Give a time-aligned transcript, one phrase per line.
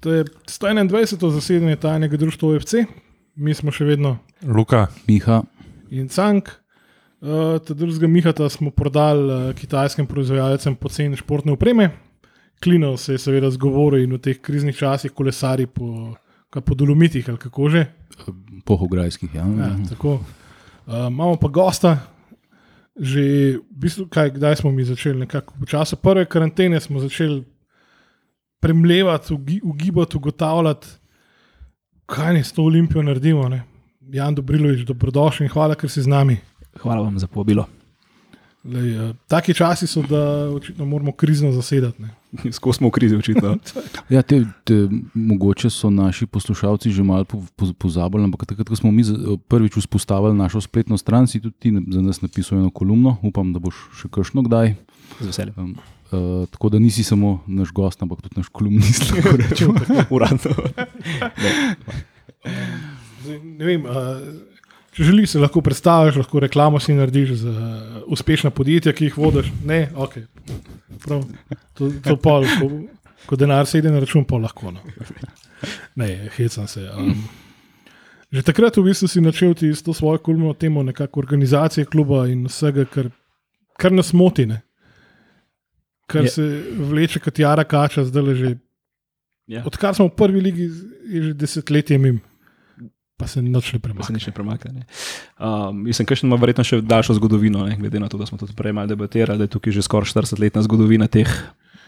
[0.00, 1.30] To je 121.
[1.30, 2.74] zasedanje tajnega društva OFC,
[3.36, 5.42] mi smo še vedno Luka, Miha,
[5.90, 6.48] in Cank.
[7.20, 11.90] Uh, drugega Mihata smo prodali uh, kitajskim proizvajalcem poceni športne opreme.
[12.64, 16.16] Klinov se je seveda zgovoril in v teh kriznih časih kolesari po,
[16.48, 17.84] po dolomitih ali kako že.
[18.64, 19.34] pohograjskih.
[19.34, 19.44] Ja.
[19.44, 20.14] Ja, tako.
[20.86, 21.98] uh, imamo pa gosta,
[22.96, 23.20] že
[23.60, 27.44] v bistvu, kaj, kdaj smo mi začeli, nekako v času prve karantene smo začeli
[28.60, 30.86] premljevati, ugi- ugibati, ugotavljati,
[32.06, 33.48] kaj ne s to olimpijo naredimo.
[33.48, 33.62] Ne?
[34.00, 36.36] Jan Dobrilovič, dobrodošli in hvala, ker si z nami.
[36.82, 37.66] Hvala vam za povabilo.
[38.64, 42.02] Lej, uh, taki časi so, da očitno moramo krizno zasedati.
[42.02, 42.08] Ne?
[42.56, 43.56] Skozi smo v krizi, očitno.
[44.14, 48.76] Ja, te, te, mogoče so naši poslušalci že malo po, po, pozabili, ampak takrat, ko
[48.76, 49.04] smo mi
[49.48, 53.16] prvič vzpostavili našo spletno stran, si tudi ti za nas napisal eno kolumno.
[53.22, 54.74] Upam, da boš še kakšno kdaj.
[55.20, 55.54] Z veseljem.
[55.56, 55.74] Um,
[56.10, 59.10] uh, tako da nisi samo naš gost, ampak tudi naš kolumnist.
[59.14, 59.74] lahko rečem.
[60.10, 60.54] Uradno.
[63.20, 64.49] Zdaj, ne vem, uh,
[64.96, 67.54] če želiš, se lahko predstaviš, lahko reklamo si narediš za
[68.10, 69.52] uspešna podjetja, ki jih vodiš.
[69.66, 70.16] Ne, ok.
[71.04, 71.22] Prav,
[71.78, 72.70] to, to pol, ko,
[73.26, 74.74] ko denar sedi na račun, pa lahko.
[74.74, 74.82] No.
[76.00, 76.86] Ne, hecam se.
[76.96, 77.24] Um,
[78.32, 82.26] že takrat v bistvu si načel ti s to svojo kulmo temo nekako organizacije kluba
[82.30, 83.10] in vsega, kar,
[83.78, 84.46] kar nas moti.
[84.46, 84.62] Ne?
[86.10, 86.30] Kar Je.
[86.30, 86.46] se
[86.78, 88.50] vleče kot jara kača, zdaj le že.
[89.50, 89.64] Ja.
[89.66, 90.70] Odkar smo v prvi ligi,
[91.10, 92.20] je že desetletje mim,
[93.20, 94.14] pa se noč ne Pa se premakne.
[94.16, 94.70] nič ne premakne.
[94.72, 94.84] ne.
[95.36, 98.56] Um, mislim, da ima verjetno še daljšo zgodovino, ne, glede na to, da smo tudi
[98.56, 101.28] prej malo debatirali, da je tukaj že skoraj 40-letna zgodovina teh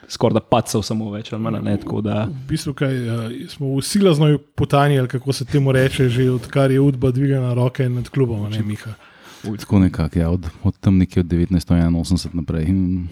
[0.08, 1.62] skoraj da pacov, samo več ali manj.
[1.64, 5.72] Ne, tako da, V bistvu kaj, uh, smo v silazno putanji, ali kako se temu
[5.72, 8.94] reče, že odkar je Udba dvigala roke nad klubom, a ne Miha.
[9.42, 12.68] Tako nekako, ja, od, od tam nekje od 1981 naprej.
[12.68, 13.08] In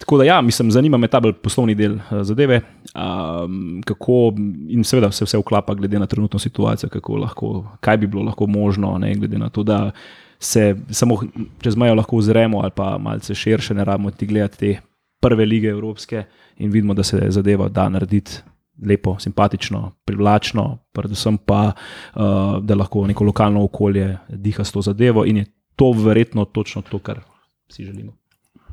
[0.00, 2.60] tako da ja, mislim, zanima me ta bolj poslovni del uh, zadeve,
[2.94, 4.32] um, kako
[4.68, 8.46] in seveda se vse vklapa glede na trenutno situacijo, kako lahko, kaj bi bilo lahko
[8.46, 9.90] možno, ne, glede na to, da
[10.38, 11.18] se samo
[11.60, 14.80] čez mejo lahko ozremo ali pa malce širše, ne rabimo ti gledati te
[15.20, 16.24] prve lige evropske
[16.56, 18.40] in vidimo, da se zadeva da narediti.
[18.86, 21.72] Lepo, simpatično, privlačno, predvsem pa,
[22.14, 22.22] uh,
[22.64, 25.44] da lahko neko lokalno okolje diha s to zadevo, in je
[25.76, 27.20] to verjetno točno to, kar
[27.68, 28.19] si želimo.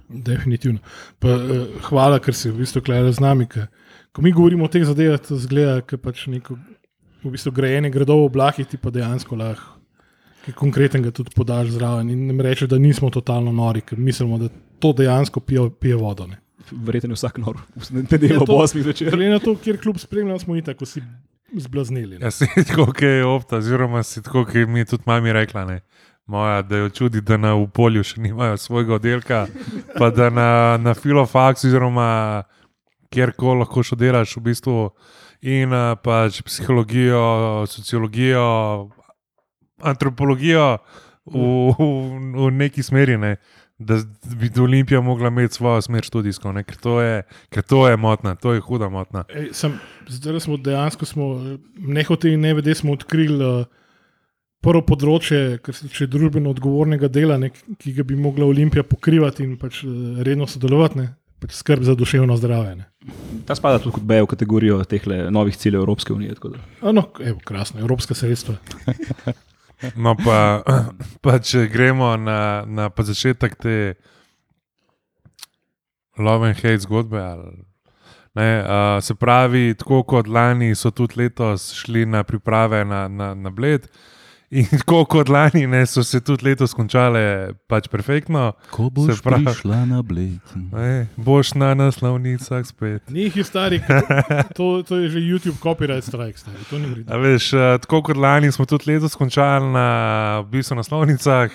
[0.10, 0.80] Definitivno.
[1.20, 3.48] Pa, uh, hvala, ker si v bistvu klejal z nami.
[3.48, 3.68] Ker,
[4.12, 6.56] ko mi govorimo o teh zadevah, to zgleda, kot pač neko
[7.24, 9.74] v bistvu grajenje gradov v oblakih, ti pa dejansko lahko
[10.48, 14.48] kaj konkretnega tudi podaš zraven in nam reče, da nismo totalno nori, ker mislimo, da
[14.80, 16.28] to dejansko pije, pije vodo.
[16.28, 16.38] Ne.
[16.72, 19.10] Verjetno je vsak nor, v nedeljo Ja, ob to- 8 zvečer.
[19.12, 21.04] Glede na to, kjer klub spremljamo, smo itak vsi
[21.54, 22.20] zblaznili.
[22.20, 22.26] ne.
[22.26, 25.66] ja si tako, kot je opta, oziroma si tako, kot mi je tudi mami rekla.
[25.66, 25.82] Ne?
[26.28, 29.46] Moja, da jo čudi, da na v polju še nimajo svojega oddelka,
[29.96, 32.44] pa da na, na filofaksu, oziroma
[33.16, 34.82] kjerkoli lahko še delaš, v bistvu,
[35.48, 35.72] in
[36.04, 37.22] pač psihologijo,
[37.72, 38.44] sociologijo,
[39.80, 40.68] antropologijo
[41.32, 41.46] v,
[41.78, 41.88] v,
[42.36, 43.16] v neki smeri.
[43.22, 43.38] Ne?
[43.78, 44.02] Da
[44.36, 46.68] bi Olimpija mogla imeti svojo smer študijsko, ne?
[46.68, 47.24] ker to je,
[47.54, 49.24] ker to je motna, to je huda motna.
[49.30, 51.34] Ej, sem, zdaj smo dejansko, smo,
[51.78, 53.86] nehote in nevede, smo odkrili uh,
[54.64, 59.46] prvo področje, kar se tiče družbeno odgovornega dela, ne, ki ga bi mogla Olimpija pokrivati
[59.46, 61.10] in pač uh, redno sodelovati, ne,
[61.42, 62.76] pač skrb za duševno zdravje.
[62.80, 62.88] Ne.
[63.48, 66.36] Ta spada tudi kot B v kategorijo teh novih ciljev Evropske unije.
[66.40, 66.64] tako da.
[66.82, 68.58] A No, evo, krasno, evropska sredstva.
[69.96, 70.64] No, pa,
[71.24, 73.76] pa če gremo na, na pa začetek te
[76.18, 77.22] love and hate zgodbe.
[77.22, 77.52] Ali,
[78.38, 83.34] ne, uh, se pravi, tako kot lani so tudi letos šli na priprave na, na,
[83.38, 83.86] na Bled.
[84.50, 87.20] In tako kot lani ne, so se tudi letos končale
[87.68, 88.54] pač perfektno.
[88.72, 90.40] ko boš pravi- prišla na bled.
[90.72, 93.04] Ne, boš na naslovnicah spet.
[93.12, 93.84] Njih je starih,
[94.56, 97.20] to, to je že YouTube copyright strike, stari, to ni A vredno.
[97.20, 97.50] veš,
[97.82, 99.88] tako kot lani smo tudi letos končali na
[100.40, 101.52] v bistvu naslovnicah,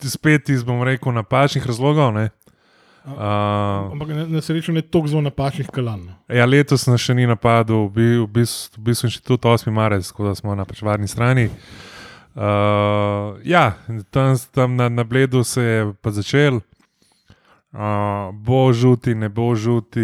[0.00, 2.14] spet iz, bom rekel, napačnih razlogov.
[2.14, 2.30] Ne.
[3.02, 6.04] Uh, Ampak na, na srečo ne toliko zelo napačnih kalan.
[6.06, 6.12] no.
[6.30, 9.70] Ja, letos nas še ni napadel, v bi- v bistvu, v bistvu inštitut 8.
[9.74, 11.48] marec, tako da smo na pač varni strani.
[12.34, 13.74] Uh, ja,
[14.10, 16.60] tam, tam na, na Bledu se je pa začel.
[17.72, 20.00] Uh, bo žuti, ne bo žuti,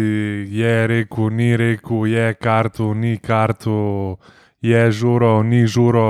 [0.49, 4.17] je rekel, ni rekel, je kartu, ni kartu,
[4.61, 6.03] je žuro, ni žuro,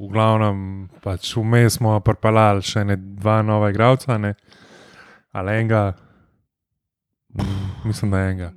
[0.00, 4.34] v glavnem pač vmes smo pripeljali še ne dva nova igralca, ne?
[5.34, 5.92] ali enega,
[7.84, 8.52] mislim, da enega.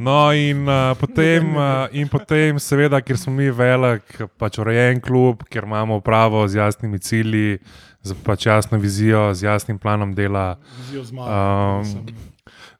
[0.00, 5.44] No, in, uh, potem, uh, in potem, seveda, ker smo mi velik, pač urejen klub,
[5.52, 7.58] ker imamo pravo z jasnimi cilji,
[8.02, 10.54] z pač jasno vizijo, z jasnim planom dela.
[10.78, 12.08] Vizijo zmage.
[12.08, 12.30] Um,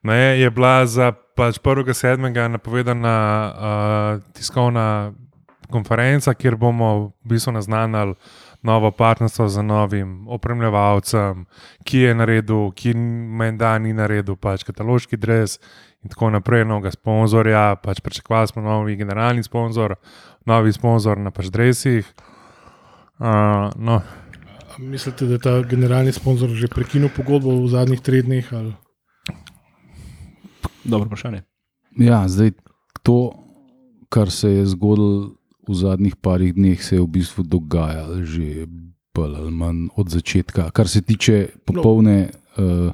[0.03, 2.37] Ne, je bila za pač 1.7.
[2.37, 3.17] je napovedana
[3.53, 5.13] uh, tiskovna
[5.71, 8.15] konferenca, kjer bomo v bistvu naznanili
[8.63, 11.47] novo partnerstvo z novim opremljevalcem,
[11.85, 15.59] ki je naredil, ki menda ni naredil, pač kataloški dres
[16.05, 17.77] in tako naprej, novega sponzorja.
[17.83, 19.97] Pač pričakovali smo novi generalni sponzor,
[20.47, 22.09] novi sponzor na pač dresih.
[23.21, 24.01] Uh, no,
[24.71, 28.47] A Mislite, da je ta generalni sponzor že prekinil pogodbo v zadnjih treh dneh?
[28.53, 28.73] Ali?
[30.85, 31.43] Dobro vprašanje.
[31.99, 32.55] Ja, zdaj
[33.03, 33.35] to,
[34.09, 35.35] kar se je zgodilo
[35.69, 38.67] v zadnjih parih dneh, se je v bistvu dogajalo že
[39.15, 42.93] bolj ali manj od začetka, kar se tiče popolne uh,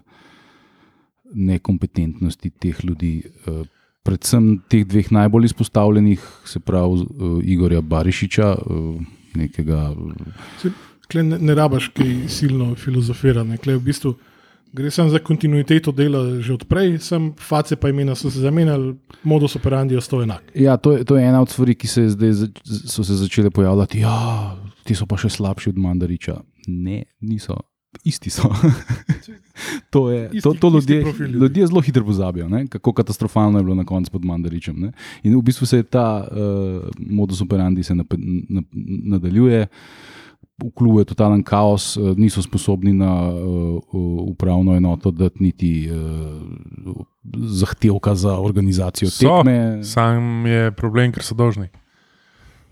[1.34, 3.22] nekompetentnosti teh ljudi.
[3.46, 3.66] Uh,
[4.06, 9.00] Predvsem teh dveh najbolj izpostavljenih, se pravi uh, Igorja Barišiča, uh,
[9.34, 9.90] nekega
[11.10, 13.58] Kle ne, ne rabaš kaj silno filozofirati.
[13.62, 14.14] Kle v bistvu
[14.76, 18.94] gre samo za kontinuiteto dela že odprej, sem face pa imena so se zamenjali,
[19.24, 20.42] modus operandi je ostal enak.
[20.54, 22.32] Ja, to je, to je ena od stvari, ki se zdaj,
[22.64, 24.00] so se začele pojavljati.
[24.04, 26.36] Ja, ti so pa še slabši od Mandariča.
[26.68, 27.56] Ne, niso.
[28.04, 28.50] Isti so.
[29.92, 31.38] to, je, Isti- to, to ljudje, profil ljudi.
[31.38, 32.66] ljudje zelo hitro pozabijo, ne?
[32.68, 34.76] kako katastrofalno je bilo na koncu pod Mandaričem.
[34.80, 34.92] Ne?
[35.22, 38.12] In v bistvu se ta uh, modus operandi se nap,
[38.48, 38.62] na,
[39.16, 39.66] nadaljuje.
[40.58, 43.76] V klubu je totalen kaos, eh, niso sposobni na uh,
[44.24, 46.96] upravno enoto dati niti uh,
[47.52, 49.18] zahtevka za organizacijo So.
[49.42, 49.84] tekme.
[49.84, 51.68] sam je problem, ker so dolžni.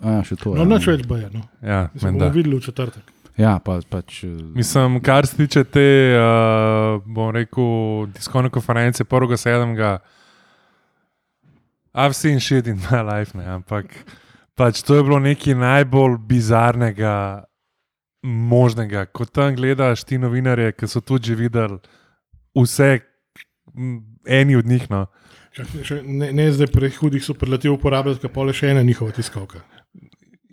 [0.01, 0.69] A, še to, No, ja.
[0.69, 1.29] nič več boje.
[1.33, 1.41] No.
[1.63, 2.25] Ja, Mislim, menda.
[2.25, 3.05] bomo videli v četrtek.
[3.37, 5.85] Ja, pa, pač, Mislim, kar se tiče te,
[6.17, 7.65] uh, bom rekel,
[8.15, 9.99] tiskovne konference 1.7.
[11.95, 13.87] I've seen shit in my life, ne, ampak
[14.57, 17.45] pač to je bilo nekaj najbolj bizarnega,
[18.25, 19.05] možnega.
[19.07, 21.79] Ko tam gledaš ti novinarje, ki so tudi že videli
[22.57, 22.99] vse,
[24.27, 24.91] eni od njih.
[24.91, 25.07] No.
[25.55, 29.61] Še, ne, ne zdaj prehudih superlativ uporabljati, pa le še ena njihova tiskovka.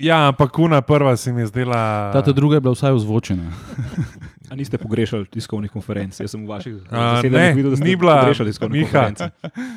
[0.01, 2.11] Ja, ampak kuna prva se mi je zdela.
[2.13, 3.51] ta ta druga je bila vsaj ozvočena.
[4.51, 6.19] A niste pogrešali tiskovnih konferenc?
[6.19, 8.91] Jaz sem v vaših zasedanjih ne, videl, da ste ni bila, pogrešali tiskovne Miha.
[8.91, 9.29] konference.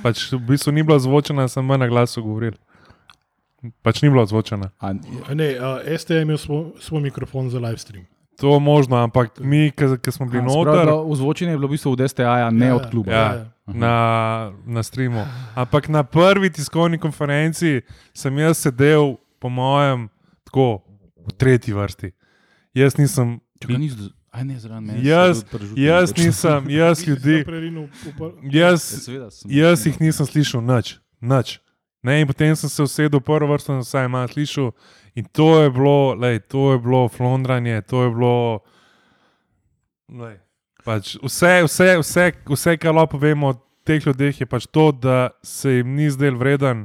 [0.03, 2.57] Pač v bistvu ni bila zvočena, sem manj na glasu govoril.
[3.83, 4.71] Pač ni bila zvočena.
[4.79, 4.93] A,
[5.31, 8.05] Ne, uh, ST je imel svoj, svoj mikrofon za live stream.
[8.37, 12.03] To je možno, ampak mi, ki smo bili noter Ozvočenje je bilo v bistvu od
[12.03, 13.13] STA, ne Ja, od kluba.
[13.13, 13.45] ja, ja.
[13.69, 13.95] na,
[14.67, 15.23] na streamu.
[15.55, 17.81] Ampak na prvi tiskovni konferenci
[18.13, 20.09] sem jaz sedel, po mojem,
[20.45, 20.83] tako
[21.21, 22.11] v tretji vrsti.
[22.75, 24.99] Jaz nisem, Čakaj, niso, aj ne, zraven mene.
[25.01, 25.45] Jaz-
[25.77, 27.45] jaz nisem, jaz ljudi,
[28.43, 30.99] jaz, Ja, seveda sem- jaz jih nisem slišal nič.
[31.21, 31.61] nič.
[32.05, 34.75] Ne, in potem sem se usedel v prvo vrsto in vsaj malo slišal.
[35.17, 38.37] In to je bilo, lej, to je bilo flondranje, to je bilo.
[40.85, 43.59] Pač vse, vse, vse, vse, kar lahko povemo o
[43.89, 46.85] teh ljudeh, je pač to, da se jim ni zdel vreden,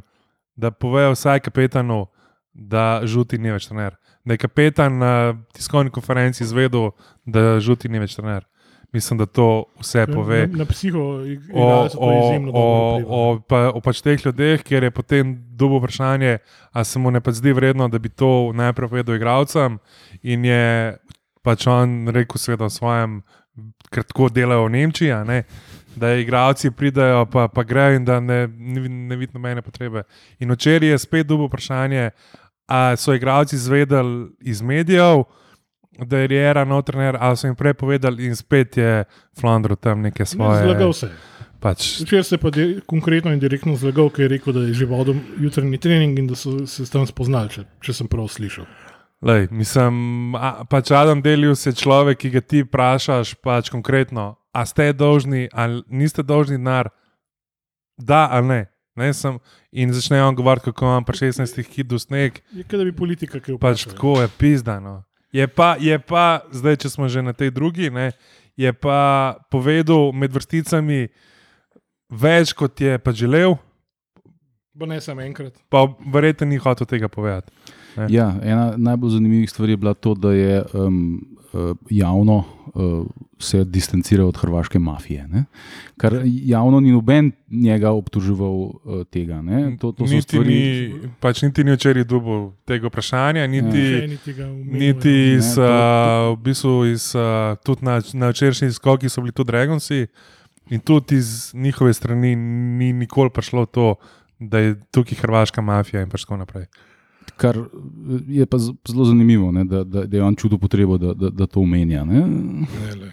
[0.56, 2.06] da povejo vsaj kapetanu,
[2.54, 4.00] da žuti ni več trener.
[4.24, 5.12] Da je kapetan na
[5.56, 6.92] tiskovni konferenci izvedel,
[7.26, 8.48] da žuti ni več trener.
[8.92, 14.02] Mislim, da to vse pove Na, na psiho o, izjemno o, o, pa, o pač
[14.02, 16.38] teh ljudeh, kjer je potem dobo vprašanje,
[16.72, 19.78] ali se mu ne pa zdi vredno, da bi to najprej povedal igralcem.
[20.22, 20.98] In je
[21.46, 23.22] pač on rekel, seveda, o svojem,
[23.94, 25.44] ker tako delajo v Nemčiji, ne,
[25.96, 30.04] da igralci pridajo, pa, pa grejo in da ne, ne, ne vidijo nobene potrebe.
[30.40, 32.10] In včeraj je spet dobo vprašanje,
[32.66, 35.24] ali so igralci izvedeli iz medijev.
[36.06, 39.04] Da je Riera notrener, ali so jim prej povedali, in spet je
[39.40, 40.64] Flandro tam neke svoje.
[40.64, 41.10] Zlagal se.
[41.60, 42.50] Pač, Včeraj se je pa
[42.88, 46.36] konkretno in direktno zlagal, ker je rekel, da je že vodil jutranji trening in da
[46.36, 48.64] so se s tem spoznali, če, če sem prav slišal.
[49.22, 54.64] lej, mislim, a, pač Adam Delius je človek, ki ga ti vprašaš, pač konkretno, a
[54.66, 56.94] ste dolžni ali niste dolžni denar,
[58.00, 58.62] da ali ne.
[58.96, 59.36] ne sem,
[59.72, 63.40] in začne on govoriti, kako imam pa 16 hidu sneg, Je kot da bi politika
[63.40, 63.96] kaj pač vprašala.
[63.96, 65.04] tako je pizdano.
[65.32, 68.12] Je pa, je pa, zdaj, če smo že na tej drugi, ne,
[68.58, 71.08] je pa povedal med vrsticami
[72.10, 73.58] več, kot je pa želel,
[74.80, 75.54] Pa ne samo enkrat.
[75.70, 77.52] pa verjetno ni hotel tega povedati.
[78.08, 81.29] Ja, ena najbolj zanimivih stvari je bila to, da je um,
[81.90, 83.06] javno uh,
[83.40, 85.28] se distanciral od hrvaške mafije.
[85.28, 85.44] Ne?
[85.98, 88.74] Kar javno ni noben njega obtoževal uh,
[89.10, 89.42] tega.
[89.42, 89.78] ne.
[89.78, 94.08] To, to so niti, stvari, ni, pač niti ni včeraj dubov tega vprašanja, niti, ja.
[94.08, 95.38] niti ga omenil, niti ja.
[95.38, 97.14] iz, Ne, to- uh, v bistvu iz,
[97.66, 100.08] tudi na, na včerajšnji skoki so bili tudi Dragonsi
[100.70, 103.96] in tudi iz njihove strani ni nikoli prišlo to,
[104.40, 106.66] da je tukaj hrvaška mafija in pač tako naprej.
[107.40, 107.56] Kar
[108.28, 111.48] je pa zelo zanimivo, ne, da, da, da je on čutil potrebo, da, da, da
[111.48, 112.04] to omenja.
[112.04, 112.26] Ne.
[112.28, 113.12] Ne, le.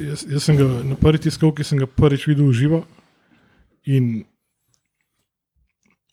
[0.00, 2.80] Jaz, jaz sem ga na prvi tiskovki sem ga prvič videl v živo
[3.88, 4.24] In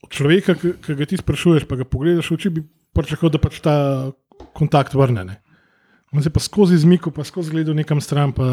[0.04, 2.64] od človeka, ki ki ga ti sprašuješ, pa ga pogledaš v oči, bi
[2.96, 3.76] pričakoval, da pač ta
[4.56, 5.26] kontakt vrne.
[5.28, 5.36] Ne.
[6.16, 8.32] On se pa skozi zmiko, pa skozi gledal nekam stran.
[8.32, 8.48] Pa,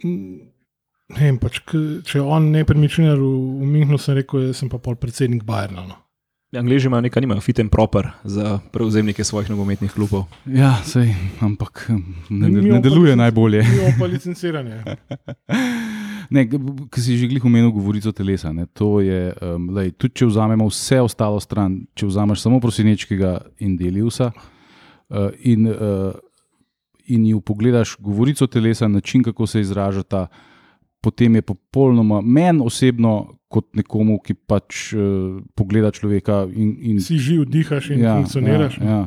[0.00, 0.55] mm,
[1.14, 3.30] ne vem, pač, če je on nepremičninar v,
[3.62, 5.86] v Münchnu, sem rekel, sem pa pol predsednik Bajerna.
[5.86, 6.00] No.
[6.56, 10.24] Angliži imajo nekaj, nimajo fit and proper za prevzemnike svojih nogometnih klubov.
[10.46, 11.10] Ja, sej,
[11.44, 13.64] ampak hm, ne, ne, ne deluje najbolje.
[13.66, 14.82] Imamo pa licenciranje.
[16.30, 16.42] Ne,
[16.90, 18.50] ki si že glih omenil, govorico telesa.
[18.50, 23.36] Ne, to je, um, lej, tudi če vzamemo vse ostalo stran, če vzameš samo prosinečkega
[23.62, 26.16] in deliusa uh, in, uh,
[27.06, 30.26] in ju pogledaš govorico telesa, način, kako se izražata,
[31.06, 37.20] potem je popolnoma meni osebno, kot nekomu, ki pač uh, pogleda človeka in, in Si
[37.22, 38.80] živ, dihaš in ja, funkcioniraš.
[38.82, 39.02] Ja, ja.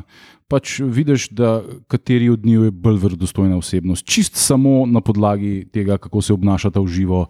[0.50, 1.60] Pač vidiš, da
[1.92, 4.06] kateri od njiju je bolj verodostojna osebnost.
[4.08, 7.20] Čist samo na podlagi tega, kako se obnašata v živo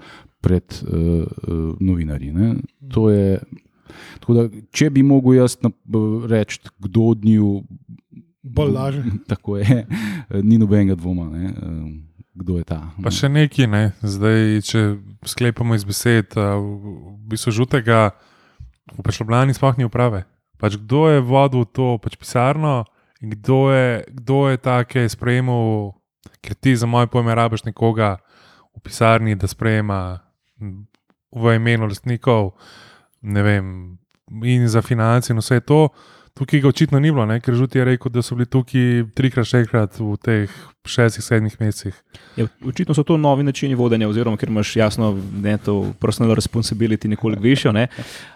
[0.41, 2.31] pred uh, uh, novinarji.
[2.33, 2.55] Ne.
[2.95, 3.43] To je.
[4.23, 5.59] Tako Da, če bi mogel jaz
[6.31, 7.49] reči, kdo od njiju,
[8.43, 9.03] Bolj laže.
[9.33, 9.87] tako je,
[10.43, 12.81] ni nobenega dvoma, ne, eh, kdo je ta.
[13.03, 13.85] Pa še nekaj, ne?
[14.03, 14.81] zdaj, če
[15.27, 18.11] sklepamo iz besed, v bistvu žutega,
[18.91, 20.25] v Pešljubljani sploh ni uprave.
[20.61, 22.85] Pač kdo je vodil to pač pisarno
[23.21, 25.97] in kdo je, kdo je ta, ki je sprejemal,
[26.45, 28.19] ker ti za moj pojem rabiš nekoga
[28.77, 30.21] v pisarni, da sprejema
[31.31, 32.55] v imenu lastnikov,
[33.23, 33.67] ne vem,
[34.45, 35.89] in za finance in vse to.
[36.35, 37.41] Tukaj ga očitno ni bilo, ne?
[37.41, 40.51] ker žuti je rekel, da so bili tukaj trikrat, šestkrat v teh
[40.87, 41.95] šestih, sedmih mesecih.
[42.37, 45.11] Ja, očitno so to novi načini vodenja, oziroma ker imaš jasno
[45.43, 47.73] ne, to personal responsibility nekoliko višjo.
[47.73, 47.87] Ne.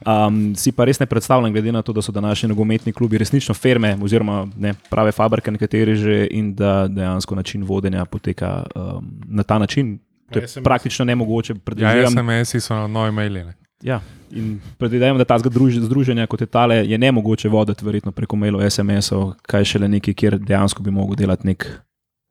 [0.07, 3.55] Um, si pa res ne predstavljam, glede na to, da so današnji nogometni klubi resnično
[3.55, 9.43] firme, oziroma ne, prave fabrike, nekateri že in da dejansko način vodenja poteka um, na
[9.43, 9.99] ta način.
[10.31, 10.65] To je SMS.
[10.65, 12.13] praktično nemogoče Ja, predvideti.
[12.13, 13.45] SMS-i so novi maili.
[13.45, 13.55] ne.
[13.85, 13.99] Ja,
[14.33, 18.37] in predvidevam, da ta združ, združenja kot je tale je ne mogoče voditi, verjetno preko
[18.41, 21.67] mailov, SMS-ov, kaj šele nekaj, kjer dejansko bi mogel delati nek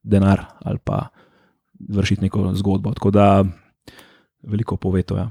[0.04, 1.08] denar ali pa
[1.90, 2.94] vršiti neko zgodbo.
[2.98, 3.46] Tako da
[4.44, 5.18] veliko pove to.
[5.18, 5.30] Ja.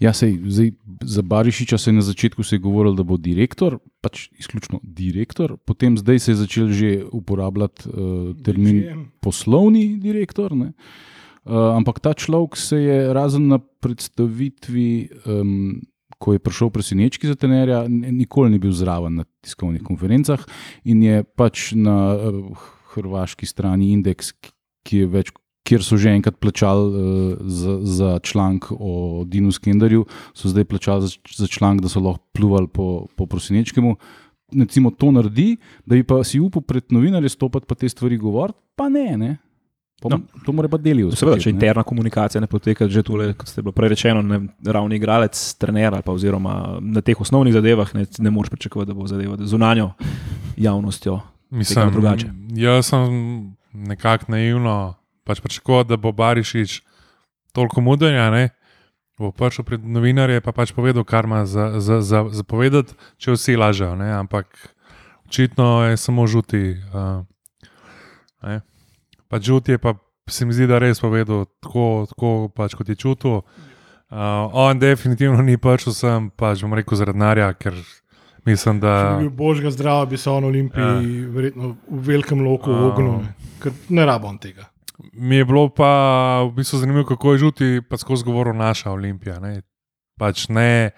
[0.00, 0.72] Ja, sej, zdaj,
[1.04, 5.56] za Barišiča se je na začetku se je govorilo, da bo direktor, pač izključno direktor,
[5.64, 9.04] potem zdaj se je začel že uporabljati uh, termin GM.
[9.20, 10.56] poslovni direktor.
[10.56, 10.72] Ne?
[11.40, 15.80] Uh, ampak ta človek se je razen na predstavitvi, um,
[16.20, 20.44] ko je prišel presenečki za tenerja, n- nikoli ni bil zraven na tiskovnih konferencah
[20.84, 22.52] in je pač na uh,
[22.92, 24.34] hrvaški strani indeks,
[24.84, 25.32] ki- je več.
[25.60, 31.08] Kjer so že enkrat plačali uh, za, za članek o Dinu Skenderju, so zdaj plačali
[31.08, 33.96] za, za članek, da so lahko pluvali po, po prosinečkemu.
[34.56, 38.58] Recimo to naredi, da bi pa si upal pred novinarje stopiti pa te stvari govoriti,
[38.74, 39.16] pa ne.
[39.16, 39.36] ne.
[40.00, 40.20] Pa, No.
[40.46, 41.10] To mora pa delijo.
[41.12, 44.40] Seveda, če interna komunikacija ne poteka, že tole, kot ste bilo prej rečeno, na
[44.72, 48.96] ravni igralec, trener ali pa oziroma na teh osnovnih zadevah, ne, ne moreš pričakovati, da
[48.96, 49.90] bo zadeva zunanjo
[50.56, 51.20] javnostjo.
[51.50, 52.30] Mislim, drugače.
[52.56, 53.12] Jaz sem
[53.72, 56.80] nekako naivno pač pričakoval, da bo Barišič
[57.52, 58.48] toliko mudenja, ne,
[59.18, 63.36] bo prišel pred novinarje pa pač povedal, kar ima za, za, za, za povedati, če
[63.36, 63.92] vsi lažejo.
[64.00, 64.48] Ne, ampak
[65.28, 66.80] očitno je samo žuti.
[66.88, 67.26] Uh,
[68.42, 68.60] ne.
[69.30, 69.94] Pač žuti je pa
[70.30, 73.40] se mi zdi, da res povedal tako, tako pač, kot je čutil.
[74.10, 77.76] Uh, on definitivno ni prišel sem, pač bom rekel, zaradi denarja, ker
[78.46, 78.94] mislim, da.
[78.98, 81.30] Če bi bil božga zdrava, bi se on v Olimpiji ja.
[81.36, 82.88] verjetno v velikem loku A.
[82.90, 83.20] ognil,
[83.62, 84.66] ker ne rabim tega.
[85.14, 85.90] Mi je bilo pa
[86.44, 89.38] v bistvu zanimivo, kako je žuti pa skozi govoril naša Olimpija.
[89.40, 89.62] Ne?
[90.20, 90.90] Pač ne,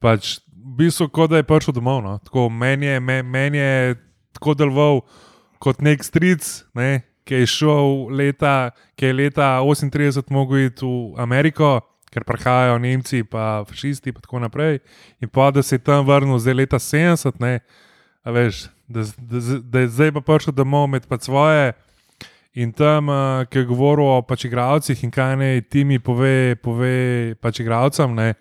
[0.00, 2.00] pač v bistvu kot da je prišel domov.
[2.06, 2.16] No?
[2.24, 3.98] Tako, meni, je, me, meni je
[4.38, 5.02] tako deloval
[5.60, 6.46] kot nek stric,
[6.78, 7.02] ne?
[7.24, 11.80] Ki je šel leta, ki je leta 38 mogel iti v Ameriko.
[12.14, 14.78] Ker prihajajo Nemci, pa fašisti, in tako naprej.
[15.18, 17.58] In pa da se je tam vrnil zdaj leta 70, ne,
[18.22, 21.72] a veš, da, da, da je zdaj pa prišel domov med pa svoje.
[22.54, 26.54] In tam, uh, ki je govoril o pač igralcih in kaj naj ti mi pove,
[26.62, 28.36] pove pač igralcem, ne,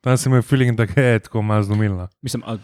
[0.00, 2.08] tam sem imel feeling, da je tako malo zlomilno.
[2.24, 2.56] Mislim, a,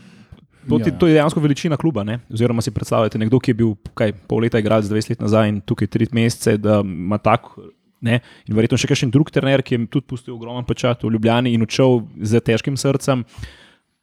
[0.69, 0.85] to, Ja.
[0.85, 2.05] ti, to je dejansko veličina kluba.
[2.05, 2.21] Ne?
[2.33, 5.61] Oziroma si predstavljate nekdo, ki je bil kaj, pol leta igralec 20 let nazaj in
[5.61, 7.71] tukaj tri mesece, da ima tako.
[8.05, 8.21] Ne?
[8.49, 11.63] In verjetno še kakšen drug trener, ki je tudi pustil ogromen pečat v Ljubljani in
[11.65, 13.25] odšel z težkim srcem.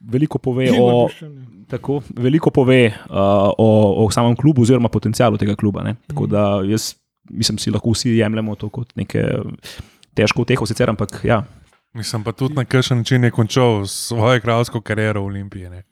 [0.01, 1.27] Veliko pove o, ja.
[1.69, 3.67] tako, veliko pove uh, o,
[4.01, 5.83] o samem klubu, oziroma potencialu tega kluba.
[5.85, 5.99] Ne?
[6.09, 6.95] Tako da jaz
[7.29, 9.21] mislim, si lahko vsi jemljemo to kot neke
[10.17, 11.43] težko uteho, sicer, ampak ja,
[11.93, 15.69] Mislim pa tudi na kakšen način je končal svojo igralsko kariero v Olimpiji.
[15.69, 15.83] Ne.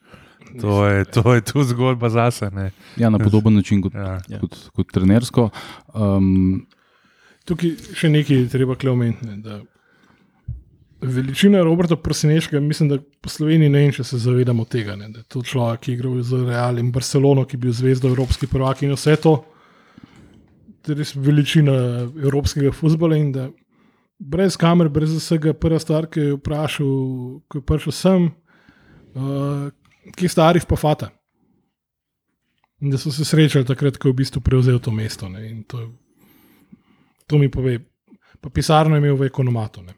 [0.61, 2.49] To je, to je tu zgodba zase.
[2.51, 2.71] Ne.
[2.97, 4.19] Ja, na podoben način kot, Ja.
[4.27, 4.39] ja.
[4.39, 5.49] kot, kot trenersko.
[5.93, 6.65] Um,
[7.45, 9.37] Tukaj še nekaj treba kleomentne.
[11.01, 14.97] Veličina Roberta Prosinečka, mislim, da po Sloveniji ne vem, če se zavedamo tega.
[14.99, 17.73] Ne, da je to človek, ki je igral za Real in Barcelono, ki je bil
[17.73, 19.37] zvezda evropski prvak in vse to.
[20.83, 21.73] To je res veličina
[22.19, 23.47] evropskega futbola in da
[24.19, 26.93] brez kamer, brez vsega, prva stvar, ki je vprašal,
[27.47, 28.27] ko je prišel sem,
[29.15, 29.69] uh,
[30.15, 31.09] ki starih pa fata.
[32.81, 35.27] In da so se srečali takrat, ko je v bistvu prevzel to mesto.
[35.67, 35.89] To,
[37.27, 37.79] to mi pove.
[38.39, 39.83] Pa pisarno je imel v ekonomatu.
[39.83, 39.93] Ne.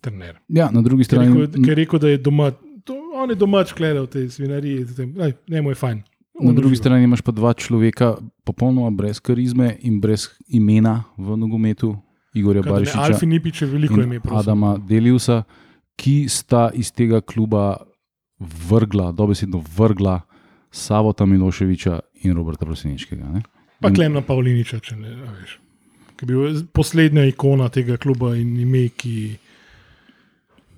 [0.00, 0.38] Trener.
[0.48, 2.50] Ja, na drugi Ker je strani, rekel, ker je rekel, da je doma,
[2.84, 6.02] to, on je domač gledal te svinarije, zatem, "Ej, ne mu je fajn.
[6.40, 11.96] na drugi strani imaš pa dva človeka, popolnoma brez karizme in brez imena v nogometu,
[12.34, 14.20] Igorja Barišiča Alfi Nipič je veliko ime.
[14.20, 14.38] prosim.
[14.38, 15.42] Adama Deliusa,
[15.96, 17.76] ki sta iz tega kluba
[18.38, 20.20] vrgla, dobesedno vrgla
[20.70, 23.24] Savota Miloševiča in Roberta Prosinečkega.
[23.24, 23.42] Ne?
[23.80, 25.58] Pa Klemna Pavliniča, če ne a veš.
[26.14, 29.16] Ki je bil poslednja ikona tega kluba in ime, ki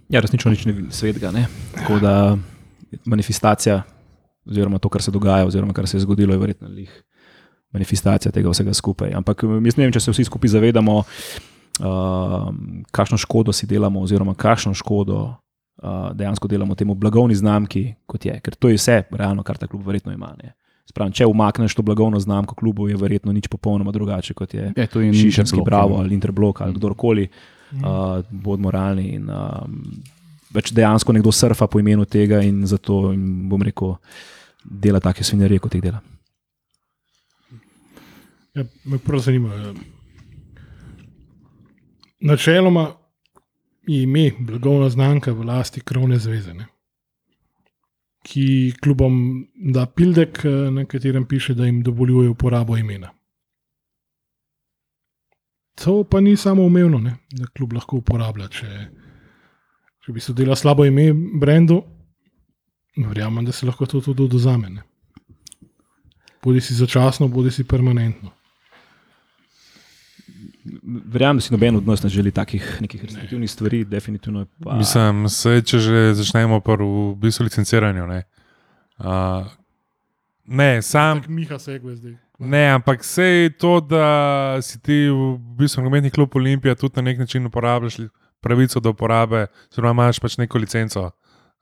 [0.08, 1.32] Ja, resnično nič ne vidi svetega.
[1.34, 1.46] Ne?
[1.74, 2.38] Tako da
[3.04, 3.82] manifestacija,
[4.46, 7.02] oziroma to, kar se dogaja, oziroma kar se je zgodilo, je verjetno lih
[7.74, 9.10] manifestacija tega vsega skupaj.
[9.18, 12.52] Ampak jaz ne vem, če se vsi skupaj zavedamo, uh,
[12.94, 15.34] kakšno škodo si delamo, oziroma kakšno škodo
[15.82, 18.40] uh, dejansko delamo temu blagovni znamki, kot je.
[18.40, 20.32] Ker to je vse, realno, kar ta klub verjetno ima.
[20.42, 20.54] Ne?
[20.86, 24.86] Spravim, če umakneš to blagovno znamko klubu, je verjetno nič popolnoma drugače, kot je E,
[24.86, 26.04] to je Šišenski, Interblok, Bravo ja.
[26.04, 27.28] ali Interblok ali kdorkoli,
[27.72, 29.08] uh, bodimo realni.
[29.18, 29.80] In, um,
[30.54, 33.96] več dejansko nekdo surfa po imenu tega in zato jim, bom rekel,
[34.64, 36.00] dela take svinjarije, kot jih dela.
[38.54, 39.54] ja, me prav zanima.
[39.54, 39.74] ja.
[42.20, 43.05] Načeloma je
[43.86, 46.66] ime, blagovna znamka v lasti krovne zveze, ne?
[48.26, 53.12] ki klubom da pildek, eh, na katerem piše, da jim dovoljuje uporabo imena.
[55.84, 57.16] To pa ni samo umevno, ne?
[57.30, 58.48] da klub lahko uporablja.
[58.48, 58.88] Če,
[60.04, 61.82] če bi se dela slabo ime brendu,
[62.96, 64.82] verjamem, da se lahko to tudi odozame.
[66.42, 68.32] Bodi si začasno, bodi si permanentno.
[70.82, 74.76] Verjamem, da si noben od nas ne želi takih nekih restriktivnih stvari, definitivno je pa.
[74.76, 78.06] Mislim, se, če že začnemo pri v bistvu licenciranju.
[78.06, 78.22] Ne,
[78.98, 79.46] uh,
[80.44, 81.22] ne sam.
[81.22, 82.16] Tak Miha segve zdaj.
[82.38, 87.02] Ne, ampak vse je to, da si ti v bistvu nogometni klub Olimpija tudi na
[87.02, 87.96] nek način uporabljaš
[88.40, 91.10] pravico do uporabe, oziroma imaš pač neko licenco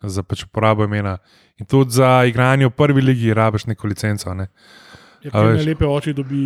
[0.02, 1.18] za pač uporabo imena.
[1.58, 4.34] In tudi za igranje v prvi ligi rabiš neko licenco.
[4.34, 4.48] Ne?
[5.22, 5.56] Ja, A kaj veš.
[5.62, 6.42] najlepe oči dobi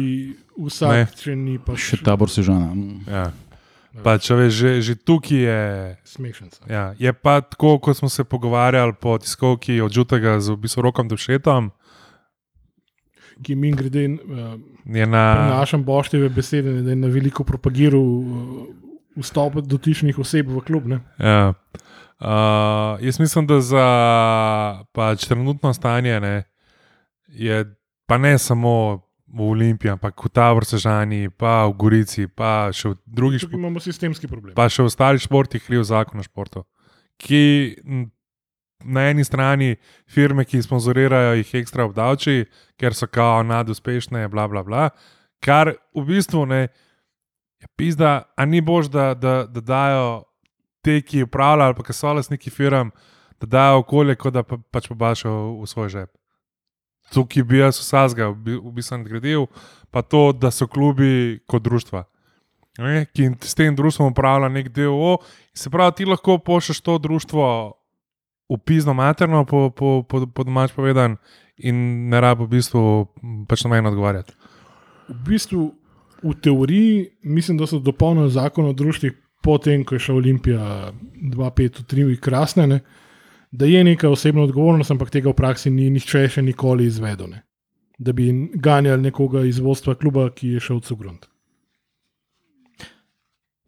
[0.58, 1.06] vsak, Ne.
[1.14, 2.74] če ni pa Še tabor sežana.
[2.74, 3.06] Mm.
[3.06, 3.30] Ja.
[4.02, 5.62] Pač, a veš, že, že tukaj je.
[6.04, 6.62] smešenca.
[6.70, 10.82] Ja, je pa tako, kot smo se pogovarjali po tiskovki od Žutega z v bistvu
[10.86, 11.72] rokom Dušetom.
[13.42, 14.54] Ki mi grede uh,
[14.86, 18.66] Je na, prenašam bošteve besede, da je na veliko propagiral uh,
[19.18, 20.86] vstop dotičnih oseb v klub.
[20.86, 21.00] Ne.
[21.18, 21.54] Ja.
[22.18, 23.86] Uh, jaz mislim, da za
[24.92, 26.36] pač, trenutno stanje ne,
[27.28, 27.64] je
[28.06, 32.98] pa ne samo v Olimpiji, ampak v Taboru Sežani, pa v Gorici, pa še v
[33.04, 34.54] drugih Tukaj imamo sistemski problem.
[34.56, 36.64] pa še v ostalih športih kriv zakon o športu,
[37.20, 37.76] ki
[38.84, 42.46] na eni strani firme, ki sponzorirajo, jih ekstra obdavči,
[42.78, 44.90] ker so kao naduspešne, bla, bla, bla.
[45.44, 46.68] Kar v bistvu ne,
[47.58, 50.08] je pizda, a ni bož, da, da, da dajo
[50.82, 52.94] te, ki upravljajo, ali pa ki so lastniki firm,
[53.42, 56.10] da dajo okolje, kot da pa, pač pobašajo v, v svoj žep.
[57.14, 59.46] Tukaj bi jaz vsazga v bi- v bistvu nadgradil,
[59.90, 62.04] pa to, da so klubi kot društva.
[62.78, 65.18] Ne, ki s tem društvom upravlja nek DO.
[65.54, 67.72] Se pravi, ti lahko pošlješ to društvo
[68.48, 71.16] v pizno materno, po, po, po, po domač povedan,
[71.58, 73.08] in ne rabo v bistvu
[73.48, 74.32] pač na meni odgovarjati.
[75.08, 75.62] V bistvu,
[76.22, 80.92] v teoriji, mislim, da so dopolnili zakon o društvih, potem ko je šla Olimpija
[81.34, 82.80] 2-5-3 krasne, ne,
[83.50, 87.30] da je neka osebna odgovornost, ampak tega v praksi ni nihče še nikoli izvedel.
[87.32, 87.42] Ne.
[87.98, 91.26] Da bi ganjali nekoga iz vodstva kluba, ki je šel v Cugrund.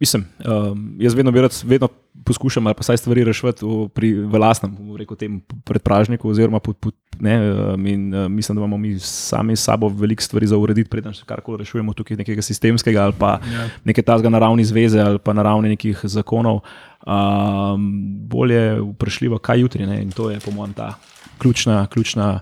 [0.01, 1.87] Mislim, um, jaz vedno, rad, vedno
[2.25, 6.29] poskušam, ali pa saj stvari rešiti v, pri, v lastnem, rekel, tem predpražniku.
[6.29, 10.23] Oziroma, pod, pod, ne, um, in, uh, mislim, da imamo mi sami s sabo veliko
[10.25, 13.69] stvari za urediti, preden se karkoli rešujemo tukaj, nekega sistemskega ali pa Ja.
[13.85, 16.59] nekaj tazga na ravni zveze ali pa na ravni nekih zakonov.
[17.05, 17.85] Um,
[18.27, 19.85] bolje vprašljivo, kaj jutri.
[19.85, 20.01] Ne?
[20.01, 20.95] In to je, po mojem, ta
[21.37, 22.39] ključna, ključna,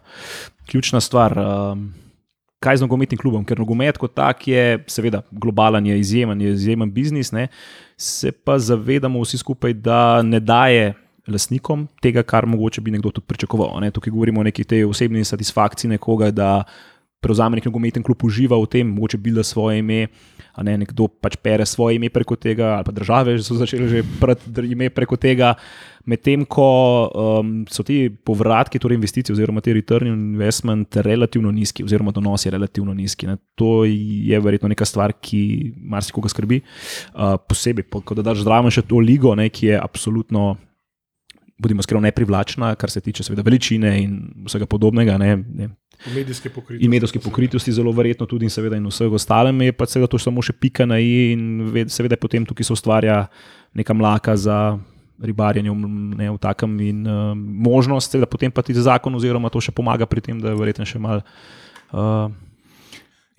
[0.65, 1.39] ključna stvar.
[1.39, 1.93] Um,
[2.59, 6.91] kaj z nogometnim klubom, ker nogomet kot tak je, seveda, globalen, je izjemen, je izjemen
[6.91, 7.47] biznis, ne?
[7.97, 10.93] se pa zavedamo vsi skupaj, da ne daje.
[11.29, 13.75] Lastnikom tega, kar mogoče bi nekdo tudi pričakoval.
[13.83, 13.91] Ne?
[13.93, 16.63] Tukaj govorimo o neki tej osebni satisfakciji nekoga, da
[17.21, 20.07] prevzame nek nogometni klub, uživa v tem, mogoče bila svoje ime.
[20.07, 24.03] a ne nekdo pač pere svoje ime preko tega, ali pa države so začele že
[24.19, 25.53] prati ime preko tega.
[26.09, 26.65] Medtem ko
[27.11, 32.45] um, so ti povratki, torej investicije, oziroma ti return on investment, relativno nizki, oziroma donos
[32.45, 33.27] je relativno nizki.
[33.27, 33.37] Ne.
[33.59, 36.61] To je verjetno neka stvar, ki marsikoga skrbi.
[37.13, 40.55] Uh, posebej, po- ko daš zraven še to ligo, ne, ki je absolutno,
[41.59, 45.19] bodimo skromni, neprivlačna, kar se tiče seveda veličine in vsega podobnega.
[45.21, 45.69] Ne, ne.
[46.07, 46.85] Medijske pokritosti.
[46.85, 50.19] In medijske pokritosti, zelo verjetno tudi, in seveda, in vsega ostalem, je pa seveda to
[50.21, 53.25] samo še pika na i, in ve- seveda potem tukaj se ustvarja
[53.75, 54.79] neka mlaka za
[55.19, 59.59] ribarjenje v, ne, v takem in uh, možnost, seveda potem pa ti zakon, oziroma to
[59.59, 61.19] še pomaga pri tem, da je verjetno še mal.
[61.91, 62.31] Uh,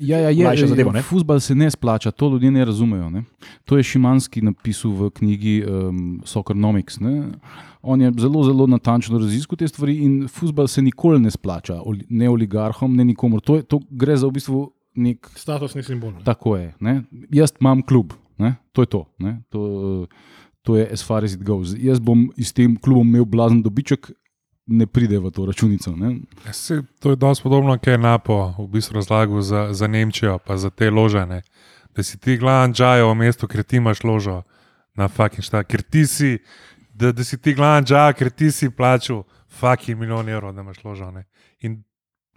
[0.00, 1.02] Ja, ja, je, Mlajša zadeva, ne?
[1.02, 3.10] Futbal se ne splača, to ljudje ne razumejo.
[3.10, 3.24] Ne?
[3.64, 7.00] To je Šimanski napisal v knjigi um, Soccernomics.
[7.00, 7.32] Ne?
[7.82, 12.30] On je zelo, zelo natančno raziskal te stvari in futbal se nikoli ne splača, ne
[12.30, 13.40] oligarhom, ne nikomor.
[13.44, 15.30] To, je, to gre za v bistvu nek.
[15.36, 16.12] Statusni simbol.
[16.16, 16.24] ne.
[16.24, 16.72] Tako je.
[16.80, 17.02] Ne?
[17.30, 18.56] Jaz imam klub, ne?
[18.72, 19.04] to je to.
[19.18, 19.42] ne.
[19.52, 20.06] To,
[20.62, 21.72] to je as far as it goes.
[21.76, 24.10] Jaz bom s tem klubom imel blazen dobiček,
[24.70, 25.90] ne pride v to računico.
[25.96, 26.22] Ne?
[26.46, 30.38] Ja, saj To je dosti podobno, kot je Napo v bistvu razlagal za, za Nemčijo,
[30.38, 31.42] pa za te ložene.
[31.90, 34.42] Da si ti glavni džajo v mestu, ker ti imaš ložo
[34.94, 36.38] na fucking šta, ker ti si,
[36.94, 40.78] da, da si ti glavni džajo, ker ti si plačal fucking milijon evrov, da imaš
[40.86, 41.10] ložo.
[41.10, 41.26] Ne.
[41.60, 41.82] In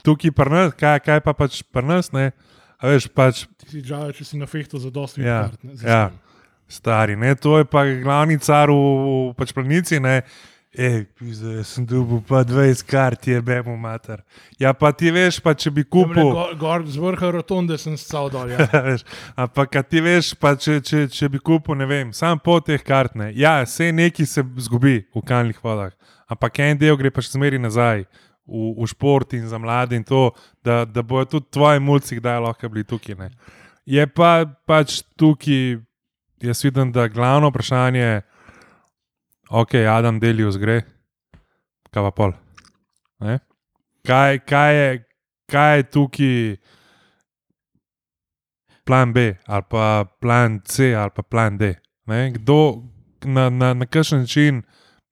[0.03, 2.31] tukaj pri nas, kaj, kaj pa pač pri nas, ne,
[2.81, 5.61] a veš pač Ti si žal, če si na fehtu za dosti Ja, kart.
[5.63, 6.03] ne, za ja.
[6.67, 8.79] stari, ne, to je pa glavni car v,
[9.29, 10.23] v pač planici, ne.
[10.73, 14.23] Ej, pizda, jaz sem dobil pa 20 kart, je bemo mater.
[14.57, 16.31] Ja, pa ti veš, pa če bi kupil.
[16.33, 18.49] Gor, gor z vrha rotonde sem stal dol.
[18.49, 18.65] Ja.
[19.45, 23.29] Ampak, ti veš, pa če, če, če bi kupil, ne vem, sam po teh kartne.
[23.37, 25.93] Ja, vse neki se zgubi v kalnih vodah,
[26.25, 28.07] ampak en del gre pa še zmeri nazaj
[28.49, 30.31] v, v šport in za mlade in to,
[30.65, 33.19] da, da bojo tudi tvoji mulci kdaj lahko bili tukaj.
[33.21, 33.29] Ne.
[33.85, 35.77] Je pa pač tukaj,
[36.41, 38.21] jaz vidim, da glavno vprašanje je,
[39.49, 40.81] ok, Adam Delius gre,
[41.91, 42.35] kaj pa pol.
[43.23, 43.39] Ne?
[44.05, 44.87] Kaj, kaj, je,
[45.51, 46.37] kaj je tukaj?
[48.83, 51.75] plan B, ali pa plan C, ali pa plan D.
[52.05, 52.31] Ne?
[52.35, 52.83] Kdo
[53.23, 54.61] na, na, na kakšen način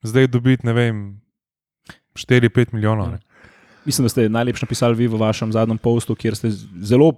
[0.04, 1.22] zdaj dobiti, ne vem,
[2.16, 3.12] 4-5 milijonov.
[3.12, 3.20] Ne?
[3.86, 7.14] Mislim, da ste najlepše napisali vi v vašem zadnjem postu, kjer ste zelo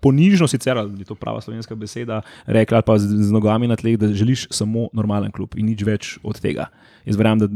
[0.00, 3.76] ponižno, sicer ali je to prava slovenska beseda, rekli ali pa z, z nogami na
[3.76, 6.70] tleh, da želiš samo normalen klub in nič več od tega.
[7.06, 7.48] Jaz verjamem, da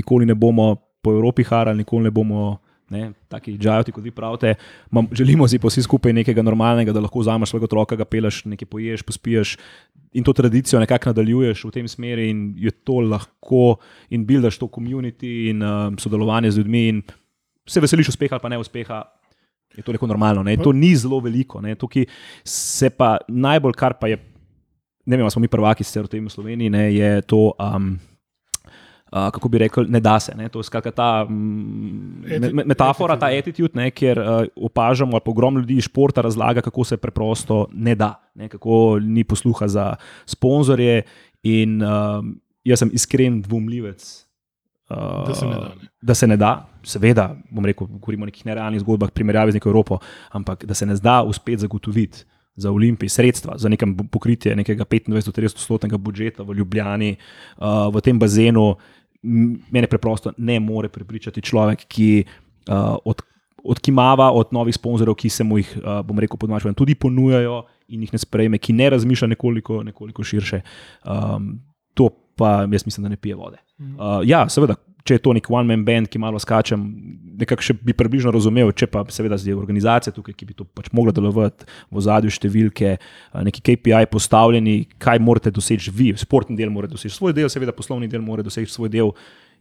[0.00, 2.58] nikoli ne bomo po Evropi harali, nikoli ne bomo.
[2.92, 4.50] Ne, taki džajoti, kot vi pravite,
[4.92, 8.42] Mam, želimo si pa vsi skupaj nekaj normalnega, da lahko vzameš svojega otroka, ga peleš,
[8.44, 9.54] nekaj poješ, pospiješ
[10.14, 13.78] in to tradicijo nekako nadaljuješ v tem smeri, in je to lahko,
[14.10, 16.88] in buildaš to komunity in uh, sodelovanje z ljudmi.
[16.88, 17.02] In
[17.66, 19.02] se veseliš uspeha ali pa ne uspeha,
[19.76, 20.42] je to neko normalno.
[20.42, 20.56] Ne?
[20.56, 21.60] To ni zelo veliko.
[21.60, 21.74] Ne?
[21.74, 22.06] Tukaj
[22.44, 24.18] se pa najbolj, kar pa je,
[25.06, 27.52] ne vem, smo mi prvaki sicer v tem Sloveniji, ne, je to.
[27.58, 27.96] Um,
[29.14, 30.32] Uh, kako bi rekel, ne da se.
[30.34, 30.48] Ne?
[30.50, 35.60] To je skratka ta me, metafora, ta attitude, ne, kjer uh, opažamo, ali pa ogromno
[35.60, 38.48] ljudi iz športa razlaga, kako se preprosto ne da, ne?
[38.48, 39.84] kako ni posluha za
[40.26, 41.04] sponzorje.
[41.46, 42.34] In um,
[42.66, 44.26] jaz sem iskren dvomljivec.
[44.90, 45.88] Uh, Da se ne da, ne.
[46.02, 46.52] da se ne da,
[46.84, 49.98] seveda, bom rekel, govorimo o nekih nerealnih zgodbah, primerjavi z neko Evropo,
[50.32, 52.24] ampak da se ne da uspeti zagotoviti
[52.56, 57.16] za Olimpij sredstva, za nekem pokritje nekega 25-30-stotnega budžeta v Ljubljani,
[57.58, 58.74] uh, v tem bazenu,
[59.72, 63.22] mene preprosto ne more prepričati človek, ki uh, od,
[63.64, 68.06] odkimava od novih sponzorjev, ki se mu jih, uh, bom rekel, podmačujem, tudi ponujajo in
[68.06, 70.60] jih ne sprejme, ki ne razmišlja nekoliko, nekoliko širše.
[71.04, 71.58] Um,
[71.94, 73.58] to pa jaz mislim, da ne pije vode.
[73.78, 76.80] Uh, ja, seveda, če je to nek one-man band, ki malo skačem,
[77.36, 80.88] nekako še bi približno razumel, če pa seveda zdaj organizacija tukaj, ki bi to pač
[80.96, 86.72] mogla delovati, v zadju številke, uh, neki KPI postavljeni, kaj morate doseči vi, športni del
[86.72, 89.12] mora doseči svoj del, seveda poslovni del mora doseči svoj del.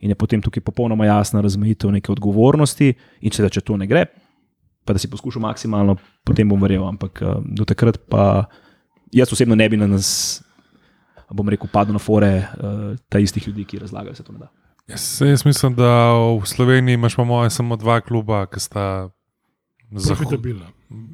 [0.03, 4.07] In je potem tukaj popolnoma jasna razmejitev neke odgovornosti, in če, če to ne gre,
[4.87, 5.95] pa da si poskušam maksimalno,
[6.27, 6.87] potem bom verjel.
[6.87, 8.47] Ampak uh, do takrat pa
[9.11, 10.39] jaz osebno ne bi na nas,
[11.35, 14.45] bom rekel, padel na fore uh, ta istih ljudi, ki razlagajo, da se to ne
[14.47, 14.53] da.
[14.87, 19.09] Jaz, jaz mislim, da v Sloveniji imaš po mojem samo dva kluba, ki sta
[19.91, 20.65] zaho Profitabilna.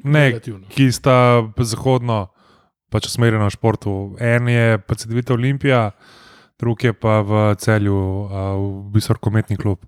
[0.03, 0.67] ne, relativno.
[0.69, 2.27] ki sta zahodno
[2.89, 4.15] pač usmerjena v športu.
[4.19, 5.91] En je pa Cedevita Olimpija,
[6.60, 9.86] drug je pa v celju, v bistvu rokometni klub,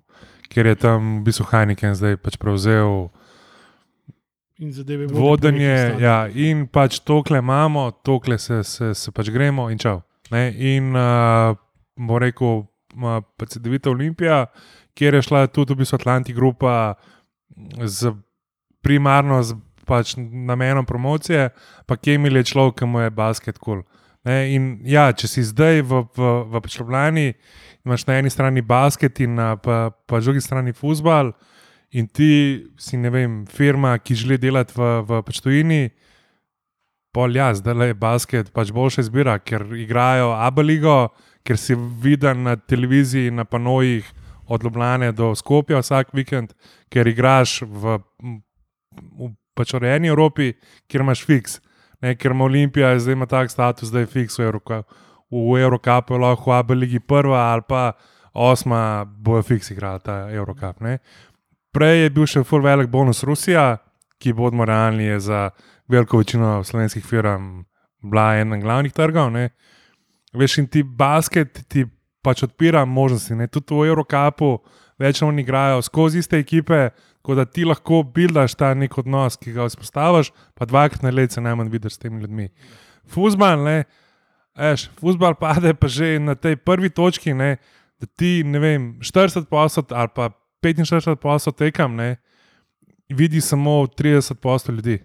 [0.48, 3.10] kjer je tam v bistvu Heineken zdaj pač prevzel
[4.62, 5.74] In zadeve vodenje.
[5.74, 10.02] po nekih Ja, in pač tokle imamo, tokle se, se, se pač gremo in čau.
[10.30, 10.54] Ne?
[10.54, 11.56] In uh,
[11.98, 12.71] bo rekel, pa
[13.48, 14.46] Cedevita Olimpija,
[14.94, 16.94] kjer je šla tudi v bistvu Atlanti grupa
[17.84, 18.12] z
[18.82, 21.50] primarno z pač namenom promocije,
[21.86, 23.82] pa Kemil je človek, ki mu je basket kul.
[23.82, 24.02] Cool.
[24.24, 27.32] In ja, če si zdaj v, v, v Pečlovljani,
[27.82, 31.32] imaš na eni strani basket in na pa, pa drugi strani futbal,
[31.90, 35.82] in ti si, ne vem, firma, ki želi delati v, v Pečtovini,
[37.12, 41.10] pol ja, zdaj je basket pač boljša izbira, ker igrajo Abeligo,
[41.44, 44.06] ker si viden na televiziji, na panojih
[44.46, 46.54] od Ljubljana do Skopja vsak vikend,
[46.90, 47.98] ker igraš v,
[48.92, 50.52] v pač urejeni Evropi,
[50.88, 51.60] kjer imaš fiks.
[52.02, 54.82] Ne, ker ima Olimpija zdaj ima tak status, da je fiks v Evropi.
[55.30, 57.92] V Evropi je lahko v Abeligi prva ali pa
[58.34, 60.98] osma, bojo fiks igrala ta Evropi.
[61.72, 63.78] Prej je bil še full velik bonus Rusija,
[64.20, 65.50] ki bodimo realni, je za
[65.88, 67.64] veliko večino slovenskih firm
[68.02, 69.30] bila ena glavnih trgov.
[69.32, 69.50] Ne.
[70.32, 71.84] Veš, in ti basket ti
[72.22, 73.34] pač odpira možnosti.
[73.36, 73.48] Ne.
[73.50, 74.16] Tudi v Evropi
[75.02, 76.90] več oni igrajo skozi iste ekipe,
[77.22, 81.32] tako da ti lahko bildaš ta nek odnos, ki ga vzpostaviš, pa dvakrat na let
[81.32, 82.48] se najmanj vidiš s temi ljudmi.
[83.10, 83.84] Fuzbal, ne.
[84.52, 87.56] Eš, fuzbal pade pa že na tej prvi točki, ne,
[88.00, 90.28] da ti, ne vem, 40 poslov ali pa
[90.62, 92.16] 45 poslov tekam, ne,
[93.08, 95.00] vidi samo 30 poslov ljudi.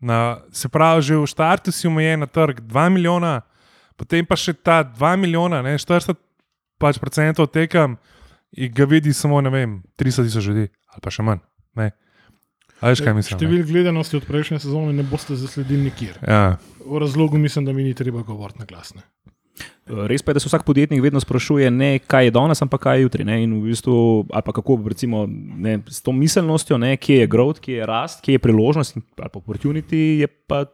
[0.00, 3.40] Na, se pravi, že v štartu si omejen na trg 2 milijona,
[4.00, 6.16] potem pa še ta 2 milijona, ne, 40
[6.80, 7.98] pač procentov tekam
[8.56, 11.44] in ga vidi samo, ne vem, 300 tisoč ljudi ali pa še manj.
[11.78, 11.92] Ne.
[12.80, 13.36] A veš, kaj mislim?
[13.36, 16.16] Števil gledanosti od prejšnje sezone ne boste zasledili nikjer.
[16.24, 16.56] Ja.
[16.80, 19.04] V razlogu mislim, da mi ni treba govoriti na glasne.
[19.90, 22.98] Res pa je, da se vsak podjetnik vedno sprašuje, ne kaj je danes, ampak kaj
[22.98, 23.26] je jutri.
[23.28, 23.40] Ne?
[23.44, 27.60] In v bistvu, ali pa kako recimo, ne, s to miselnostjo, ne, kje je growth,
[27.60, 30.64] kje je rast, kje je priložnost, ali pa opportunity, je pa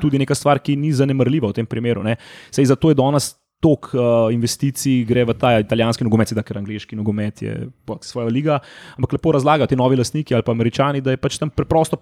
[0.00, 2.04] tudi neka stvar, ki ni zanemrljiva v tem primeru.
[2.06, 2.16] Ne?
[2.54, 6.96] Sej zato je danes tok uh, investicij gre v ta italijanski nogomet, da ker angliški
[6.96, 7.56] nogomet je
[8.00, 8.60] svoja liga.
[8.96, 12.00] Ampak lepo razlagajo ti novi lastniki ali pa američani, da je pač tam preprosto.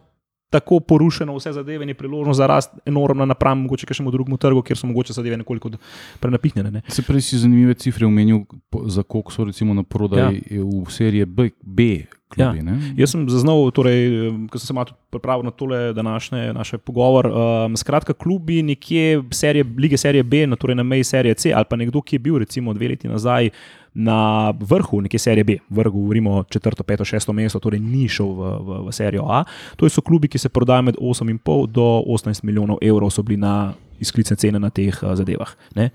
[0.48, 4.38] Tako porušeno vse zadeve in je priložnost za rast enormna napram, mogoče še v drugem
[4.40, 5.74] trgu, kjer so mogoče zadeve nekoliko
[6.22, 6.70] prenapihnjene.
[6.72, 6.82] Ne.
[6.88, 8.46] Se prej si zanimive cifre omenil,
[8.88, 10.62] za koliko so recimo na prodaj ja.
[10.64, 11.90] v seriji B, B
[12.28, 12.58] klubi.
[12.58, 12.76] Ja.
[12.96, 17.26] Jaz sem zaznal, torej, ko sem se malo pripravil na tole današnje naše pogovor.
[17.26, 21.64] Um, skratka, klubi nekje serije, lige serije B, na, torej na meji serije C, ali
[21.70, 23.50] pa nekdo, ki je bil recimo dve leti nazaj
[23.94, 28.52] na vrhu neke serije B, vrhu govorimo četrto, peto, šesto mesto, torej ni šel v,
[28.60, 29.44] v, v serijo A.
[29.76, 33.72] To so klubi, ki se prodajajo med 8,5 do 18 milijonov evrov, so bili na
[34.00, 35.56] izklicne cene na teh uh, zadevah.
[35.74, 35.90] Ne?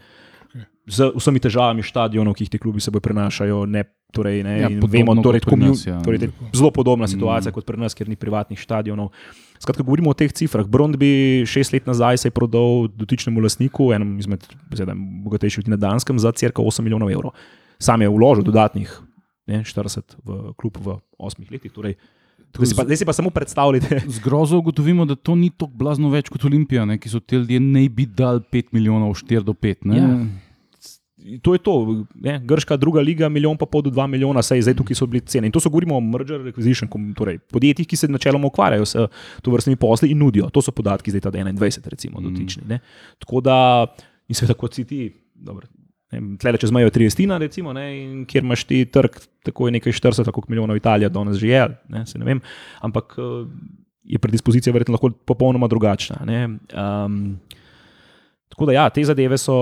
[0.84, 5.16] Z vsemi težavami stadionov, ki jih ti klubi seboj prenašajo, ne Torej, ne, ja, vemo,
[5.26, 5.98] torej, nas, ja.
[6.06, 7.56] torej, zelo podobna situacija mm.
[7.56, 9.10] kot pri nas, ker ni privatnih stadionov.
[9.58, 10.68] Skratka, govorimo o teh cifrah.
[10.70, 16.30] Brond bi šest let nazaj se prodal dotičnemu lastniku, enem izmed bogatejših na Danskem, za
[16.30, 17.34] crka 8 milijonov evrov.
[17.82, 18.94] Sam je vložil dodatnih
[19.50, 21.74] ne, 40 v klub v 8 letih.
[21.74, 21.98] Torej,
[22.54, 24.04] Zdaj si, pa, zdaj si pa samo predstavljate.
[24.22, 27.58] Zgrozo ugotovimo, da to ni tako blazno več kot Olimpija, ne, ki so ti ljudje
[27.58, 29.90] naj bi dal 5 milijonov, 4 do 5.
[29.90, 30.18] Ja
[31.42, 32.40] to je to, ne?
[32.44, 35.48] grška druga liga, milijon pa pol do dva milijona, saj zdaj tukaj so bili cene.
[35.48, 39.06] In to so govorimo o merger acquisition, torej podjetjih, ki se načeloma ukvarjajo s
[39.42, 40.50] to vrstnimi posli in nudijo.
[40.54, 42.28] To so podatki zdaj ta 21, recimo, mm.
[42.28, 42.68] dotični.
[42.68, 42.80] Ne?
[43.24, 43.58] Tako da,
[44.28, 45.68] in seveda, kot si ti, dobro.
[46.14, 47.88] Tle, če zmajo 30, recimo, ne,
[48.30, 49.16] kjer imaš ti trg,
[49.48, 52.42] tako je nekaj 40, tako milijonov Italija, danes že je, ne, ne vem,
[52.86, 53.32] ampak eh,
[54.14, 56.20] je predispozicija verjetno lahko popolnoma drugačna.
[56.22, 57.40] Um,
[58.54, 59.58] tako da, ja, te zadeve so.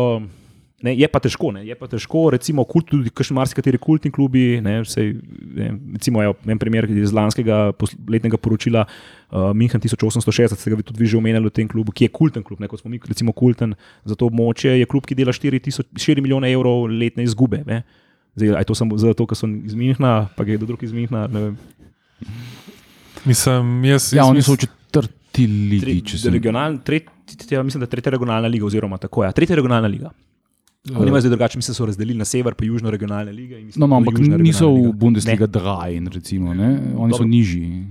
[0.82, 4.58] Ne, je pa težko, ne, je pa težko, recimo, kult, tudi marsikateri kultni klubi.
[4.66, 5.12] Ne, vsej,
[5.58, 7.60] ne, recimo, je en primer iz lanskega
[8.10, 11.94] letnega poročila uh, Minhen 1860, ste ga vi tudi vi že omenjali v tem klubu,
[11.94, 14.74] ki je kulten klub, ne, kot smo mi, recimo, kulten za to območje.
[14.80, 17.62] Je klub, ki dela 4, 4 milijone evrov letne izgube.
[17.68, 17.84] Ne.
[18.40, 21.28] Zdaj, je to samo zato, ker so iz Minhna, pa je do drugih iz Minhna.
[23.26, 26.02] Mislim, jaz, ja, oni so v četrti ligi.
[26.18, 27.12] Tre, regional, tret,
[27.46, 29.30] tja, mislim, da je tretja regionalna liga, oziroma tako je.
[29.30, 30.10] Ja, tretja regionalna liga.
[30.90, 33.56] Oni imajo zdaj drugače, mislim, so razdelili na sever, pa južno regionalne lige.
[33.56, 36.80] Mislim, no, no, ampak niso v Bundesliga dragi, recimo, ne?
[36.98, 37.18] oni dobro.
[37.18, 37.86] so nižji.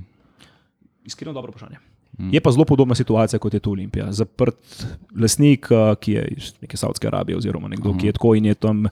[1.04, 1.76] Iskreno dobro vprašanje.
[2.18, 2.34] Hmm.
[2.34, 4.12] Je pa zelo podobna situacija kot je tu Olimpija.
[4.12, 4.86] Zaprt
[5.20, 8.00] lasnik, eh, ki je iz neke Saudske Arabije, oziroma nekdo, uh -huh.
[8.00, 8.84] ki je tako in je tam.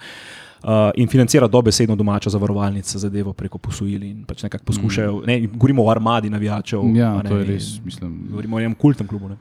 [0.63, 4.01] Uh, in financira dobesedno domačo zavarovalnico za devo preko posojil.
[4.27, 5.23] Pač poskušajo, mm.
[5.27, 6.81] ne, govorimo o armadi navijačev.
[6.97, 7.85] Ja, ne, to je res.
[7.85, 8.27] Mislim.
[8.31, 9.29] Govorimo o enem kultnem klubu.
[9.29, 9.37] Ne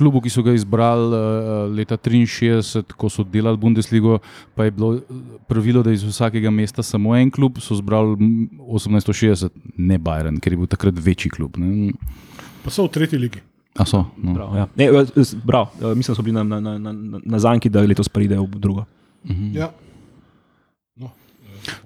[0.00, 4.18] klubu, ki so ga izbrali uh, leta 1963, ko so delali Bundesligo,
[4.56, 9.52] pa je bilo eh, pravilo, da iz vsakega mesta samo en klub, so izbrali 1860,
[9.76, 11.60] ne Bajren, ker je bil takrat večji klub.
[11.60, 11.92] Ne.
[12.64, 13.44] Pa so v tretji ligi.
[13.78, 14.02] A so.
[14.18, 14.34] No.
[14.34, 14.66] Prav, ja.
[14.76, 14.88] ne,
[15.46, 18.58] prav, mislim, da so bili na, na, na, na, na zanki, da letos pridejo v
[18.58, 18.84] drugo.
[19.24, 19.56] -huh.
[19.56, 19.70] ja.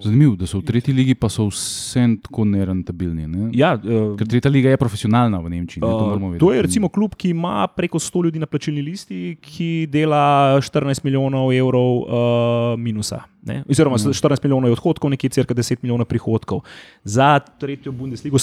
[0.02, 3.26] Zanimivo, da so v tretji ligi pa so vse tako nerentabilni.
[3.28, 3.50] Ne?
[3.56, 5.82] Ja, uh, Ker tretja liga je profesionalna v Nemčiji.
[5.82, 5.88] Ne?
[5.88, 9.86] To, Uh, to je recimo klub, ki ima preko 100 ljudi na plačilni listi, ki
[9.90, 13.24] dela 14 milijonov evrov uh, minusa.
[13.42, 13.62] Ne?
[13.68, 14.14] Oziroma, mm.
[14.16, 16.62] 14 milijonov je odhodkov, nekje cirka 10 milijonov prihodkov
[17.04, 18.38] za tretjo Bundesligo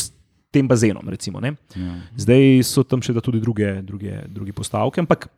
[0.52, 1.08] tem bazenom.
[1.10, 1.56] Recimo, ne?
[1.76, 1.96] Ja.
[2.20, 5.30] Zdaj so tam še tudi druge, druge, druge postavke, ampak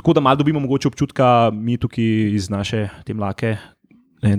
[0.00, 3.56] tako da malo dobimo mogoče občutka, mi tukaj iz naše te mlake.
[4.22, 4.36] Ne,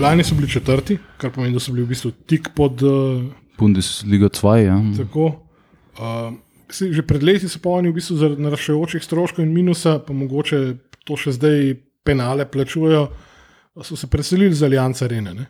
[0.00, 2.82] lani so bili četrti, kar pomeni, da so bili v bistvu tik pod.
[2.82, 3.24] Uh,
[3.58, 4.56] Bundesliga 2.
[4.64, 4.76] Ja.
[4.96, 5.32] tako.
[5.96, 6.34] Uh,
[6.70, 10.60] že pred leti so polni v bistvu zaradi naraščajočih stroškov in minusa, pa mogoče
[11.06, 13.06] to še zdaj penale plačujejo,
[13.82, 15.34] so se preselili z Allianz Arene.
[15.34, 15.46] Ne?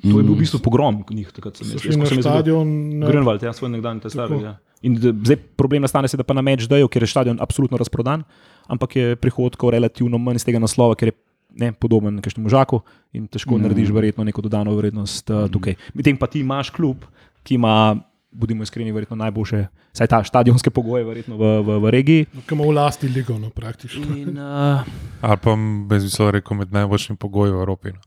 [0.00, 2.68] to je bil v bistvu pogrom njih, takrat sem So jaz- ko na stadion.
[3.04, 4.32] Grunwald, ja, svoj nekdanji testar.
[4.32, 4.56] Ja.
[4.82, 8.24] In zdaj problem nastane, se, da pa na meč dajo, ker je stadion absolutno razprodan,
[8.64, 11.16] ampak je prihodkov relativno manj iz tega naslova, ker je
[11.56, 12.80] ne, podoben nekakšnemu žaku
[13.12, 13.62] in težko mm.
[13.62, 15.74] narediš verjetno neko dodano vrednost uh, tukaj.
[15.94, 17.04] Medtem pa ti imaš klub,
[17.42, 17.96] ki ima,
[18.30, 22.26] bodimo iskreni, verjetno najboljše, saj ta stadionske pogoje, verjetno v, v, v regiji.
[22.46, 24.16] Ki ima v lasti ligo, no, praktično.
[24.16, 24.86] In, uh,
[25.20, 25.56] Ali pa
[25.88, 27.94] bi zelo rekel, med najboljšimi pogoji v Evropi.
[27.96, 28.00] No.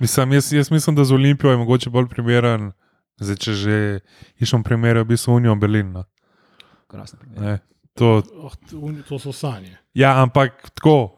[0.00, 2.72] Mislim, jaz, jaz mislim, da z Olimpijo je mogoče bolj primeren,
[3.20, 3.78] zdaj, če že
[4.38, 5.92] iščem primere, v bistvu Unijo Berlin.
[5.96, 6.04] No.
[6.86, 7.18] krasno.
[7.40, 7.58] Ne,
[7.96, 9.78] To, Oh, to, to so sanje.
[9.94, 11.16] ja, ampak tako.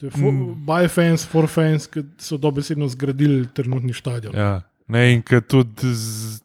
[0.00, 0.64] To je for, Mm.
[0.66, 4.34] by fans, for fans, ki so dobesedno zgradili trenutni stadion.
[4.36, 4.62] Ja.
[4.88, 6.40] Ne, in ki tudi, z,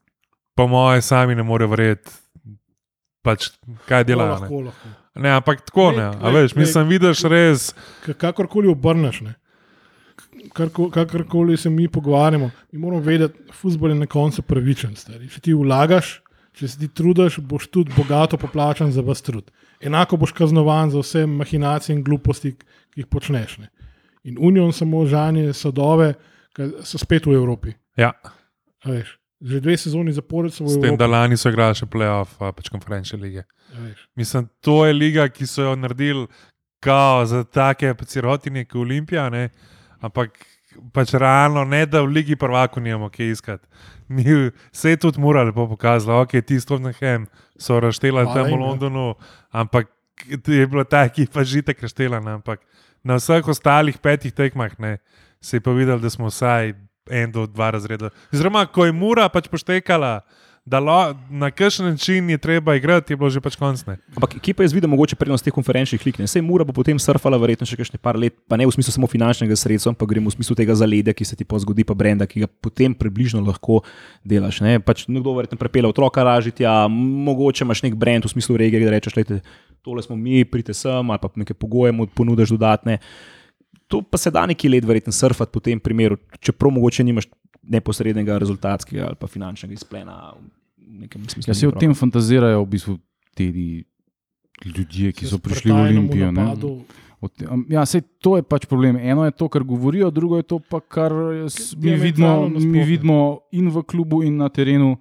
[0.56, 2.12] po moje, sami ne morejo verjeti,
[3.22, 3.50] pač,
[3.88, 4.36] kaj To delajo.
[4.36, 4.40] Ne.
[4.42, 4.88] lahko, lahko.
[5.16, 6.04] Ne, ampak tako ne.
[6.04, 7.74] A Glej, veš, mislim, vidiš res.
[8.18, 9.34] Kakorkoli obrneš, ne.
[10.94, 13.40] Kakorkoli se mi pogovarjamo, mi moramo vedeti,
[13.80, 14.96] da je na koncu pravičen.
[14.96, 15.30] Stari.
[15.30, 16.22] Če ti vlagaš,
[16.54, 19.52] če se ti trudiš, boš tudi bogato poplačan za vas trud.
[19.82, 22.56] Enako boš kaznovan za vse mahinacije in gluposti,
[22.94, 23.58] ki jih počneš.
[23.64, 23.70] Ne.
[24.24, 26.14] In Union samo žanje sadove,
[26.56, 27.74] ki so spet v Evropi.
[27.98, 28.14] Ja,
[28.84, 31.00] a Veš, že dve sezoni zapored so v s tem, Evropi.
[31.00, 33.44] da lani so igrali še playoff, pač konferenčne lige.
[34.16, 36.28] Mislim, to je liga, ki so jo naredili
[36.80, 39.50] kao za take sirotine, kot Olimpija, ne?
[40.00, 40.40] ampak
[40.94, 43.68] pač realno ne, da v ligi prvako nimamo kaj iskati.
[44.08, 44.24] Mi
[44.72, 47.28] se je tudi mora lepo pokazalo, ok, ti Stornhem
[47.60, 48.60] so raštela Hvala tam v.
[48.64, 49.14] Londonu,
[49.52, 49.92] ampak
[50.28, 52.40] je bila ta ekipa žitek raštela, ne?
[52.40, 52.62] ampak
[53.04, 54.98] na vseh ostalih petih tekmah ne,
[55.42, 56.74] se je pa videl, da smo vsaj
[57.10, 58.12] en do dva razreda.
[58.34, 60.20] Oziroma, ko je mura pač poštekala.
[60.70, 63.82] Lo, na kakšen način je treba igrati, je bilo že pač konc.
[63.88, 66.20] Ampak kje pa jaz vidim mogoče prednost teh konferenčnih lig?
[66.20, 66.28] ne?
[66.28, 69.10] Sej Mura bo potem surfala verjetno še kakšne par let, pa ne v smislu samo
[69.10, 72.28] finančnega sredstva, pa gremo v smislu tega zaledja, ki se ti pa zgodi, pa brenda,
[72.30, 73.82] ki ga potem približno lahko
[74.22, 74.62] delaš.
[74.62, 74.78] Ne?
[74.78, 78.94] Pač nekdo verjetno prepela otroka ražiti, a mogoče imaš nek brend v smislu regije, da
[78.94, 79.42] rečeš, lejte,
[79.80, 82.98] tole smo mi, pridite sem ali pa neke pogoje mu ponudiš dodatne.
[83.88, 87.26] To pa se da neki let verjetno surfati po tem primeru, čeprav mogoče nimaš
[87.64, 90.34] neposrednega rezultatskega ali pa finančnega izplena.
[90.90, 91.80] v smislu Ja, se o otroka.
[91.80, 92.98] tem fantazirajo v bistvu
[93.34, 93.84] ti
[94.68, 96.32] ljudje, ki so prišli v Olimpijo.
[96.32, 96.46] ne.
[97.20, 98.96] O te- am, Ja, sej, to je pač problem.
[98.96, 101.12] Eno je to, kar govorijo, drugo je to, pa, kar
[101.46, 103.18] s- mi vidimo, mi vidimo
[103.52, 104.98] in v klubu, in na terenu.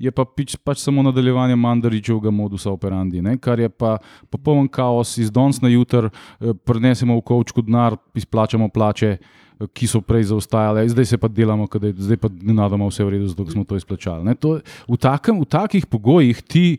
[0.00, 3.36] Je pa pič, pač samo nadaljevanje Mandaričevega modusa operandi, ne?
[3.38, 3.98] kar je pa
[4.32, 9.86] popoln kaos, iz danes na jutr, eh, prenesemo v kovčku denar, izplačamo plače, eh, ki
[9.86, 13.44] so prej zaostajale, zdaj se pa delamo, je zdaj pa nenadoma vse v redu, zato
[13.50, 14.24] smo to izplačali.
[14.24, 14.34] ne.
[14.34, 16.78] To, v, takem, v takih pogojih ti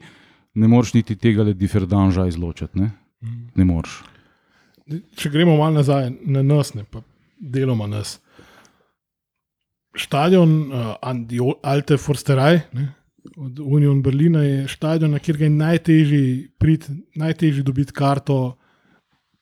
[0.55, 2.79] ne moreš niti tega le diferdanža izločiti.
[2.79, 2.91] Ne,
[3.55, 4.01] ne moreš.
[5.15, 7.03] Če gremo malo nazaj na nas, ne pa
[7.39, 8.17] deloma nas.
[9.97, 12.87] Stadion uh, Andi Alte Forsteraj ne,
[13.37, 18.57] od Union Berlina je stadion, na kjer je najtežji priti, najtežji dobiti karto,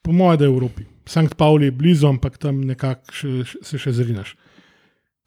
[0.02, 0.84] po mojem, da je v Evropi.
[1.06, 3.12] Sankt Pauli je blizu, ampak tam nekako
[3.62, 4.34] se še zrinaš.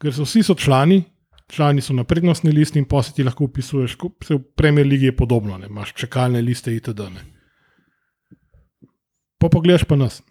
[0.00, 1.02] Ker so vsi so člani,
[1.50, 5.58] člani so na prednostni listi in poseti lahko upisuješ, se v Premier Ligi je podobno,
[5.58, 7.10] ne, imaš čakalne liste itd.
[7.14, 7.26] Ne.
[9.38, 10.22] Pa pogledaš pa nas.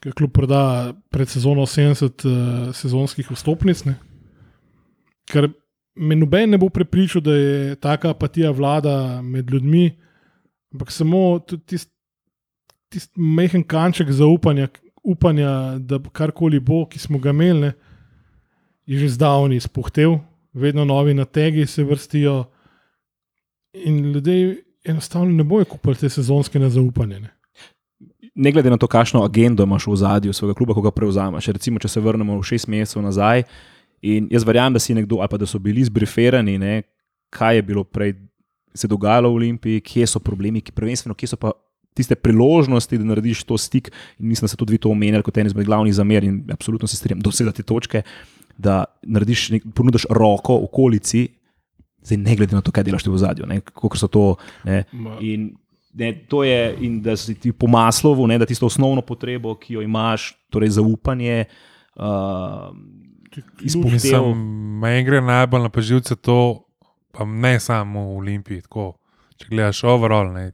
[0.00, 3.96] Ker kljub proda pred sezono 70 uh, sezonskih vstopnic, ne?
[5.26, 5.50] ker
[5.96, 9.90] me noben ne bo prepričal, da je taka apatija vlada med ljudmi,
[10.72, 11.96] ampak samo tisti
[12.88, 14.68] tist mehen kanček zaupanja,
[15.04, 17.72] upanja, da karkoli bo, ki smo ga imeli, ne,
[18.86, 20.18] je že zdavni izpuhtel,
[20.54, 22.44] vedno novi nategi se vrstijo
[23.74, 27.20] in ljudje enostavno ne bojo kupili te sezonske nezaupanje.
[27.20, 27.30] Ne.
[28.34, 31.48] ne glede na to, kakšno agendo imaš v zadju svojega kluba, ko ga prevzameš.
[31.56, 33.42] Recimo, če se vrnemo v šest mesecev nazaj,
[34.02, 36.82] in jaz verjamem, da si nekdo, ali pa da so bili zbriferani, ne,
[37.30, 38.14] kaj je bilo prej
[38.76, 41.52] se dogajalo v Olimpiji, kje so problemi, ki prvenstveno, kje so pa
[41.96, 43.88] tiste priložnosti, da narediš to stik.
[44.20, 46.88] In mislim, da ste tudi vi to omenjali kot en izmed glavnih zamer in absolutno
[46.88, 48.02] se strinjam, dosega te točke,
[48.58, 51.26] da narediš, nek, ponudiš roko okolici,
[52.04, 54.26] zdaj ne glede na to, kaj delaš v zadju, kako so to.
[54.68, 54.84] Ne,
[55.24, 55.48] in,
[55.96, 59.80] ne, to je, in da si ti po maslovu, ne, da tisto osnovno potrebo, ki
[59.80, 61.46] jo imaš, torej zaupanje.
[61.96, 62.76] Uh,
[63.60, 63.92] izpuhtev.
[63.92, 64.44] Mislim,
[64.80, 66.66] meni gre najbolj na poživce to,
[67.12, 68.64] pa ne samo v Olimpiji.
[68.66, 68.94] Tako,
[69.40, 70.52] če gledaš overall, ne.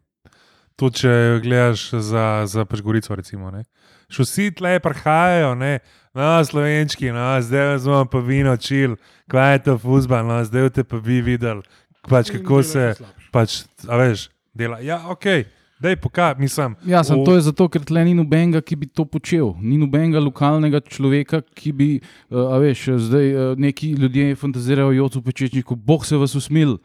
[0.77, 3.51] tudi če gledaš za, za Pešgorico, recimo.
[3.55, 3.65] Ne.
[4.13, 5.79] Še vsi tle prihajajo, ne.
[6.15, 8.99] no, slovenčki, no, zdaj smo pa vino čil,
[9.31, 11.63] kaj je to fuzbal, no, zdaj te pa bi videli,
[12.09, 12.93] pač, kako se,
[13.33, 14.81] pač, a veš, dela.
[14.85, 15.47] Ja, ok,
[15.83, 16.77] dej pokaj, mislim.
[16.87, 19.53] Ja, sem, v- to je zato, ker tle ni nobenega, ki bi to počel.
[19.59, 21.89] Ni nobenega lokalnega človeka, ki bi,
[22.31, 26.79] uh, a veš, zdaj uh, neki ljudje fantazirajo o Jocu Pečečniku, Bog se vas usmil,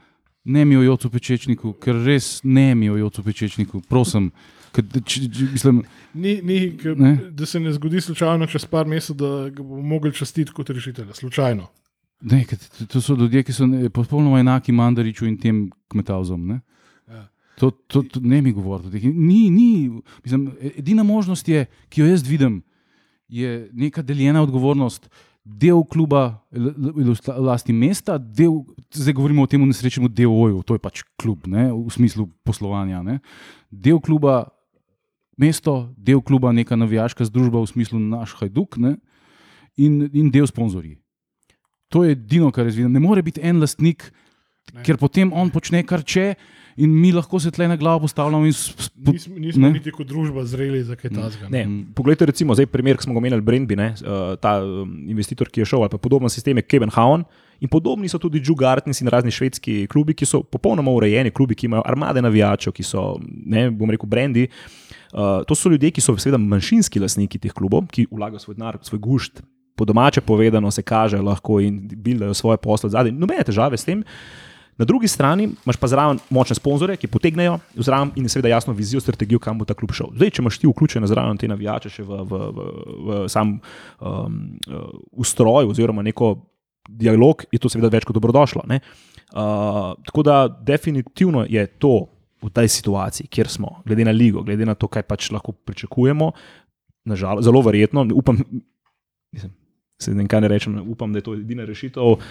[0.45, 4.31] ne mi o Jocu Pečečniku, ker res ne mi o Jocu Pečečniku, prosim.
[4.71, 5.83] Ker, č, č, mislim,
[6.13, 7.15] Ni, ni, k, Ne.
[7.31, 11.13] da se ne zgodi slučajno čez par mesecev, da ga bomo mogli častiti kot rešitelja.
[11.13, 11.67] Slučajno.
[12.21, 12.45] ne,
[12.87, 16.47] to- so ljudje, ki so popolnoma enaki Mandariču in tem kmetavzom.
[16.47, 16.59] Ne?
[17.57, 19.03] To, to, to ne mi teh.
[19.03, 19.89] Ni, ni,
[20.23, 22.61] mislim, edina možnost, je, ki jo jaz vidim,
[23.27, 25.09] je neka deljena odgovornost.
[25.43, 30.75] Del kluba, l- l- v lasti mesta, del, zdaj govorimo o tem nesrečnemu DOJ-u, to
[30.75, 32.99] je pač klub, ne, v smislu poslovanja.
[33.01, 33.19] Ne.
[33.71, 34.51] Del kluba,
[35.39, 38.97] mesto, del kluba, neka navijaška združba v smislu naš Hajduk ne,
[39.79, 40.97] in, in del sponzorji.
[41.95, 42.91] To je edino, kar jaz vidim.
[42.91, 44.11] Ne more biti en lastnik,
[44.73, 44.83] Ne.
[44.83, 46.33] ker potem on počne kar če,
[46.77, 48.45] in mi lahko se tle na glavo postavljamo.
[48.45, 49.71] Nismo, nismo ne.
[49.73, 51.49] niti kot družba zreli za kaj tasga.
[51.49, 51.63] Ne,
[51.97, 55.63] poglejte, recimo, zdaj primer, ki smo ga omenjali, Brendby, ne, uh, ta um, investitor, ki
[55.63, 57.25] je šel, ali pa podoben sistem je Kevenhaun.
[57.65, 61.57] In podobni so tudi Joe Gartners in razni švedski klubi, ki so popolnoma urejeni, klubi,
[61.57, 64.45] ki imajo armade navijačev, ki so, ne bom rekel, brendi.
[65.09, 68.77] Uh, to so ljudje, ki so seveda manjšinski lastniki teh klubov, ki vlagajo svoj denar,
[68.85, 69.41] svoj gušt,
[69.77, 73.13] po domače povedano, se kaže lahko in buildajo svoje posle zadaj.
[73.13, 74.03] Nobene težave s tem.
[74.77, 79.01] Na drugi strani imaš pa zraven močne sponzorje, ki potegnejo zraven in seveda jasno vizijo,
[79.01, 80.11] strategijo, kam bo ta klub šel.
[80.15, 82.67] Zdaj, če imaš ti vključene zraven te navijače še v, v, v,
[83.07, 84.37] v sam um,
[84.69, 84.85] uh,
[85.17, 86.35] ustroj oziroma neko
[86.87, 88.67] dialog, je to seveda več kot dobrodošlo.
[88.69, 88.79] ne.
[89.33, 92.07] Uh, tako da definitivno je to
[92.41, 96.31] v tej situaciji, kjer smo, glede na ligo, glede na to, kaj pač lahko pričakujemo,
[97.09, 98.37] nažal, zelo verjetno, upam,
[99.33, 99.51] mislim,
[99.99, 102.21] se ne kaj ne rečem, upam, da je to edina rešitev.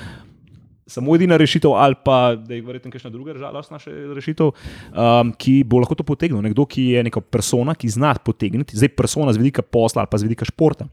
[0.87, 3.81] Samo edina rešitev, ali pa da je verjetno kakšna druga žalostna
[4.15, 6.39] rešitev, um, ki bo lahko to potegnil.
[6.45, 10.21] Nekdo, ki je neka persona, ki zna potegniti, zdaj persona z vidika posla ali pa
[10.23, 10.87] z vidika športa,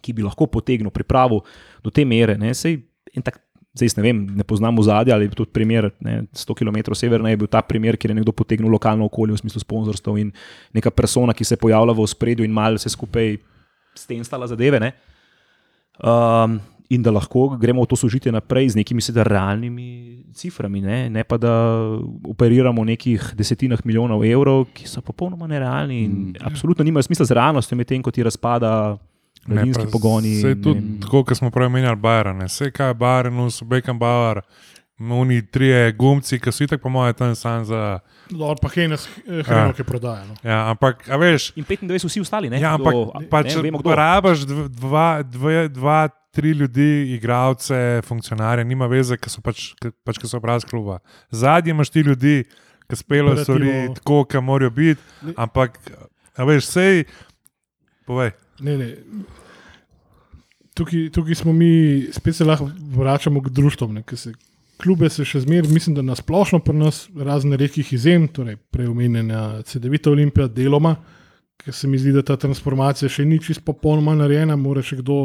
[0.00, 1.42] ki bi lahko potegnil pripravo
[1.84, 2.38] do te mere.
[2.40, 2.80] Ne, sej,
[3.20, 3.42] tak,
[3.76, 7.50] zdaj ne vem, ne poznam zadnje ali tudi primer, ne, 100 km severno je bil
[7.50, 10.32] ta primer, kjer je nekdo potegnil lokalno okolje v smislu sponzorstva in
[10.72, 13.36] neka persona, ki se je pojavila v ospredju in malo se skupaj
[13.96, 14.80] s tem stala zadeve.
[14.80, 14.92] Ne.
[16.00, 21.10] Um, in da lahko gremo v to sožitje naprej z nekimi seveda realnimi ciframi, ne,
[21.10, 21.52] ne pa da
[22.24, 27.26] operiramo v nekih desetinah milijonov evrov, ki so popolnoma nerealni in mm, absolutno nimajo smisla
[27.26, 28.98] z realnostjo, medtem ko ti razpada
[29.46, 30.36] mladinski pogoni.
[30.38, 32.46] Vse je in- tudi tako, kot smo prej omenjali, Bajrane.
[32.46, 34.42] Vse kaj je Bajran, Beckham Bauer,
[34.98, 37.98] oni trije gumci, ki so itak po mojem tam sam za.
[38.32, 39.04] Lor pa Henes,
[39.44, 40.24] hrano, ki prodaja.
[40.24, 40.34] No.
[40.42, 42.60] Ja, ampak, a veš, In 25 vsi ostali, ne?
[42.60, 43.92] ja, ampak Kdo- pač, ne, vemo, kdo.
[43.92, 49.92] rabaš dv- dva, dve, dva, tri ljudi, igravce, funkcionarje, nima veze, ki so pač, ki,
[50.04, 50.98] pač, ki so obraz kluba.
[51.30, 52.44] Zadnji imaš ti ljudi,
[52.88, 55.02] ki speljejo stvari tako, kot morajo biti,
[55.36, 55.76] ampak,
[56.36, 57.04] a veš, sej,
[58.04, 58.32] povej.
[58.60, 58.90] Ne, ne.
[60.74, 61.70] Tukaj, tukaj smo mi,
[62.12, 63.94] spet se lahko vračamo k društvom.
[63.94, 64.32] Ne, ker se,
[64.82, 70.10] klube se še zmeraj, mislim, da nasplošno pri nas, razne redkih izjem, torej preomenjena CD-vita
[70.12, 70.96] Olimpija, deloma,
[71.60, 75.20] ker se mi zdi, da ta transformacija še ni čisto popolnoma narejena, mora še kdo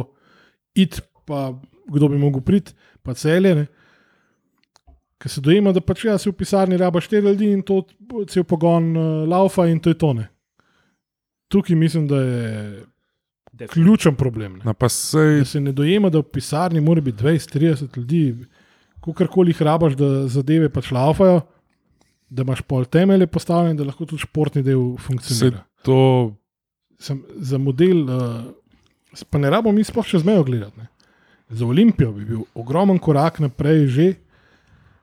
[0.77, 1.51] iti, pa
[1.91, 3.55] kdo bi mogel priti, pa celje.
[3.55, 3.65] Ne.
[5.21, 7.83] Ker se dojema, da pač ja, si v pisarni raba štiri ljudi in to
[8.31, 10.25] cel pogon uh, laufa in to je tone.
[11.51, 14.57] Tukaj mislim, da je ključen problem.
[14.61, 14.65] Ne.
[14.65, 18.23] No, pa sej, Da se ne dojema, da v pisarni mora biti 20-30 ljudi,
[19.01, 21.41] kakorkoli jih rabaš, da zadeve pač laufajo,
[22.29, 25.65] da imaš pol temelje postavljene, da lahko tudi športni del funkcionira.
[25.85, 26.37] to.
[27.01, 30.77] Sem, za model, uh, pa ne rabimo mi sploh čez mejo gledati.
[30.77, 30.87] Ne.
[31.49, 34.05] Za Olimpijo bi bil ogromen korak naprej, že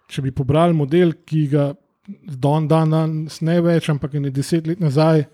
[0.09, 1.73] če bi pobrali model, ki ga
[2.07, 5.27] dan dan danes ne več, ampak je ne deset let nazaj,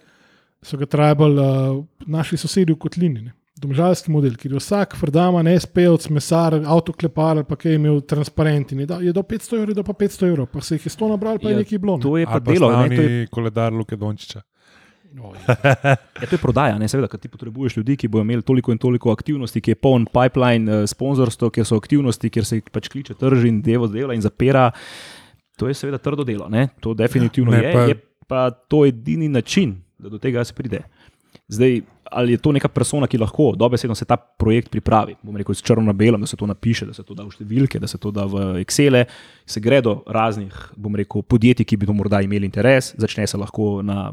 [0.64, 3.28] so ga trajbali uh, naši sosedi v Kotlini.
[3.28, 3.36] Ne.
[3.54, 8.72] Domžalski model, kjer je vsak frdaman, SPOC, mesar, avtoklepar ali pa kaj je imel transparent
[8.74, 10.90] in je, da, je do 500 evrov, do pa 500 evrov, pa se jih je
[10.90, 11.94] 100 nabral, pa Ja, je nekaj bilo.
[12.02, 14.42] To je pa Ali pa delo, ne, to je koledar Luke Dončiča.
[15.14, 15.38] Oj,
[16.20, 16.88] Ja, to je prodaja, ne?
[16.90, 20.08] seveda, ker ti potrebuješ ljudi, ki bodo imeli toliko in toliko aktivnosti, ki je poln
[20.10, 24.24] pipeline, eh, sponzorstvo, kjer so aktivnosti, kjer se pač kliče trži in devo dela in
[24.26, 24.72] zapira.
[25.62, 26.68] To je seveda trdo delo, ne?
[26.82, 27.94] to definitivno Ne, je, pa- je
[28.26, 30.82] pa to edini način, da do tega se pride.
[31.48, 31.84] Zdaj,
[32.14, 35.62] ali je to neka persona, ki lahko dobesedno se ta projekt pripravi, bom rekel, s
[35.62, 37.98] črno na belem, da se to napiše, da se to da v številke, da se
[37.98, 39.02] to da v Excel,
[39.46, 43.40] se gre do raznih, bom rekel, podjetij, ki bi to morda imeli interes, začne se
[43.40, 44.12] lahko na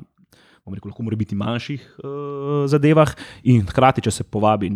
[0.71, 3.13] rekel, lahko mora biti manjših uh, zadevah,
[3.49, 4.69] in hkrati, če se povabi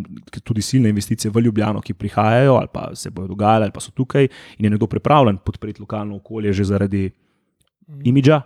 [0.44, 3.94] tudi silne investicije v Ljubljano, ki prihajajo ali pa se bodo dogajale, ali pa so
[3.96, 7.06] tukaj, in je nekdo pripravljen podpreti lokalno okolje že zaradi
[8.04, 8.42] imidža.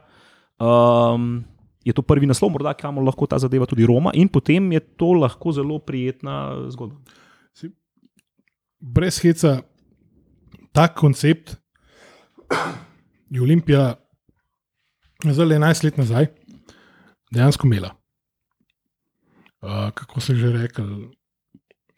[0.59, 1.45] Um,
[1.89, 5.13] je to prvi naslov, morda kamor lahko ta zadeva tudi Roma, in potem je to
[5.17, 7.01] lahko zelo prijetna zgodba.
[8.79, 9.61] brez heca,
[10.71, 11.57] tak koncept
[13.29, 13.95] je Olimpija
[15.25, 16.27] zdaj 11 let nazaj
[17.31, 17.95] dejansko imela.
[19.61, 20.87] Uh, kako se že rekel,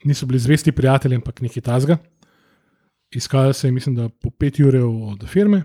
[0.03, 1.97] niso bili zvesti prijatelji, ampak nekaj tasga.
[3.11, 4.75] Iskali se je, mislim, da po 5 ur
[5.11, 5.63] od firme.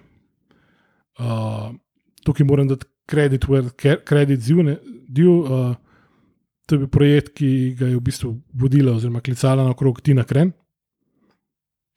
[1.19, 1.73] Uh,
[2.25, 4.79] tukaj moram dati kredit, where kredit zivne.
[5.17, 5.75] Uh,
[6.67, 10.25] to je bil projekt, ki ga je v bistvu vodila oziroma klicala na okrog Tina
[10.25, 10.53] Kren.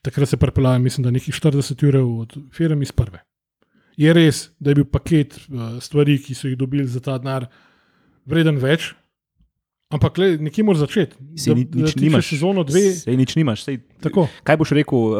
[0.06, 3.24] Takrat se je pripeljala, mislim, da nekih 40 ur od firme iz prve.
[4.00, 7.50] Je res, da je bil paket uh, stvari, ki so jih dobili za ta denar,
[8.30, 8.94] vreden več,
[9.90, 11.18] ampak le, nekje moraš začeti.
[11.36, 12.26] Sej ni- nič še nimaš.
[12.28, 12.94] sezono dve.
[12.96, 13.64] Sej nič nimaš.
[13.64, 14.30] Sej, Tako.
[14.40, 15.16] kaj boš rekel uh,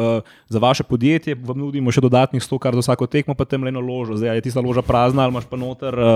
[0.46, 1.34] za vaše podjetje?
[1.36, 4.14] Vam nudimo še dodatnih 100 kar za vsako tekmo, pa tem le eno ložo.
[4.14, 6.06] Zdaj je tista loža prazna, ali imaš pa noter uh,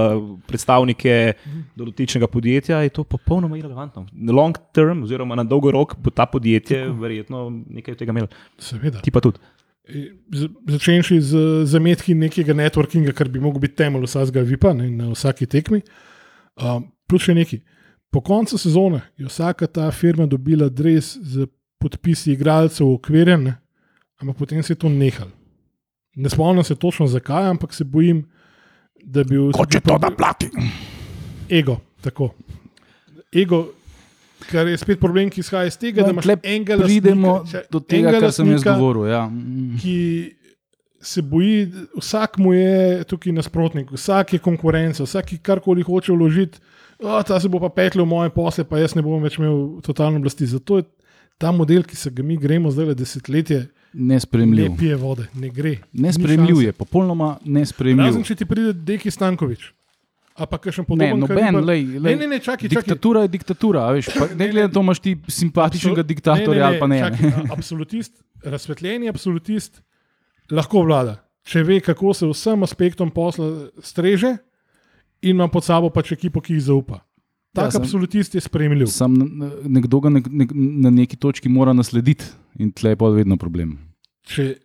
[0.44, 1.34] predstavnike
[1.74, 2.78] do dotičnega podjetja.
[2.80, 4.06] Je to popolnoma irrelevantno.
[4.14, 6.94] Long term, oziroma na dolgo rok, bo ta podjetje Tako.
[6.96, 8.30] verjetno nekaj tega imelo.
[8.56, 8.98] Seveda.
[8.98, 9.42] Ti pa tudi.
[10.30, 11.32] Z- Začenši z
[11.66, 15.82] zametki nekega networkinga, kar bi mogel biti temelj vsakega VIP-a ne, na vsaki tekmi.
[16.56, 17.60] Um, plus še nekaj.
[18.14, 21.46] Po koncu sezone je vsaka ta firma dobila dres z
[21.82, 23.54] podpisi igralcev ukvirjen, ne,
[24.22, 25.30] ampak potem se je to nehalo.
[26.14, 28.22] Ne spomnim se točno zakaj, ampak se bojim,
[29.02, 29.50] da bi bil
[30.16, 30.50] plati.
[31.50, 31.80] ego.
[32.00, 32.30] Tako.
[33.34, 33.72] Ego,
[34.50, 37.64] kar je spet problem, ki izhaja iz tega, No, da imaš tle enega lastnika, če-
[37.70, 39.08] do tega, kar sem jaz govoril.
[39.10, 39.26] Ja.
[39.26, 39.78] Mm.
[39.82, 40.34] ki
[41.00, 41.66] se boji,
[41.98, 46.62] vsak mu je tukaj nasprotnik, vsak je konkurenca, vsak ki karkoli hoče vložiti,
[46.98, 49.80] "O, ta se bo pa pekel v moje posle, pa jaz ne bom več imel
[49.80, 50.46] totalne oblasti.
[50.46, 50.84] Zato je
[51.36, 54.70] ta model, ki se ga mi gremo zdaj le desetletje, Nespremljiv.
[54.70, 55.76] ne pije vode, ne gre.
[55.92, 58.04] Nespremljiv je, popolnoma nespremljiv.
[58.04, 59.72] Razen če ti pride Deki Stankovič.
[60.34, 61.62] A pa še Ne, podoben noben, kaliber.
[61.62, 62.74] lej, lej, Ne, ne, ne, čakaj, čakaj.
[62.74, 64.08] Diktatura je diktatura, veš.
[64.10, 66.98] Pa, ne glede na to, imaš ti simpatičnega Absol- diktatorja ali pa ne.
[67.00, 68.12] čakaj, a- absolutist,
[68.44, 69.78] razsvetljeni absolutist
[70.50, 73.46] lahko vlada, če ve, kako se vsem aspektom posla
[73.80, 74.36] streže
[75.24, 77.00] in ima pod sabo pač ekipo, ki jih zaupa.
[77.54, 78.86] Tak Ja, sem- ja, absolutist je spremljiv.
[78.90, 79.14] Sam
[79.64, 82.24] nekdo ga nek, nek, na neki točki mora naslediti
[82.58, 83.76] in tle je pa vedno problem.
[84.26, 84.56] Če,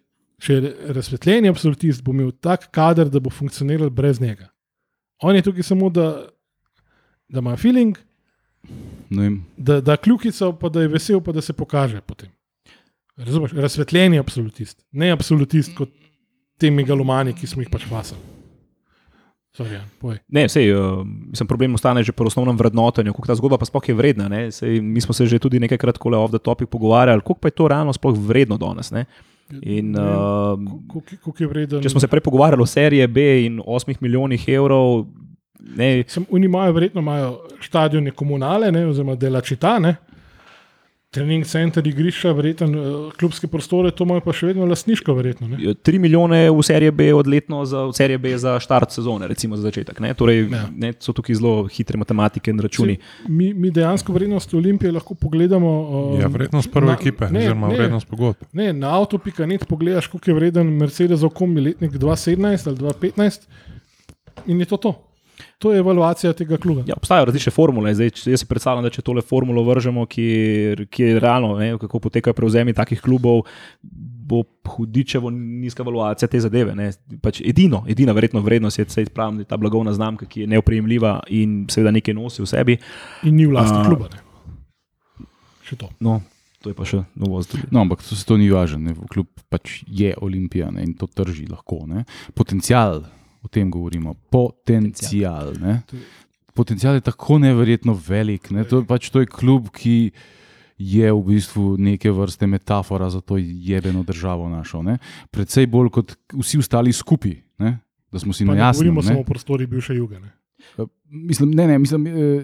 [0.41, 4.49] če je razsvetljeni absolutist bo imel tak kader, da bo funkcioniral brez njega.
[5.22, 6.30] On je tukaj samo, da,
[7.30, 7.97] da ima feeling,
[9.57, 12.30] da, da kljukico, pa da je vesel, pa da se pokaže potem.
[13.18, 13.51] Razumeš?
[13.51, 15.89] Razsvetljeni absolutist, ne absolutist kot
[16.57, 18.38] te megalomani, ki smo jih pač fasali.
[19.60, 20.24] Sorry, povej.
[20.32, 23.84] Ne, sej, uh, mislim, problem ostane že pri osnovnem vrednotenju, koliko ta zgodba pa sploh
[23.89, 24.30] je vredna.
[24.32, 24.51] ne.
[24.55, 27.57] Sej, mi smo se že tudi nekajkrat kole off the topic pogovarjali, koliko pa je
[27.60, 28.91] to realno sploh vredno danes.
[28.91, 29.05] Ne?
[29.62, 30.55] In, Ne uh,
[31.24, 31.82] Koliko je vreden?
[31.82, 35.05] če smo se prej pogovarjali o seriji B in 8 milijonih evrov,
[35.76, 39.95] ne, Sem, oni imajo, verjetno imajo stadione komunale, ne, oziroma delačita, ne.
[41.10, 42.82] Trening center, igrišča, verjetno eh,
[43.18, 45.47] klubske prostore, to imajo pa še vedno lastniško, verjetno.
[45.47, 45.57] Ne.
[45.76, 49.64] 3 milijone v seriji B odletno za, v seriji B za štart sezone, recimo za
[49.64, 49.99] začetek.
[49.99, 50.14] Ne?
[50.14, 50.68] Torej, Ja.
[50.70, 52.97] ne, so tukaj zelo hitre matematike in računi.
[52.97, 55.72] Saj Mi, mi dejansko vrednost Olimpije lahko pogledamo.
[56.14, 57.76] Um, Ja, vrednost prve na- ekipe, ne, oziroma ne.
[57.76, 58.45] vrednost pogodb.
[58.53, 63.47] Ne, na avto.net pogledaš, koliko je vreden Mercedes kombi letnik 2017 ali 2015
[64.45, 65.09] in je to to.
[65.60, 66.84] To je evaluacija tega kluba.
[66.88, 67.91] Ja, obstajajo različne formule.
[67.91, 70.28] Zdaj, če- jaz si predstavljam, da če tole formulo vržemo, ki,
[70.88, 73.41] ki je realno, ne, kako potekajo prevzemi takih klubov,
[74.24, 76.76] bo hudičevo nizka evaluacija te zadeve.
[76.76, 76.91] Ne.
[77.20, 81.91] Pač edino, edina verjetno vrednost je pravim, ta blagovna znamka, ki je neoprejemljiva in seveda
[81.91, 82.78] nekaj nosi v sebi.
[83.24, 83.84] In ni vlastni A.
[83.84, 84.07] kluba.
[84.07, 84.20] Ne.
[85.62, 85.89] Še to.
[85.99, 86.22] No,
[86.62, 87.51] to je pa še novost.
[87.51, 87.68] tudi.
[87.70, 88.80] No, ampak to se to ni važno.
[88.80, 88.95] ne.
[89.12, 91.84] Klub pač je Olimpija ne, in to trži lahko.
[91.86, 92.05] Ne.
[92.34, 93.03] Potencial,
[93.39, 94.13] o tem govorimo.
[94.29, 95.53] Potencial.
[95.55, 95.81] Ne.
[96.53, 98.49] Potencial je tako neverjetno velik.
[98.49, 98.63] Ne.
[98.63, 100.11] To, pač, to je klub, ki
[100.77, 104.81] je v bistvu neke vrste metafora za to jebeno državo našo.
[104.81, 104.97] Ne.
[105.29, 107.35] Predvsej bolj kot vsi ostali skupaj.
[107.57, 107.79] Ne.
[108.07, 108.87] Da smo si Pa na ne jasnem.
[108.87, 109.07] govorimo ne.
[109.07, 110.19] samo o prostori bivše juge.
[110.19, 110.31] Ne.
[111.05, 112.07] Mislim, ne, ne, mislim.
[112.07, 112.43] eh,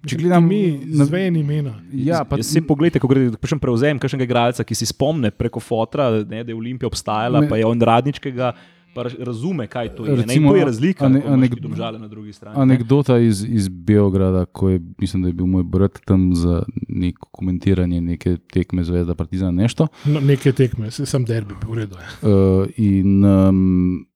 [0.00, 1.72] Če gledam mi, na- zven imena.
[1.90, 5.58] Ja, pa Pa si pogledaj, kako gre, kakšen prevzem, kakšnega igralca, ki si spomne preko
[5.58, 7.48] fotra, ne, da je Olimpija obstajala, Ne.
[7.48, 8.52] pa je on radničkega,
[8.94, 10.08] pa ra- razume, kaj to je.
[10.08, 10.14] ne.
[10.14, 12.56] In Recimo, to je razlika, ane- ane, anek- domžale na drugi strani.
[12.56, 12.62] ne.
[12.64, 17.28] Anekdota iz, iz Beograda, ko je, mislim, da je bil moj brat tam za neko
[17.30, 19.86] komentiranje neke tekme Zvezda Partizan nešto.
[20.04, 21.96] No, neke tekme, se- sem derbi, v redu.
[21.96, 22.06] je.
[22.24, 24.06] Uh, in um,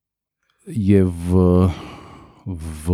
[0.66, 1.30] je v,
[2.46, 2.86] v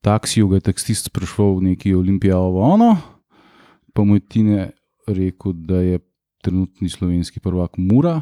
[0.00, 2.96] taksiju ga je taksist sprašval neki olimpijavo ono,
[3.92, 4.70] pa mu je Tine
[5.06, 5.98] rekel, da je
[6.38, 8.20] trenutni slovenski prvak Mura,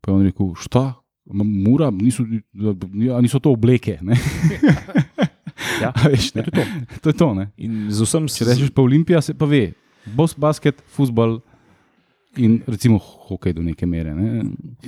[0.00, 0.94] pa je on rekel, šta?
[1.32, 2.24] Mura, niso,
[3.16, 3.98] a niso to obleke.
[4.02, 4.18] ne?"
[5.80, 5.90] Ja.
[6.04, 6.42] Veš, ne?
[6.42, 6.70] To je to.
[7.00, 7.28] to je to.
[7.34, 7.44] Ne?
[7.56, 9.72] In z vsem Če rečeš pa Olimpija, se pa ve,
[10.14, 11.40] bos, basket, futbol
[12.36, 14.14] in recimo hokej do neke mere.
[14.14, 14.44] Ne?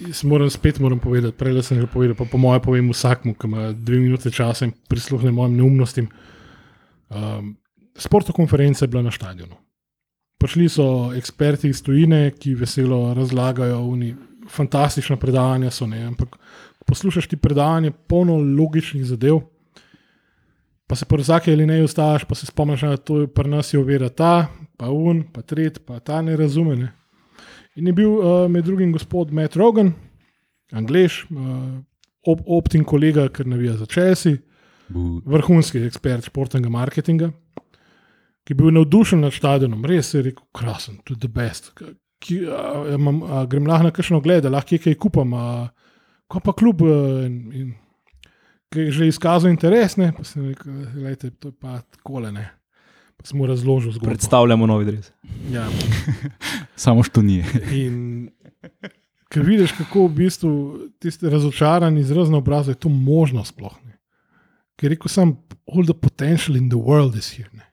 [0.09, 3.47] Jaz moram spet moram povedati, prej sem že povedal, pa po mojem povem vsakmu, ki
[3.47, 6.11] ima dve minute časa in prisluhne mojim neumnostim.
[7.11, 7.55] Um,
[7.97, 9.57] Sportna konferenca je bila na stadionu.
[10.37, 14.11] Prišli so eksperti iz tujine, ki veselo razlagajo, oni
[14.51, 16.36] fantastična predavanja so, ne, ampak
[16.86, 19.40] poslušaš ti predavanje, polno logičnih zadev.
[20.86, 23.74] Pa se po vsake ali ne ustaviš, pa se spomniš, da to je pri nas
[23.74, 26.76] je ovira ta, pa un, pa tret, pa ta ne razume.
[26.76, 26.92] Ne.
[27.76, 29.92] In je bil uh, med drugim gospod Matt Rogan,
[30.72, 31.82] angliš, uh,
[32.26, 34.38] op, optin kolega, ker navija za Chelsea,
[35.26, 37.32] vrhunski ekspert športnega marketinga,
[38.47, 41.72] ki je bil navdušen nad stadionom, res je rekel, krasen, to je the best.
[42.22, 45.46] Ki, a, imam, a, grem lahko na kakšno gled, lahko kaj kupam, a,
[46.26, 47.74] ko pa in, in,
[48.72, 52.48] ki je že izkazal interes, ne, pa sem rekel, lejte, to je pa takole, ne.
[53.16, 54.10] Pa sem mu razložil zgodbo.
[54.10, 55.12] predstavljamo novi dres.
[55.52, 55.68] Ja.
[56.76, 57.44] Samo što ni.
[57.72, 58.30] In
[59.32, 63.74] ko vidiš, kako v bistvu tisti razočaran izraz na obrazu je to možno sploh.
[63.84, 63.98] Ne.
[64.76, 65.36] Ker rekel sam,
[65.72, 67.50] all the potential in the world is here.
[67.52, 67.72] Ne.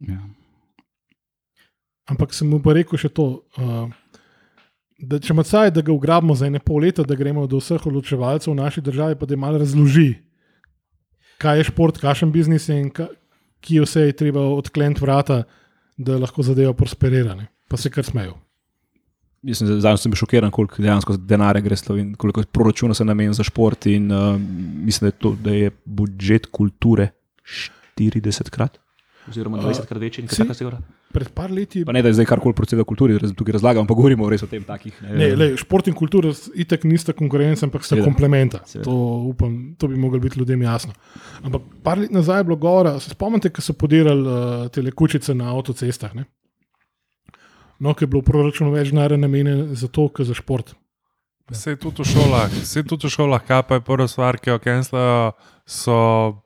[0.00, 0.20] Ja.
[2.10, 3.26] Ampak sem mu pa rekel še to,
[3.60, 3.86] uh,
[4.98, 7.80] da če ima caj, da ga ugrabimo za ene pol leta, da gremo do vseh
[7.86, 10.10] odločevalcev v naši državi, pa da jim malo razloži,
[11.40, 13.06] kaj je šport, kakšen biznis je in ka,
[13.62, 15.42] ki vse je treba odkleniti vrata,
[15.96, 17.34] da lahko zadeva prosperira.
[17.36, 17.46] Ne.
[17.68, 18.34] Pa se kar smejo.
[19.46, 23.38] Jaz sem zadnjič sem bil šokiran, koliko dejansko denarja gre Sloveniji, koliko proračuna se namenja
[23.38, 23.86] za šport.
[23.88, 24.34] In, uh,
[24.84, 27.06] mislim, da je, to, da je budžet kulture
[27.96, 28.76] 40 krat.
[29.28, 30.80] Oziroma 20 krat večji, si- nekaj takega.
[31.10, 33.86] Pred par leti Pa ne, da je zdaj karkoli proceda v kulturi, raz- tukaj razlagam,
[33.86, 34.94] pa govorimo res o tem takih.
[35.02, 38.62] Ne, lej, šport in kultura itak nista konkurenca, ampak sta komplementa.
[38.62, 38.86] Seveda.
[38.86, 38.94] To,
[39.26, 40.94] upam, to bi moglo biti ljudem jasno.
[41.42, 45.34] Ampak par let nazaj je bilo govora, se spomnite, ko so podirali uh, te kučice
[45.34, 46.14] na avtocestah.
[46.14, 46.30] Ne?
[47.80, 50.76] No, ki je bilo v proračunu več denarja namenjeno za to, kot za šport.
[51.50, 54.58] Vse tudi v šolah, vse tudi v šolah, kaj pa je prva stvar, ki jo
[54.62, 55.32] kenslajo,
[55.66, 55.96] so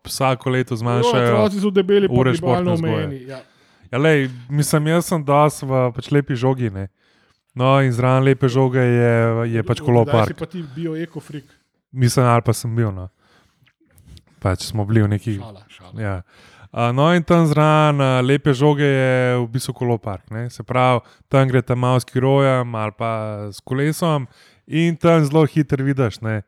[0.07, 1.35] vsako leto Jo, zmanjšajo.
[1.35, 2.95] Otroci so debeli, pa športne vzgoje.
[2.95, 3.29] omejeni.
[3.29, 3.45] Ja.
[3.93, 6.71] Ja, lej, mislim, jaz sem dos v pač lepi žogi.
[6.71, 6.89] Ne?
[7.55, 9.13] No, in zraven lepe žoge je,
[9.53, 10.33] je pač Kdaj kolopark.
[10.33, 11.47] Si pa ti bio ekofrik.
[11.95, 12.91] Mislim, ali pa sem bil.
[12.91, 13.09] No.
[14.43, 15.39] Pač smo bili v neki.
[15.39, 15.95] Šala, šala.
[16.01, 16.17] Ja.
[16.75, 20.27] A, No, in tam zraven a, lepe žoge je v bistvu kolopark.
[20.35, 20.49] Ne?
[20.51, 23.11] Se pravi, tam gre ta malo s kirojem ali pa
[23.55, 24.27] s kolesom,
[24.67, 26.43] in tam zelo hitro vidiš, ne?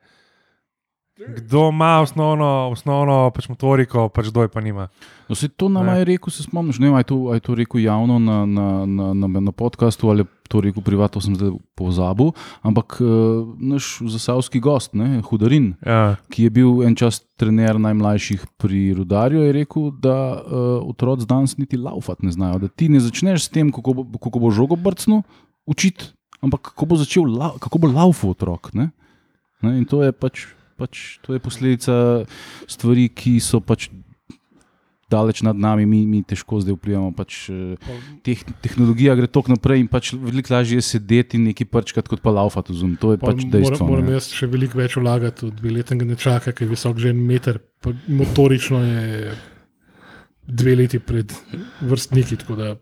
[1.17, 4.89] Kdo ima osnovno, osnovno pač motoriko, pač kdo je pa nima.
[5.29, 7.81] No, se to nam je rekel, se spomniš, ne vem, ali je je to rekel
[7.81, 12.31] javno na, na, na, na, na podkastu ali je to rekel privatno, sem zdaj pozabil,
[12.63, 13.09] ampak uh,
[13.59, 16.17] naš zasavski gost, ne, Hudarin, Ja.
[16.31, 21.57] ki je bil en čas trener najmlajših pri Rudarju, je rekel, da uh, otroci danes
[21.59, 22.59] niti laufati ne znajo.
[22.59, 25.25] Da ti ne začneš s tem, kako bo, kako bo žogo brcnil,
[25.67, 27.27] učiti, ampak kako bo začel,
[27.59, 28.71] kako bo laufal otrok.
[28.75, 28.91] Ne?
[29.63, 30.47] Ne, in to je pač,
[30.77, 32.25] pač to je posledica
[32.67, 33.89] stvari, ki so pač.
[35.07, 37.13] Daleč nad nami, mi, mi težko zdaj vplivamo.
[37.15, 37.79] Pač, eh,
[38.27, 42.19] teh, tehnologija gre tako naprej in pač veliko lažje je sedeti in nekaj prčkati, kot
[42.19, 42.75] pa laufati.
[42.75, 42.97] Zun.
[42.99, 43.87] To je Pa pač moram, dejstvo.
[43.87, 44.17] moram ne.
[44.19, 47.95] jaz še veliko več vlagati v dveletnega nečaka, ki je visok že en meter, pa
[48.11, 49.37] motorično je
[50.43, 51.31] dve leti pred
[51.81, 52.43] vrstniki.
[52.43, 52.75] tako da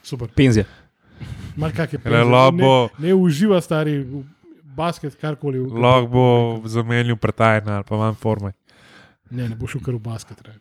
[0.00, 0.32] Super.
[0.32, 0.64] Penzija.
[1.56, 4.00] Mar kak je bo, Ne, ne uživa stari
[4.76, 5.58] basket, karkoli.
[5.58, 8.52] lahko bo zamenjal pretajne ali pa manj forme.
[9.30, 10.42] Ne, ne bo šel kar v basket.
[10.46, 10.54] Re.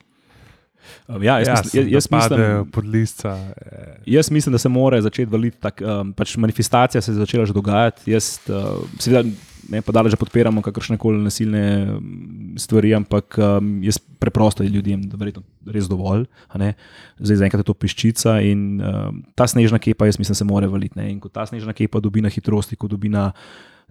[1.07, 3.29] Um, ja, jaz, Ja, mislim, jaz, jaz, mislim, pod listca.
[3.55, 5.57] eh, jaz mislim, da se mora začeti valiti.
[5.63, 8.11] Tak, um, pač manifestacija se je začela že dogajati.
[8.11, 9.29] Jaz, uh, seveda,
[9.71, 11.63] ne pa daleč, da podpiramo kakršne koli nasilne
[11.95, 16.25] um, stvari, ampak um, jaz preprosto ljudem, da verjetno res dovolj.
[16.51, 16.73] a ne.
[17.19, 20.99] Zdaj, zaenkrat je to peščica in um, ta snežna kepa, jaz mislim, se mora valiti.
[20.99, 21.11] Ne.
[21.11, 23.31] In ko ta snežna kepa dobi na hitrosti, ko dobi na,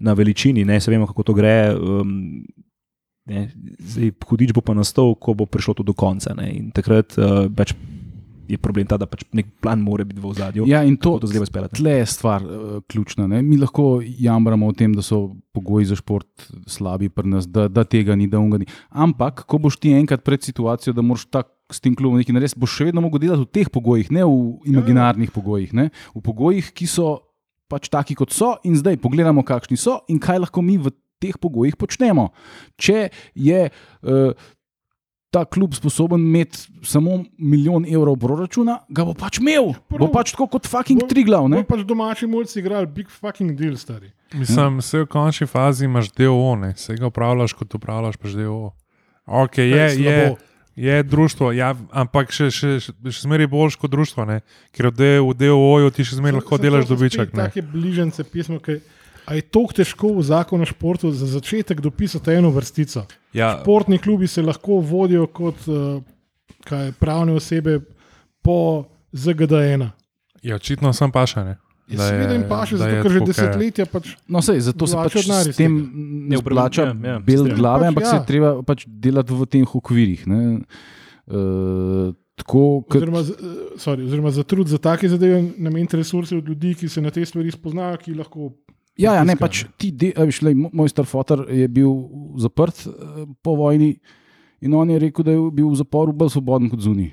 [0.03, 1.57] na veličini, ne se vemo, kako to gre.
[1.77, 2.45] Um,
[3.23, 6.35] Ne, zdaj, hudič bo pa nastal, ko bo prišlo to do konca.
[6.35, 7.71] Ne, in takrat uh, pač
[8.51, 10.67] je problem ta, da pač nek plan mora biti v ozadju.
[10.69, 11.79] Ja, in to, to zdaj izpeljati.
[11.79, 13.29] tle je stvar uh, ključna.
[13.31, 13.43] Ne?
[13.47, 17.87] Mi lahko jamramo o tem, da so pogoji za šport slabi pri nas, da, da
[17.87, 18.67] tega ni, da unga ni.
[18.91, 21.53] Ampak, ko boš ti enkrat pred situacijo, da moraš tak.
[21.73, 24.75] S tem klubom nekaj narediti, boš še vedno mogel delati v teh pogojih, ne v
[24.75, 25.87] imaginarnih pogojih, ne?
[26.13, 27.15] v pogojih, ki so
[27.73, 30.93] pač taki, kot so, in zdaj pogledamo, kakšni so in kaj lahko mi v
[31.23, 32.29] teh pogojih počnemo.
[32.77, 33.07] Če
[33.39, 34.35] je uh,
[35.33, 40.51] ta klub sposoben imeti samo milijon evrov proračuna, ga bo pač imel, bo pač tako
[40.53, 41.47] kot fucking Bo- triglav.
[41.47, 41.63] Bo Ne?
[41.65, 44.13] pač domači mulci igrali big fucking deal, stari.
[44.37, 48.73] Mislim, vse v končni fazi imaš DO, ne, vse ga upravljaš, kot upravljaš, pač DO.
[49.25, 50.52] Ok, je, je, slabo.
[50.77, 54.41] Je društvo, ja, ampak še, še, še, še zmeraj boljš kot društvo, ne,
[54.73, 57.35] ker v, DO-ju ti še zmeraj lahko delaš dobiček.
[57.37, 57.51] Ne.
[57.51, 62.51] Take bližnjice pismo, ki je tako težko v zakonu o športu za začetek dopisati eno
[62.51, 63.05] vrstico.
[63.37, 66.01] Ja, Športni klubi se lahko vodijo kot uh,
[66.65, 67.81] kaj, pravne osebe
[68.43, 69.91] po ZGD-1.
[70.43, 71.57] ja, očitno sem paša.
[71.93, 71.99] Ne.
[71.99, 74.97] Ja, Seveda jim paše, zato je ker že ke- desetletja pač No, sej, zato se
[74.97, 75.73] pač s tem
[76.27, 78.09] ne splača ja, ja, bel glave, Pač ampak ja.
[78.09, 80.27] se je treba pač delati v teh okvirih.
[80.27, 80.41] Ne?
[81.25, 83.33] Uh, tako, kot Oziroma, eh,
[83.77, 87.23] sorry, oziroma za trud za take zadeve nameniti resurse od ljudi, ki se na te
[87.23, 88.51] stvari spoznajo, ki lahko.
[88.95, 91.89] Ja, ja ne, pač ti, de, a veš, lej, mo- moj star fotor je bil
[92.37, 92.91] zaprt eh,
[93.41, 93.95] po vojni
[94.61, 97.13] in on je rekel, da je bil v zaporu bolj svoboden kot zunaj.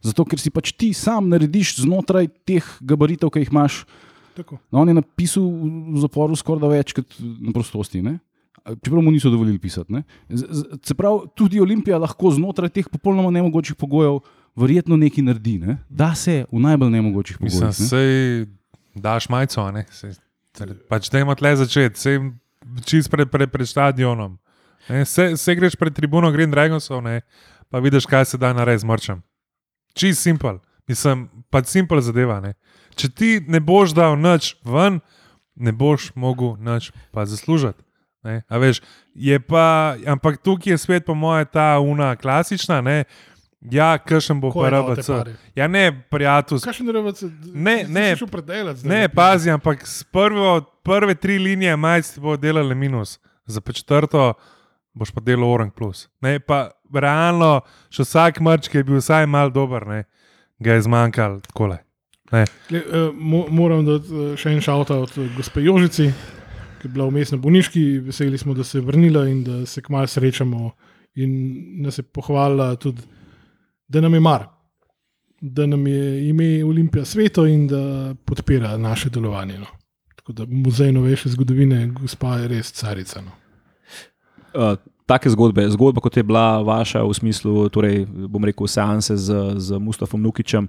[0.00, 3.84] Zato, ker si pač ti sam narediš znotraj teh gabaritov, ki jih imaš.
[4.36, 4.58] Tako.
[4.70, 8.02] No, on je napisal v zaporu skoraj da več kot na prostosti.
[8.02, 8.18] Ne?
[8.84, 10.02] Čeprav mu niso dovolili pisati.
[10.84, 14.20] Se pravi, tudi Olimpija lahko znotraj teh popolnoma nemogočih pogojev
[14.56, 15.58] verjetno nekaj naredi.
[15.58, 15.78] Ne?
[15.88, 17.80] Da se v najbolj nemogočih Mislim, pogojih.
[17.80, 17.86] ne.
[17.86, 18.46] sej
[18.94, 19.86] daš majico, ne.
[19.90, 20.14] Sej,
[20.90, 22.18] pač da ima tle začeti, sej
[22.84, 24.36] čist pred, pred, pred stadionom.
[24.88, 27.20] Ne, Se, se greš pred tribuno Green Dragonsov, ne,
[27.70, 29.22] pa vidiš, kaj se da narediti z mrčem.
[29.94, 30.58] Čist simpel,
[30.88, 32.40] mislim, pač simpel zadeva.
[32.40, 32.54] Ne.
[32.96, 35.00] Če ti ne boš dal nič ven,
[35.54, 37.82] ne boš mogel nič pa zaslužiti.
[38.20, 38.82] Ne, a veš,
[39.16, 43.04] je pa, ampak tukaj je svet, po mojem, ta una klasična, ne,
[43.60, 45.08] ja, kršen bo pa RBC.
[45.56, 47.00] Ja, ne, prijatelj, Kaj še ne?
[47.52, 48.06] Ne, ne.
[48.28, 48.82] Predelati.
[48.82, 53.16] zdaj, Ne, pazi, ampak s prvo, prve tri linije majic ti bo delale minus,
[53.48, 54.34] za pa četrto
[54.92, 56.08] boš pa delal orang plus.
[56.20, 60.04] Ne, pa realno, še vsak mrč, ki je bil vsaj mal dober, ne,
[60.60, 61.80] ga je zmanjkal takole.
[62.32, 62.44] Ne.
[62.70, 66.10] Le, uh, mo moram dati uh, še en šalta od uh, gospe Jožici,
[66.80, 67.82] ki je bila vmes na bolniški.
[68.06, 70.70] Veseli smo, da se je vrnila in da se kmalo srečamo.
[71.18, 71.32] In
[71.82, 73.02] nas je pohvalila tudi,
[73.90, 74.46] da nam je mar,
[75.40, 79.58] da nam je ime Olimpija sveto in da podpira naše delovanje.
[79.58, 79.66] No.
[80.16, 83.24] Tako da muzej novejše zgodovine, gospa je res carica.
[83.26, 83.34] No.
[84.54, 84.78] Uh,
[85.10, 89.78] take zgodbe, zgodba kot je bila vaša v smislu, torej, bom rekel, seanse z, z
[89.82, 90.68] Mustafom Nukičem.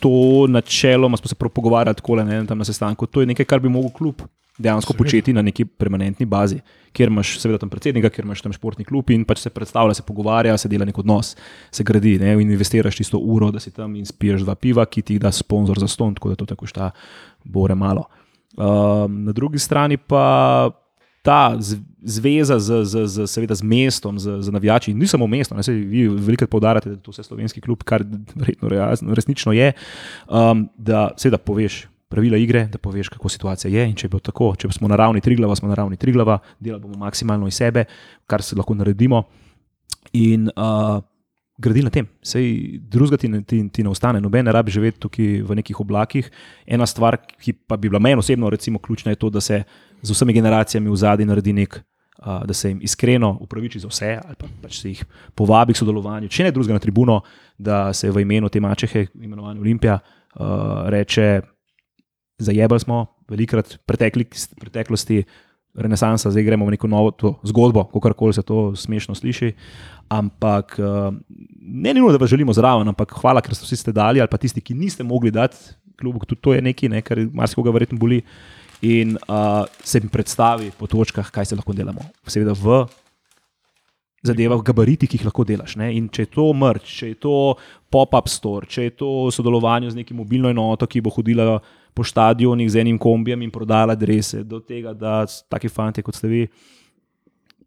[0.00, 3.06] To načeloma smo se prav pogovarjali tako ne, tam na sestanku.
[3.06, 4.22] To je nekaj, kar bi mogel klub
[4.58, 5.04] dejansko Seveda.
[5.04, 6.60] početi na neki permanentni bazi,
[6.92, 10.02] kjer imaš seveda tam predsednika, kjer imaš tam športni klub in pač se predstavlja, se
[10.02, 11.36] pogovarja, se dela nek odnos,
[11.70, 15.02] se gradi ne, in investiraš tisto uro, da si tam in spiješ dva piva, ki
[15.02, 16.90] ti da sponzor za ston, tako da to tako šta
[17.44, 18.08] bore malo.
[18.56, 20.70] Um, na drugi strani pa
[21.22, 25.54] ta z- zveza z, z, z, seveda, z mestom, z, z navijači, ni samo mesto,
[25.54, 28.68] ne, vi veliko poudarjate, da je to vse slovenski klub, kar verjetno
[29.14, 29.72] resnično je,
[30.28, 31.86] um, da seveda poveš.
[32.08, 33.82] Pravila igre, da poveš, kako situacija je.
[33.84, 37.02] In če bo tako, če smo na ravni Triglava, smo na ravni Triglava, delali bomo
[37.02, 37.84] maksimalno iz sebe,
[38.24, 39.26] kar se lahko naredimo.
[40.16, 41.02] In uh,
[41.58, 42.06] gradi na tem.
[42.22, 46.30] Sej drugega ti, ti, ti ne ostane, noben ne rabi živeti tukaj v nekih oblakih.
[46.64, 49.62] Ena stvar, ki pa bi bila meni osebno recimo, ključna, je to, da se
[50.02, 51.80] z vsemi generacijami v zadnji naredi nek.
[52.18, 55.04] Uh, da se jim iskreno upraviči za vse, ali pa pač se jih
[55.38, 57.20] povabi k sodelovanju, če ne drugega na tribuno,
[57.54, 60.00] da se v imenu te mačehe, imenovane Olimpija,
[60.34, 61.28] uh, reče:
[62.42, 64.26] Zajebali smo, velikrat pretekli,
[64.58, 65.22] preteklosti,
[65.78, 67.14] renesansa, zdaj gremo v neko novo
[67.46, 69.52] zgodbo, kako koli se to smešno sliši.
[70.08, 71.14] Ampak uh,
[71.60, 74.42] ne nujno, da vas želimo zraven, ampak hvala, ker ste vsi ste dali, ali pa
[74.42, 75.56] tisti, ki niste mogli dati,
[75.98, 78.22] klubu, tudi to je nekaj, ne, kar marsikoga verjetno boli.
[78.82, 82.04] In uh, se jim predstavi po točkah, kaj se lahko delamo.
[82.26, 82.84] Seveda v
[84.22, 85.76] zadevah, gabaritih, ki jih lahko delaš.
[85.78, 85.90] Ne?
[85.96, 87.34] In če je to mrč, če je to
[87.90, 91.58] pop-up store, če je to sodelovanje z neki mobilno enoto, ki bo hodila
[91.94, 96.30] po stadionih z enim kombijem in prodala adrese, do tega, da taki fanti kot ste
[96.30, 96.42] vi.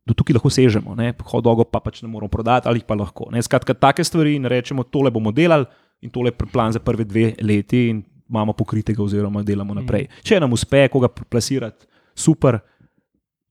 [0.07, 0.95] Do tukaj lahko sežemo,
[1.29, 3.29] hodogo pa pač ne moramo prodati, ali pa lahko.
[3.31, 3.43] Ne?
[3.43, 5.67] Skratka, take stvari in rečemo, tole bomo delali
[6.01, 8.01] in tole je plan za prve dve leti in
[8.31, 10.07] imamo pokritega, oziroma delamo naprej.
[10.23, 12.61] Če nam uspe koga plasirati, super,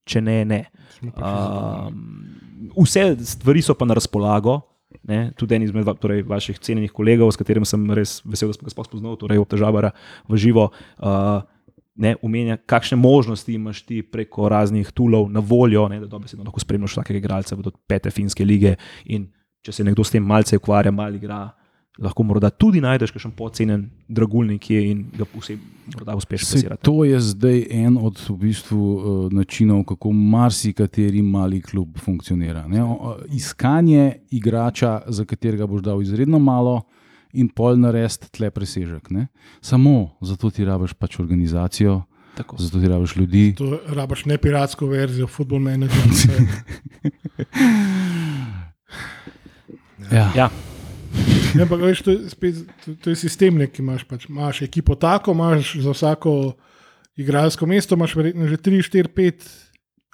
[0.08, 0.60] če ne, ne.
[1.12, 2.00] Um,
[2.80, 4.62] vse stvari so pa na razpolago.
[5.06, 8.66] Ne, tudi en izmed torej, vaših cenjenih kolegov, s katerim sem res vesel, da sem
[8.66, 9.92] ga spoznal, torej Obtežabara
[10.26, 10.64] v živo,
[10.98, 11.44] uh,
[11.94, 16.62] ne, omenja, kakšne možnosti imaš ti preko raznih tulov na voljo, ne, da dobesedno lahko
[16.62, 18.74] spremljaš vsakega igralca do pete finske lige.
[19.14, 19.28] In
[19.62, 21.44] če se nekdo s tem malce ukvarja, malo igra,
[22.00, 25.56] lahko morda tudi najdeš kakšen pocenjen dragulnik in ga vse
[25.94, 26.82] morda uspeš plasirati.
[26.84, 32.66] to je zdaj en od v bistvu, uh, načinov, kako marsikateri mali klub funkcionira.
[32.68, 32.84] Ne?
[33.36, 36.82] Iskanje igrača, za katerega boš dal izredno malo,
[37.32, 39.10] in pol narediti tle presežek.
[39.10, 39.28] Ne?
[39.60, 42.02] Samo zato ti rabiš pač organizacijo,
[42.36, 42.56] Tako.
[42.58, 43.54] zato ti rabiš ljudi.
[43.58, 46.02] To rabaš ne piratsko verzijo, football manager.
[50.10, 50.32] Ja.
[50.34, 50.48] Ja,
[51.54, 52.54] Ne, ampak veš, to, je spet,
[52.84, 54.04] to, to je sistem, ki imaš.
[54.06, 54.28] Pač.
[54.30, 56.54] Imaš ekipo tako, imaš za vsako
[57.18, 59.70] igralsko mesto, imaš verjetno že 3, 4, 5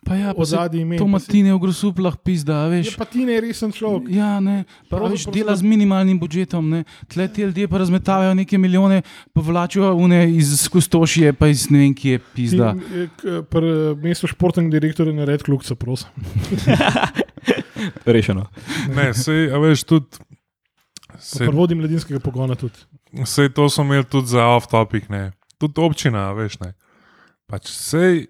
[0.06, 0.98] Pa ja, pa saj ozadij imen.
[0.98, 2.94] to pa Matine v grosuplah pizda, Je veš.
[2.94, 4.06] pa ti ne resen človek.
[4.14, 6.84] Ja, ne, pa veš, dela z minimalnim budžetom, ne.
[7.10, 9.02] tle ti ljudje pa razmetavajo neke milijone,
[9.34, 12.76] pa vlačijo une iz Kustošije, pa iz ne vem, ki je pizda.
[13.50, 16.06] Pri mestu športnega direktorja nared kljukca, prosim.
[18.06, 18.46] rešeno.
[18.94, 20.06] Ne, sej, a veš, tudi.
[21.20, 22.78] Sej, vodim mladinskega pogona tudi.
[23.24, 25.32] sej to smo imeli tudi za off-topic, ne.
[25.58, 26.74] Tudi občina, veš, ne.
[27.46, 28.26] Pač sej,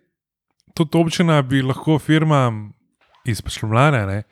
[0.75, 2.73] tudi občina bi lahko firmam
[3.27, 4.23] iz Pešljumljane, ne,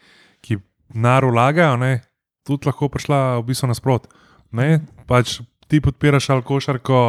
[0.45, 0.59] ki
[0.95, 2.03] nar vlagajo, ne,
[2.47, 4.07] tudi lahko prišla v bistvu nasprot.
[4.55, 7.01] Ne, pač ti podpiraš ali košarko,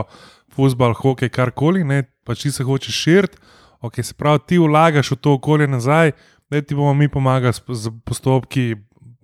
[0.56, 3.38] futbal, hokej, karkoli, ne, pač ti se hočeš širiti,
[3.86, 6.16] ok, se pravi, ti vlagaš v to okolje nazaj,
[6.50, 8.76] da ti bomo mi pomagali s, z postopki,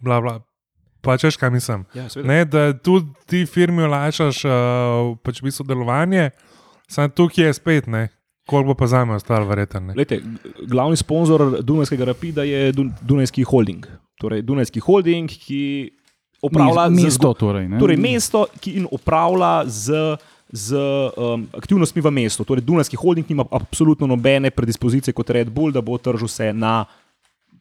[0.01, 0.39] bla, bla.
[1.01, 1.85] Pač veš, kaj mislim.
[1.97, 2.27] Ja, seveda.
[2.29, 6.29] Ne, da tudi ti firmi olajšaš uh, pač v bistvu delovanje,
[6.91, 8.07] samo tukaj je spet, ne,
[8.49, 9.95] koliko bo pa za me ostalo, verjetno.
[9.97, 10.21] Lejte,
[10.69, 13.87] glavni sponzor Dunajskega Rapida je Dun Dunajski holding.
[14.21, 15.61] Torej, Dunajski holding, ki
[16.41, 17.33] upravlja z mesto.
[17.33, 17.79] Torej, ne.
[17.81, 20.01] Torej, mesto, ki in upravlja z,
[20.53, 20.77] z
[21.17, 22.45] um, aktivnostmi v mestu.
[22.45, 26.83] Torej, Dunajski holding nima absolutno nobene predispozicije kot Red Bull, da bo tržil se na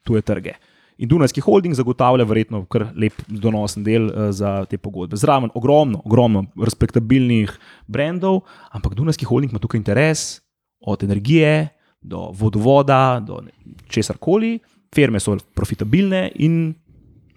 [0.05, 0.61] tuje trge.
[1.01, 5.17] In Dunajski holding zagotavlja verjetno kar lep donosen del uh, za te pogodbe.
[5.17, 7.55] Zraven ogromno, ogromno respektabilnih
[7.89, 8.43] brendov,
[8.77, 10.43] ampak Dunajski holding ima tukaj interes
[10.81, 11.71] od energije
[12.01, 13.41] do vodovoda, do
[13.89, 14.59] česar koli.
[14.93, 16.75] Firme so profitabilne in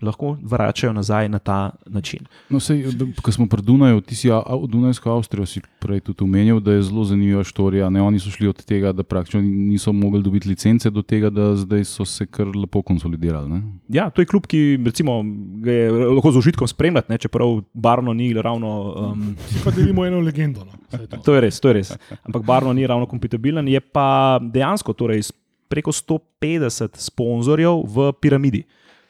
[0.04, 2.26] lahko vračajo nazaj na ta način.
[2.50, 2.84] No, sej,
[3.22, 6.84] ko smo pri Dunaju, ti si a- Dunajsko Avstrijo si prej tudi omenil, da je
[6.84, 7.90] zelo zanimiva štorija.
[7.90, 11.56] Ne, oni so šli od tega, da praktično niso mogli dobiti licence, do tega, da
[11.56, 13.50] zdaj so se kar lepo konsolidirali.
[13.50, 13.62] Ne?
[13.90, 15.24] Ja, to je klub, ki recimo,
[15.64, 18.94] je lahko z užitkom spremljati, ne, čeprav barno ni ravno.
[18.98, 20.66] Um, Pa delimo eno legendo.
[20.66, 20.72] No.
[20.92, 21.18] Saj to.
[21.26, 21.94] to je res, to je res.
[22.24, 25.22] Ampak barno ni ravno kompatibilen, je pa dejansko torej,
[25.68, 28.64] preko 150 sponzorjev v piramidi.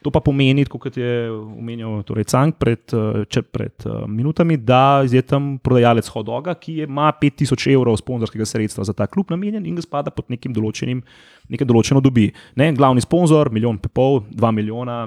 [0.03, 5.03] To pa pomeni, kot je omenil torej Cank pred, eh, če, pred uh, minutami, da
[5.07, 9.65] je tam prodajalec hodoga, ki je, ima 5000 evrov sponzorskega sredstva za ta klub namenjen
[9.65, 10.99] in ga spada pod nekim določenim,
[11.53, 12.27] nekaj določeno dobi.
[12.59, 15.03] Ne, glavni sponzor, milijon pa pol, dva milijona,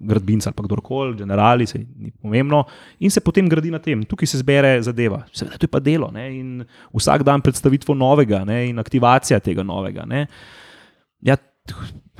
[0.00, 2.64] gradbinca ali kdorkoli, generali, se ni pomembno,
[3.00, 4.02] in se potem gradi na tem.
[4.08, 5.22] Tukaj se zbere zadeva.
[5.30, 9.62] Seveda, to je pa delo ne, in vsak dan predstavitvo novega ne, in aktivacija tega
[9.66, 10.06] novega.
[10.08, 10.26] Ne.
[11.22, 11.38] Ja,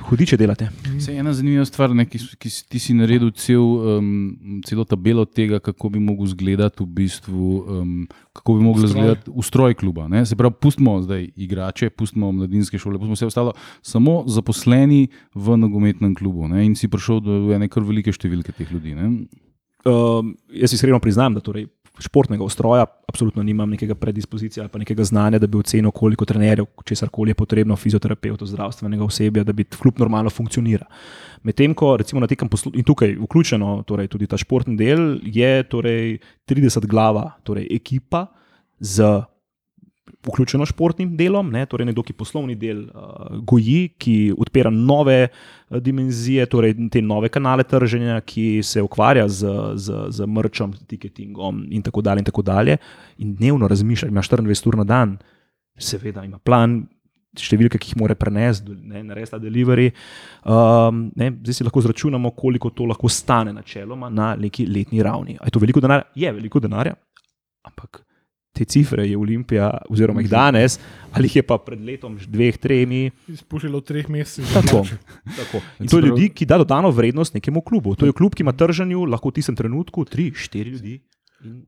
[0.03, 0.69] hudiče delate.
[0.99, 5.25] Se ena zanimiva stvar, ne, ki, ki si- ti si naredil cel, um, celo tabelo
[5.25, 7.47] tega, kako bi lahko izgledal v bistvu,
[7.81, 8.89] um, kako bi lahko Ustroj.
[8.89, 10.07] izgledal ustroj kluba.
[10.07, 10.25] Ne?
[10.25, 16.15] Se pravi, pustimo zdaj igrače, pustimo mladinske šole, pustimo vse ostalo, samo zaposleni v nogometnem
[16.15, 16.47] klubu.
[16.47, 16.65] Ne?
[16.65, 18.95] In si prišel do ene kar velike številke teh ljudi.
[18.95, 19.27] Ne?
[19.85, 21.67] Um, jaz iskreno priznam, da torej
[21.99, 26.65] športnega ustroja absolutno nimam nekega predispozicija ali pa nekega znanja, da bi ocenil, koliko trenerjev,
[26.85, 30.85] česar koli je potrebno, fizioterapeutov, zdravstvenega osebja, da bi klub normalno funkcionira.
[31.43, 35.63] Medtem ko recimo na tekem poslu in tukaj vključeno torej tudi ta športni del, je
[35.69, 36.17] torej
[36.49, 38.25] 30 glava, torej ekipa
[38.79, 39.23] z
[40.27, 45.77] vključeno športnim delom, ne, torej nekdo, ki poslovni del uh, goji, ki odpira nove uh,
[45.83, 51.83] dimenzije, torej te nove kanale trženja, ki se ukvarja z, z, z mrčem, tiketingom in
[51.85, 52.23] tako dalje.
[52.23, 52.77] In, tako dalje.
[53.17, 55.17] in dnevno razmišlja, ima 24 ur na dan,
[55.77, 56.83] seveda ima plan.
[57.33, 59.87] Številke, ki jih mora prenesti, ne, narediti ta delivery.
[60.45, 65.39] Um, ne, zdaj si lahko zračunamo, koliko to lahko stane, načeloma, na neki letni ravni.
[65.39, 66.05] Je to veliko denarja?
[66.13, 66.93] Je veliko denarja,
[67.65, 68.03] ampak
[68.53, 70.77] te cifre je Olimpija, oziroma jih danes,
[71.11, 73.07] ali jih je pa pred letom, dveh, tremi.
[73.33, 74.45] Izpušilo v treh mesecih.
[74.53, 74.83] Tako.
[75.39, 75.63] tako.
[75.81, 77.95] In to je ljudi, ki da dodano vrednost nekemu klubu.
[77.97, 80.99] To je klub, ki ima trženju lahko v tistem trenutku tri, štiri ljudi.
[81.43, 81.65] In,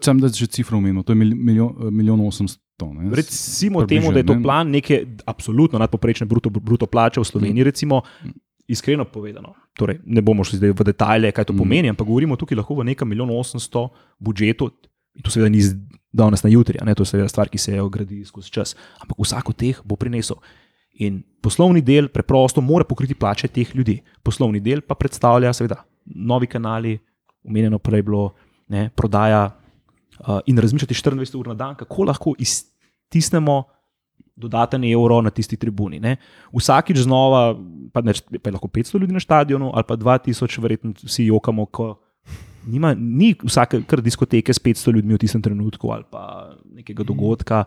[0.00, 2.92] Sam da že cifro omenil, to je mil- milijon, milijon osemsto.
[2.92, 3.10] ne.
[3.16, 8.02] recimo temu, da je to plan neke absolutno nadpoprečne bruto, bruto plače v Sloveniji, recimo,
[8.68, 11.58] iskreno povedano, torej, ne bomo šli zdaj v detalje, kaj to mm.
[11.58, 13.88] pomeni, ampak govorimo tukaj lahko v nekem milijonu 800
[14.18, 14.70] budžetu.
[15.18, 15.74] In to seveda ni z
[16.14, 16.94] danes na jutri, ne?
[16.94, 18.74] to je seveda stvar, ki se je ogradi skozi čas.
[19.02, 20.38] Ampak vsak od teh bo prinesel.
[21.04, 23.98] In poslovni del preprosto mora pokriti plače teh ljudi.
[24.22, 26.96] Poslovni del pa predstavlja, seveda, novi kanali,
[27.46, 28.32] omenjeno prej bilo,
[28.68, 33.62] ne, prodaja uh, in razmišljati 24 ur na dan, kako lahko iztisnemo
[34.38, 36.00] dodaten evro na tisti tribuni.
[36.00, 36.16] Ne.
[36.54, 37.56] Vsakič znova,
[37.92, 41.66] pa, neč, pa je lahko 500 ljudi na stadionu, ali pa 2000, verjetno vsi jokamo.
[42.66, 47.08] Nima, ni vsake diskoteke s 500 ljudmi v tistem trenutku ali pa nekega mhm.
[47.08, 47.64] dogodka.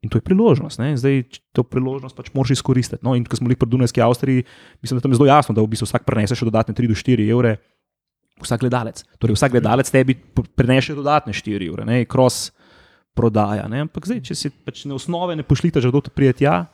[0.00, 0.80] In to je priložnost.
[0.80, 0.96] Ne?
[0.96, 3.04] Zdaj to priložnost pač moraš izkoristiti.
[3.04, 4.46] No, in ko smo bili pri Dunajski Avstriji,
[4.80, 6.96] mislim, da tam je zelo jasno, da v bistvu vsak prenese še dodatne 3 do
[6.96, 7.58] 4 evre.
[8.40, 9.04] Vsak gledalec.
[9.20, 10.16] Torej, vsak gledalec tebi
[10.56, 12.48] prenese dodatne 4 evre, ne, cross
[13.12, 13.68] prodaja.
[13.68, 13.84] Ne?
[13.84, 16.64] Ampak zdaj, če si pač ne osnove, ne pošljite, da to prijeti ja,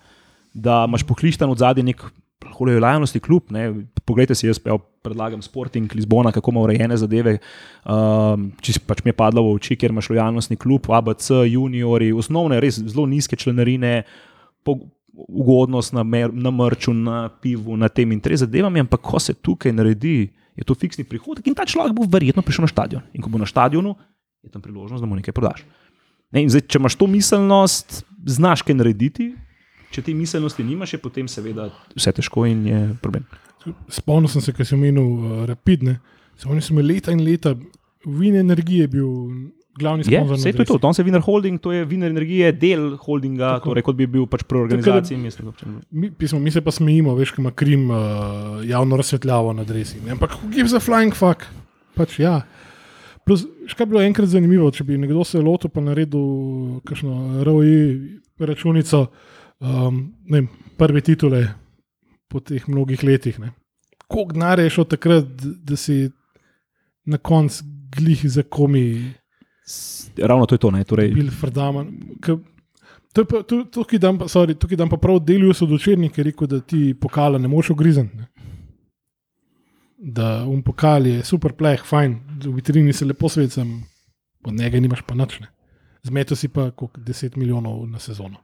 [0.55, 2.07] da imaš poklišten od zadaj nek
[2.65, 3.51] lojalnosti klub.
[3.51, 3.69] Ne?
[4.05, 4.61] Poglejte si, jaz
[5.05, 7.39] predlagam Sporting Lizbona, kako ima urejene zadeve.
[7.85, 12.61] Um, če pač mi je padlo v oči, ker imaš lojalnostni klub, ABC, juniori, osnovne,
[12.63, 14.01] res zelo nizke članarine.
[15.17, 19.33] Ugodnost na, mer, na mrču, na pivu, na tem in trem zadevam, ampak ko se
[19.35, 20.27] tukaj naredi,
[20.57, 23.05] je to fiksni prihodek in ta človek bo verjetno prišel na stadion.
[23.17, 23.95] In ko bo na stadionu,
[24.45, 25.65] je tam priložnost, da mu nekaj prodaš.
[26.35, 29.31] Ne, zdaj, če imaš to miselnost, znaš kaj narediti,
[29.97, 33.25] če te miselnosti nimaš, je potem seveda vse težko in je problem.
[33.91, 35.99] Spomnil sem se, kaj si omenil, uh, rapidne.
[36.47, 37.57] Oni so imeli leta in leta,
[38.07, 39.09] Vin Energije je bil
[39.79, 40.37] glavni sponzor.
[40.37, 43.85] Vse to je to, Don se Viner Holding, to je Viner Energije, del holdinga, torej
[43.87, 45.19] kot bi bil pač pri organizaciji.
[45.21, 45.51] Mislim,
[45.91, 47.99] mi, pismo, mi se pa smejimo, veš, kaj ima Krim uh,
[48.69, 50.01] javno razsvetljavo na dresi.
[50.13, 51.45] Ampak, give the flying fuck.
[51.97, 52.41] Pač ja.
[53.27, 57.75] Plus, kaj bi bilo enkrat zanimivo, če bi nekdo se lotil pa naredil kakšno ROI
[58.39, 59.07] računico,
[59.61, 60.47] um, ne,
[60.77, 61.47] prve titule
[62.29, 63.39] po teh mnogih letih.
[64.07, 66.11] Koliko denarja je šlo takrat, da si
[67.05, 67.65] na koncu
[67.97, 69.13] glih za komi?
[70.17, 70.85] Ravno to je to, ne.
[70.85, 71.11] Torej...
[71.15, 71.93] Bil Frdaman.
[73.73, 74.19] Tukaj dam,
[74.77, 78.27] dam pa prav delijo so dočerni, ker rekel, da ti pokala ne moš ogrizniti
[79.99, 83.83] da um pokal je super pleh, fajn, v vitrini se lepo svecam,
[84.45, 85.49] od njega nimaš pa načne.
[86.03, 88.37] Zmeto si pa kot 10 milijonov na sezono.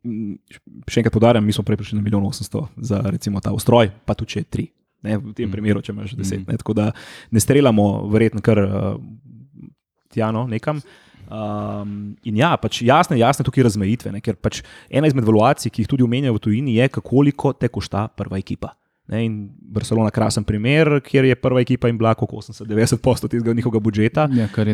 [0.00, 4.16] Še enkrat podarjam, mi smo prej prišli na milijon 800 za recimo ta ustroj, pa
[4.16, 4.66] tudi če je 3.
[5.00, 5.52] Ne, v tem mm.
[5.52, 6.42] primeru, če imaš 10.
[6.42, 6.48] Mm.
[6.52, 6.90] Ne, tako da
[7.32, 8.98] ne streljamo, verjetno, kar uh,
[10.12, 10.82] tjano nekam.
[11.30, 15.84] Um, in ja, pač jasne, jasne tukaj razmejitve, ne, ker pač ena izmed evaluacij, ki
[15.84, 18.74] jih tudi omenjajo v tujini, je, koliko te košta prva ekipa.
[19.10, 23.54] Ne, in Barcelona, krasen primer, kjer je prva ekipa in bila kot 80-90 posto tega
[23.54, 24.28] njihovega budžeta.
[24.38, 24.68] Ja, kar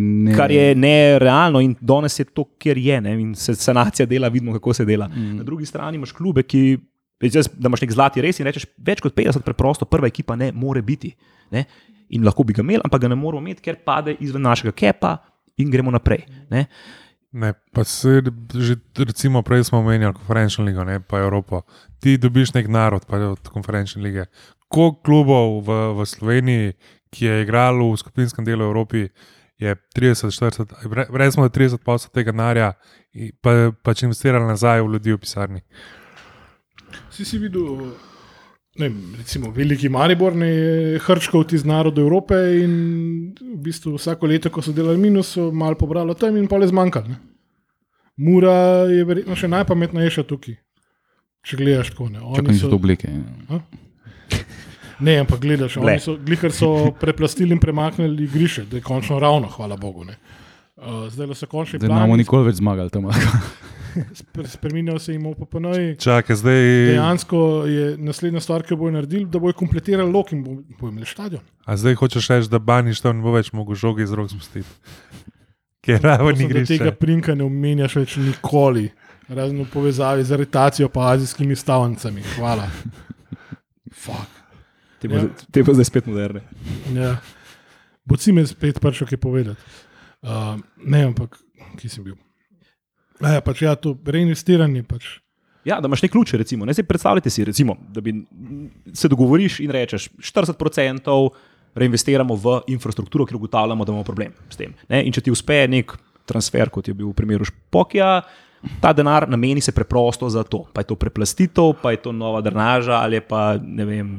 [0.52, 2.98] je nerealno ne in danes je to, kjer je.
[3.00, 5.08] Ne, in se sanacija dela, vidimo, kako se dela.
[5.08, 5.38] Mm.
[5.38, 6.78] Na drugi strani imaš klube, ki.
[7.16, 10.82] Da imaš nek zlati res in rečeš, več kot 50, preprosto, prva ekipa ne more
[10.84, 11.14] biti.
[11.50, 11.64] Ne?
[12.12, 15.14] In lahko bi ga imeli, ampak ga ne moramo imeti, ker pade izven našega kepa
[15.56, 16.26] in gremo naprej.
[16.52, 16.66] Ne?
[17.36, 18.22] Ne, pa se
[18.54, 21.62] že, recimo, prej smo omenjali konferenčno ligo, ne pa Evropo.
[22.00, 24.24] Ti dobiš nek narod, pa od konferenčne lige.
[24.68, 26.72] Koliko klubov v, v Sloveniji,
[27.12, 29.08] ki je igralo v skupinskem delu Evropi,
[29.58, 32.72] je 30-40, recimo 30 posod tega narja,
[33.40, 35.60] pa pač investirali nazaj v ljudi v pisarni.
[37.12, 37.92] Si si videl,
[38.78, 42.74] ne, recimo, veliki Maribor, ne hrčkov iz naroda Evrope in
[43.40, 46.68] v bistvu vsako leto, ko so delali minus, so malo pobrali tam in pa le
[46.70, 47.16] zmanjkali.
[48.16, 50.56] Mura je verjetno še najpametnejša tukaj.
[51.46, 52.22] Če gledaš tako, ne.
[52.22, 53.10] Oni so to oblike.
[53.10, 53.60] Ja.
[54.98, 59.50] Ne, ampak gledaš, oni so, glihar so preplastili in premaknili igrišče, da je končno ravno,
[59.52, 60.06] hvala Bogu.
[60.06, 61.78] Uh, zdaj so končni.
[61.78, 63.10] Zdaj ne bomo nikoli več zmagali tam.
[64.56, 65.96] Spreminjajo se jim v PPN.
[66.00, 66.62] Čakaj, zdaj.
[66.90, 67.40] Dejansko
[67.70, 71.42] je naslednja stvar, ki bojo naredili, da bojo kompletirali lok in bojo imeli stadion.
[71.64, 74.68] A zdaj hočeš reči, da baniš tam ne bo več mogel žogi iz rok spustiti.
[75.86, 76.64] Ker ravno ni gre.
[76.66, 78.88] Tega prinka ne omenjaš več nikoli
[79.28, 82.22] razen v povezavi z aretacijo pa azijskimi stavnicami.
[82.36, 82.68] Hvala.
[85.00, 85.64] Te bo, ja.
[85.64, 86.40] bo zdaj spet moderne.
[86.94, 87.16] Ja.
[88.06, 89.60] Bo si me spet prišel kaj povedati.
[90.22, 91.36] Uh, ne, ampak
[91.78, 92.16] ki sem bil.
[93.20, 94.82] Ja, pač ja, to reinvestiranje.
[94.88, 95.06] Pač.
[95.66, 96.66] Ja, da imaš te ključe, recimo.
[96.68, 98.14] Ne, predstavljaj si, recimo, da bi
[98.94, 101.16] se dogovoriš in rečeš 40%
[101.76, 104.74] reinvestiramo v infrastrukturo, ker ugotavljamo, da imamo problem s tem.
[104.88, 105.96] Ne, in če ti uspe nek
[106.26, 108.20] transfer, kot je bil v primeru Špokija,
[108.80, 110.64] ta denar nameni se preprosto za to.
[110.72, 114.16] Pa je to preplastitev, pa je to nova drenaža ali pa ne vem,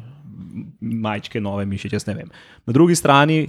[0.82, 2.30] majčke nove mišice, jaz ne vem.
[2.66, 3.48] Na drugi strani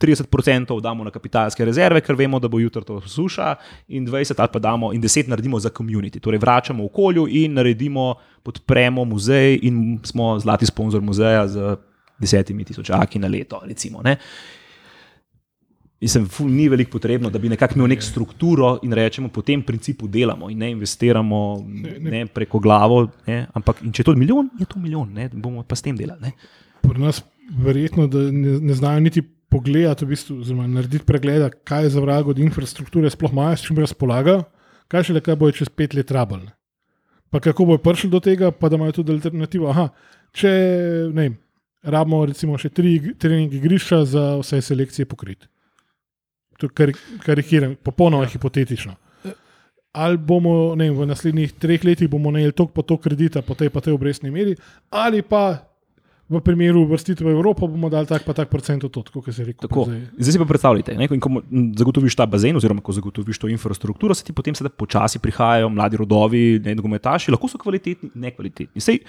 [0.00, 3.54] 30% damo na kapitalske rezerve, ker vemo, da bo jutro to suša,
[3.88, 6.20] in 20 ali pa damo in 10 naredimo za community.
[6.20, 11.76] Torej, vračamo okolju in naredimo, podpremo muzej, in smo zlati sponzor muzeja z
[12.18, 13.60] desetimi tisočaki na leto.
[13.64, 14.16] Recimo, ne.
[16.00, 19.62] Mislim, ful, ni veliko potrebno, da bi nekako imel nek strukturo in rečemo, po tem
[19.62, 22.10] principu delamo in ne investiramo ne, ne.
[22.10, 23.02] Ne, preko glavo.
[23.26, 26.20] Ne, ampak, če je to milijon, je to milijon, ne, bomo pa s tem delali.
[26.24, 26.32] Ne.
[26.80, 27.20] Pri nas
[27.50, 32.30] verjetno ne, ne znajo niti pogledati, v bistvu, oziroma narediti pregled, kaj je za vrag
[32.30, 34.44] od infrastrukture, sploh imajo s čim razpolagajo,
[34.90, 36.54] kaj še le kaj bojo čez pet let rabalne.
[37.30, 39.70] Pa kako bojo prišli do tega, pa da imajo tudi alternativo.
[39.70, 39.88] Aha,
[40.34, 40.50] če
[41.14, 41.30] ne,
[41.82, 45.50] rabimo recimo še tri trening igrišča za vse selekcije pokriti
[46.68, 46.92] kar,
[47.24, 48.28] karikiram, popolnoma ja.
[48.34, 48.94] hipotetično.
[49.92, 53.80] Ali bomo vem, v naslednjih treh letih najeli toliko po to kredita, po tej pa
[53.80, 54.54] tej obrestni meri,
[54.90, 55.69] ali pa
[56.30, 59.42] v primeru vrstitve v Evropo bomo dali tak pa tak procent od tega, kot se
[59.42, 59.66] je rekel.
[59.66, 60.00] Zdaj.
[60.14, 61.42] zdaj si pa predstavljate, ne, ko, ko
[61.74, 65.98] zagotoviš ta bazen, oziroma ko zagotoviš to infrastrukturo, se ti potem sedaj počasi prihajajo mladi
[65.98, 68.78] rodovi, ne nogometaši, lahko so kvalitetni, nekvalitetni.
[68.78, 69.02] Sej,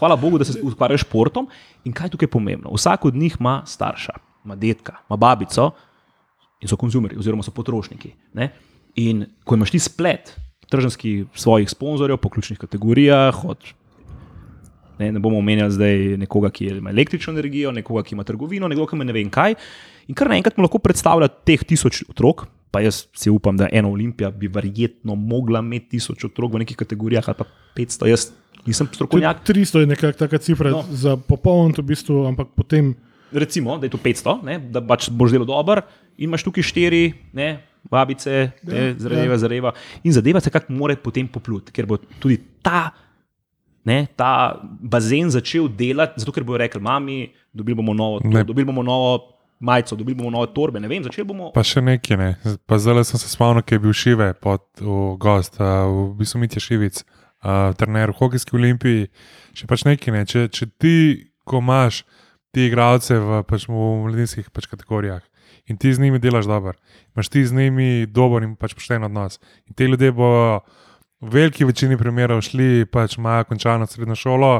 [0.00, 1.50] hvala Bogu, da se ukvarjaš s športom
[1.84, 2.72] in kaj je tukaj pomembno.
[2.72, 4.16] Vsak od njih ima starša,
[4.48, 5.70] ima detka, ima babico
[6.64, 8.14] in so konzumerji, oziroma so potrošniki.
[8.32, 8.48] Ne?
[8.96, 10.32] In ko imaš ti splet
[10.72, 13.60] tržanskih svojih sponzorjev po ključnih kategorijah, od,
[14.98, 18.90] ne, ne bomo omenjali zdaj nekoga, ki ima električno energijo, nekoga, ki ima trgovino, nekoga,
[18.90, 19.56] ki ima ne vem kaj.
[20.08, 22.46] In kar naenkrat mu lahko predstavlja teh tisoč otrok.
[22.74, 26.76] Pa jaz si upam, da ena olimpija bi verjetno mogla imeti tisoč otrok v nekih
[26.76, 27.46] kategorijah, ali pa
[27.78, 28.26] 500, jaz
[28.66, 29.44] nisem strokovnjak.
[29.46, 30.82] 300 je nekakšna taka cifra no.
[30.90, 32.94] za popoln, v bistvu, ampak potem.
[33.32, 35.82] Recimo, da je to 500, ne, da pač boš zelo dober,
[36.18, 37.02] in imaš tukaj štiri,
[37.34, 37.48] ne,
[37.90, 39.38] babice, ne, zareva, ja.
[39.38, 39.72] zareva.
[40.04, 42.90] In zadeva se kako mora potem popluti, ker bo tudi ta,
[43.86, 48.66] ne, ta bazen začel delati, zato ker bojo rekli, mami, dobili bomo novo, to, dobili
[48.66, 49.32] bomo novo.
[49.56, 51.46] Majco, dobili bomo nove torbe, ne vem, začeli bomo.
[51.54, 52.56] Pa še nekaj, ne.
[52.68, 54.66] pa zdaj sem se spomnil, ki je bil šive pod
[55.16, 57.00] gost, uh, v bistvu Mitja Šivic,
[57.40, 59.06] uh, trener v Hokejski olimpiji.
[59.56, 60.26] Še pač nekaj, ne.
[60.28, 60.96] če, če ti,
[61.48, 62.02] ko imaš
[62.52, 65.24] ti igralce v, pač v mladinskih pač kategorijah,
[65.72, 66.76] in ti z njimi delaš dobro,
[67.16, 69.40] imaš ti z njimi dober in pač pošten odnos.
[69.64, 70.28] In te ljudje bo
[71.26, 74.52] v veliki večini primerov šli, pač imajo končano srednjo šolo,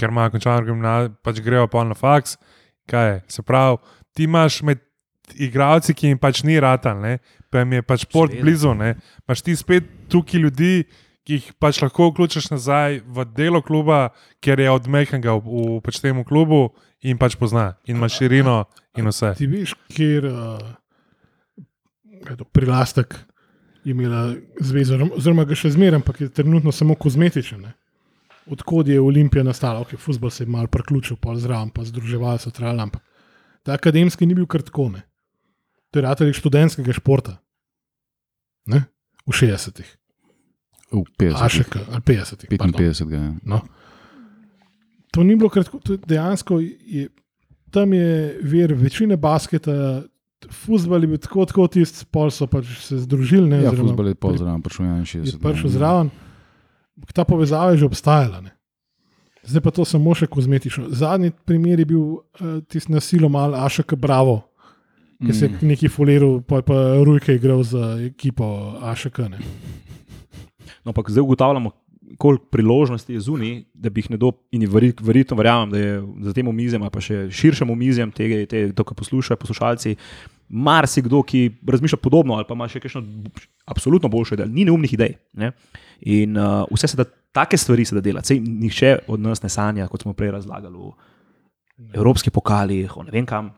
[0.00, 2.36] ker imajo končano gimnazijo, pač grejo pa na faks.
[2.88, 3.16] Kaj je?
[3.28, 3.78] Se pravi,
[4.16, 4.80] ti imaš med
[5.36, 7.18] igravci, ki jim pač ni ratan, ne?
[7.52, 8.94] pa jim je pač port blizu, ne?
[9.24, 10.74] imaš ti spet tukaj ljudi.
[11.28, 15.98] Ki jih pač lahko vključiš nazaj v delo kluba, ker je odmehnega v, v pač
[16.00, 16.70] temu klubu,
[17.04, 18.62] in pač pozna, in ima širino,
[18.96, 19.34] in vse.
[19.36, 20.70] Ti veš, kjer uh,
[22.16, 23.12] je prilastek
[23.88, 27.66] imela zvezo, oziroma ga še zmeraj, ampak je trenutno samo kozmetičen.
[28.48, 32.52] Odkud je Olimpija nastala, ok, futbol se je mal priključil, pa zraven, pa združevali so
[32.54, 33.02] trajali, ampak
[33.62, 35.04] ta akademski ni bil krtkone.
[35.92, 37.38] To je ratelj študentskega športa.
[38.68, 38.84] Ne?
[39.28, 39.90] V 60-ih.
[40.92, 41.68] V 50-ih.
[42.04, 43.32] 50 55, ja.
[43.44, 43.62] No
[45.10, 47.08] to ni bilo kratko, dejansko je
[47.70, 50.02] tam je vir večine basketa.
[50.46, 53.48] Fusbal je bil tako, tako tisti, pol so pač se združili.
[53.50, 55.42] Ne, ja, fusbal je pol zraven, prišel je 61.
[55.42, 56.12] Prišel zraven,
[57.14, 58.40] ta povezava je že obstajala.
[58.46, 58.54] Ne.
[59.48, 60.92] Zdaj pa to samo še kozmetično.
[60.94, 64.42] Zadnji primer je bil uh, tisti nasilno mal Ašek Bravo,
[65.18, 65.68] ki se je mm.
[65.72, 69.24] neki fuliral, pa je pa Rujke igral za ekipo Ašek.
[70.84, 71.72] No, pa zdaj ugotavljamo,
[72.16, 75.92] koliko priložnosti je zunaj, da bi jih nekdo, in verjetno verjamem, da je
[76.28, 79.94] za tem omizjem, pa še širšem omizjem, tega, te, to, kar poslušajo poslušalci,
[80.48, 83.02] marsikdo, ki razmišlja podobno ali pa ima še kakšno
[83.68, 85.18] absolutno boljšo idejo, ni neumnih idej.
[85.36, 85.52] Ne?
[86.08, 87.04] In uh, vse se da,
[87.36, 88.32] take stvari se da delati.
[88.32, 90.92] Sej nihče od nas ne sanja, kot smo prej razlagali,
[91.78, 93.52] v evropskih pokalih, o ne vem kam.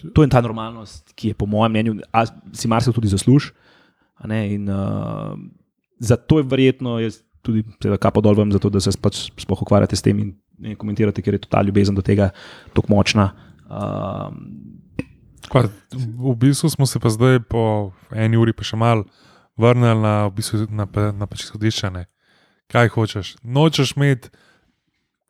[0.00, 1.98] To je ta normalnost, ki je po mojem mnenju,
[2.56, 3.52] si marsikdo tudi zasluži.
[4.24, 5.36] In uh,
[6.00, 7.64] zato je verjetno, jaz tudi
[8.00, 11.36] kapo dol vam, zato, da se pač sploh ukvarjate s tem in, in komentirate, ker
[11.36, 12.30] je ta ljubezen do tega
[12.76, 13.30] tako močna.
[13.70, 14.44] Um,
[15.50, 19.02] Kva, v bistvu smo se pa zdaj po eni uri pa še mal
[19.58, 20.86] vrnili na, v bistvu, na,
[21.16, 22.04] na pač izhodišče.
[22.70, 23.34] Kaj hočeš?
[23.42, 24.30] Nočeš imeti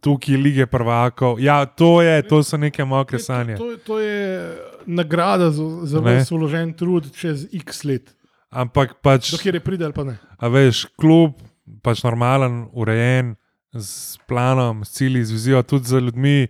[0.05, 1.41] tukaj lige prvakov.
[1.41, 3.57] Ja, to, je, to so neke mokre sanje.
[3.57, 4.57] To, to, to je
[4.87, 8.13] nagrada za, za vas uložen trud čez x let.
[8.51, 9.31] Ampak pač.
[9.31, 10.19] Dokler je pridel, pa ne.
[10.41, 11.39] A veš, klub
[11.83, 13.35] pač normalen, urejen,
[13.73, 16.49] s planom, s cilji, z vizijo, tudi za ljudmi,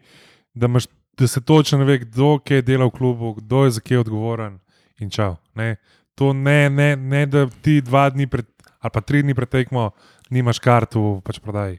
[0.55, 0.87] da, imaš,
[1.19, 4.59] da se točno ve, kdo je delal v klubu, kdo je za kje odgovoren
[4.99, 5.37] in čau.
[5.55, 5.77] Ne?
[6.15, 8.47] To ne, ne, ne, da ti dva dni pred,
[8.81, 9.91] ali pa tri dni pred tekmo,
[10.31, 11.79] nimaš kartu, pač prodaj.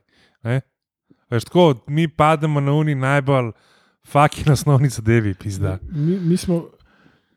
[1.31, 3.51] Veš, tako, mi pademo na uni najbolj
[4.07, 5.77] Faki na osnovni zadevi, pizda.
[5.91, 6.63] Mi, mi smo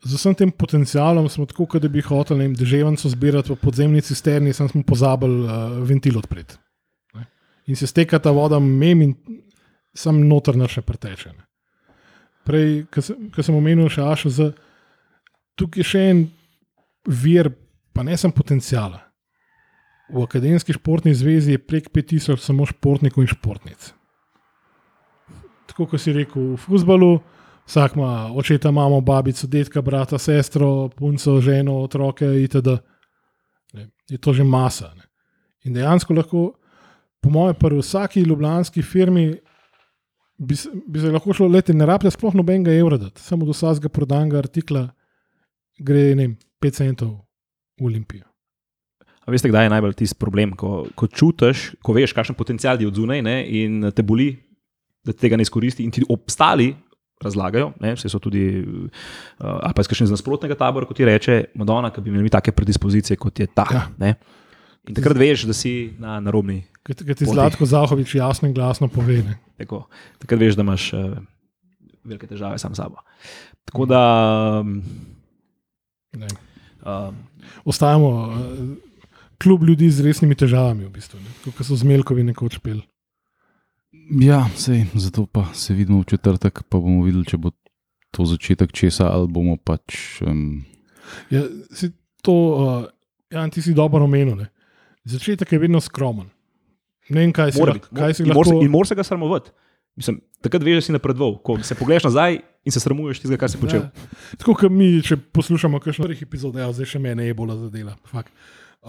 [0.05, 4.53] z vsem tem potencialom, smo tako, kot da bi hoteli deževnico zbirati v podzemni cisterni,
[4.53, 6.59] sem smo pozabili uh, ventil odpreti.
[7.17, 7.25] Ne.
[7.73, 9.15] In se steka ta voda mem in
[9.97, 11.33] sam noter naše preteče.
[11.33, 11.47] Ne.
[12.45, 14.29] Prej, ko sem omenil še Ašo,
[15.57, 16.25] tukaj je še en
[17.09, 17.49] vir,
[17.97, 19.01] pa ne sem potencijala.
[20.13, 23.95] V Akademski športni zvezi je prek 5000 samo športnikov in športnic.
[25.73, 27.17] Tako kot si rekel, v futbalu,
[27.67, 32.77] vsak ima očeta, mamo, babico, detka, brata, sestro, punco, ženo, otroke itd.
[33.75, 34.93] Ne, je to že masa.
[34.97, 35.09] Ne.
[35.65, 36.45] In dejansko lahko,
[37.21, 39.31] po mojem, pri vsaki ljubljanski firmi
[40.39, 43.89] bi, bi se lahko šlo leti, ne rabite sploh nobenega evra, dati, samo do vsakega
[43.89, 44.89] prodanega artikla
[45.79, 47.11] gre ne vem, 5 centov
[47.81, 48.27] v Olimpijo.
[49.25, 52.89] A veste, kdaj je najbolj tisti problem, ko, ko čutiš, ko veš, kakšen potencial je
[52.89, 54.35] od zunaj ne, in te boli,
[55.05, 56.75] da tega ne izkoristi, in ti obstali
[57.25, 59.09] razlagajo, ne, vse so tudi, uh,
[59.41, 63.19] ali pa iz kakšnega nasprotnega tabora, kot ti reče, Madonna, ki bi imeli take predispozicije,
[63.21, 63.67] kot je ta.
[63.73, 63.85] Ja.
[63.99, 64.15] Ja.
[64.85, 66.61] In takrat veš, da si na narobni.
[66.85, 67.25] Ker ti.
[67.25, 69.23] Zlatko Zahovič jasno in glasno pove.
[69.25, 69.39] Ne.
[69.57, 69.87] Tako,
[70.21, 71.15] takrat veš, da imaš uh,
[72.05, 73.01] velike težave sam s sabo.
[73.65, 74.05] Tako da.
[74.61, 74.83] Um,
[76.15, 76.29] Ne.
[76.87, 77.17] um,
[77.65, 78.77] Ostajamo uh,
[79.43, 81.33] kljub ljudi z resnimi težavami, v bistvu, ne.
[81.45, 82.85] Kot so zmelkovi nekoč peli.
[84.11, 87.51] Ja, sej, zato pa se vidimo v četrtek, pa bomo videli, če bo
[88.11, 90.21] to začetek česa ali bomo pač.
[90.21, 90.65] Um,
[91.29, 91.91] Ja, si
[92.23, 92.85] to, uh,
[93.29, 94.37] ja, ti si dobro omenil.
[94.37, 94.47] Ne.
[95.05, 96.31] Začetek je vedno skromen.
[97.07, 97.91] Ne vem, kaj si, mora biti.
[97.91, 98.65] kaj si in mora se- lahko.
[98.65, 99.51] In moraš se ga sramovati.
[99.95, 101.37] Mislim, takrat veš, da si napredoval.
[101.39, 103.83] Ko se pogledaš nazaj in se sramuješ tistega, kar si počel.
[103.83, 103.91] Ja.
[104.35, 107.95] Tako kot mi, če poslušamo kakšno prvih epizod, ja, zdaj še mene je bolj zadela.
[108.07, 108.33] Fak.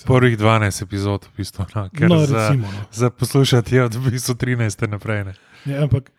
[0.04, 2.68] Prvih 12 epizod, v bistvu, no, ker No, za, recimo.
[2.68, 2.84] No.
[2.92, 5.24] za poslušati je od v bistvu 13 naprej.
[5.24, 5.34] Ne.
[5.66, 6.12] Ja, ampak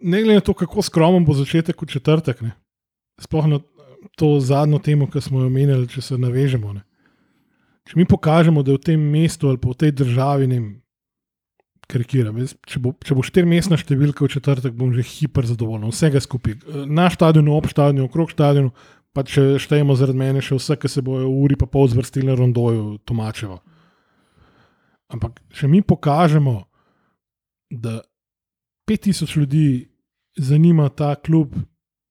[0.00, 2.54] ne glede na to, kako skromen bo začetek v četrtek, ne.
[3.20, 3.58] sploh na
[4.18, 6.72] to zadnjo temo, ki smo jo omenjali, če se navežemo.
[6.74, 6.82] Ne.
[7.86, 10.72] Če mi pokažemo, da je v tem mestu ali pa v tej državi, ne vem,
[11.90, 16.22] karikiram, jaz, če bo, če bo štirimestna številka v četrtek, bom že hiper zadovoljen, vsega
[16.22, 16.58] skupaj.
[16.88, 18.72] Na stadionu, ob stadionu, okrog stadionu,
[19.14, 22.26] pa če štejemo zaradi mene še vse, ki se bojo v uri pa pol zvrstili
[22.26, 23.60] na rondoju, Tomačevo.
[25.14, 26.64] Ampak če mi pokažemo,
[27.70, 28.00] da
[28.90, 29.66] 5000 ljudi
[30.36, 31.54] zanima ta klub,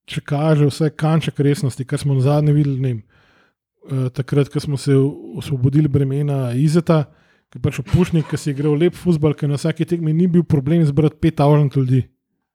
[0.10, 4.60] če kaže vse kanček resnosti, kar smo na zadnje videli, ne vem, eh, takrat, ko
[4.60, 4.96] smo se
[5.38, 7.04] osvobodili bremena Izeta,
[7.52, 10.28] ki je pač opušnik, ki si je igral lep futbol, ki na vsaki tekmi ni
[10.28, 12.02] bil problem zbrati 5000 ljudi.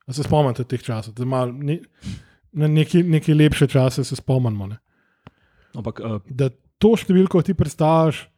[0.09, 1.79] A se spomnite teh časov, da malo ne,
[2.53, 4.67] na neki, neki lepše čase se spomnimo.
[4.67, 4.79] Ne?
[5.75, 8.29] Ampak uh, Da to številko ti predstaviš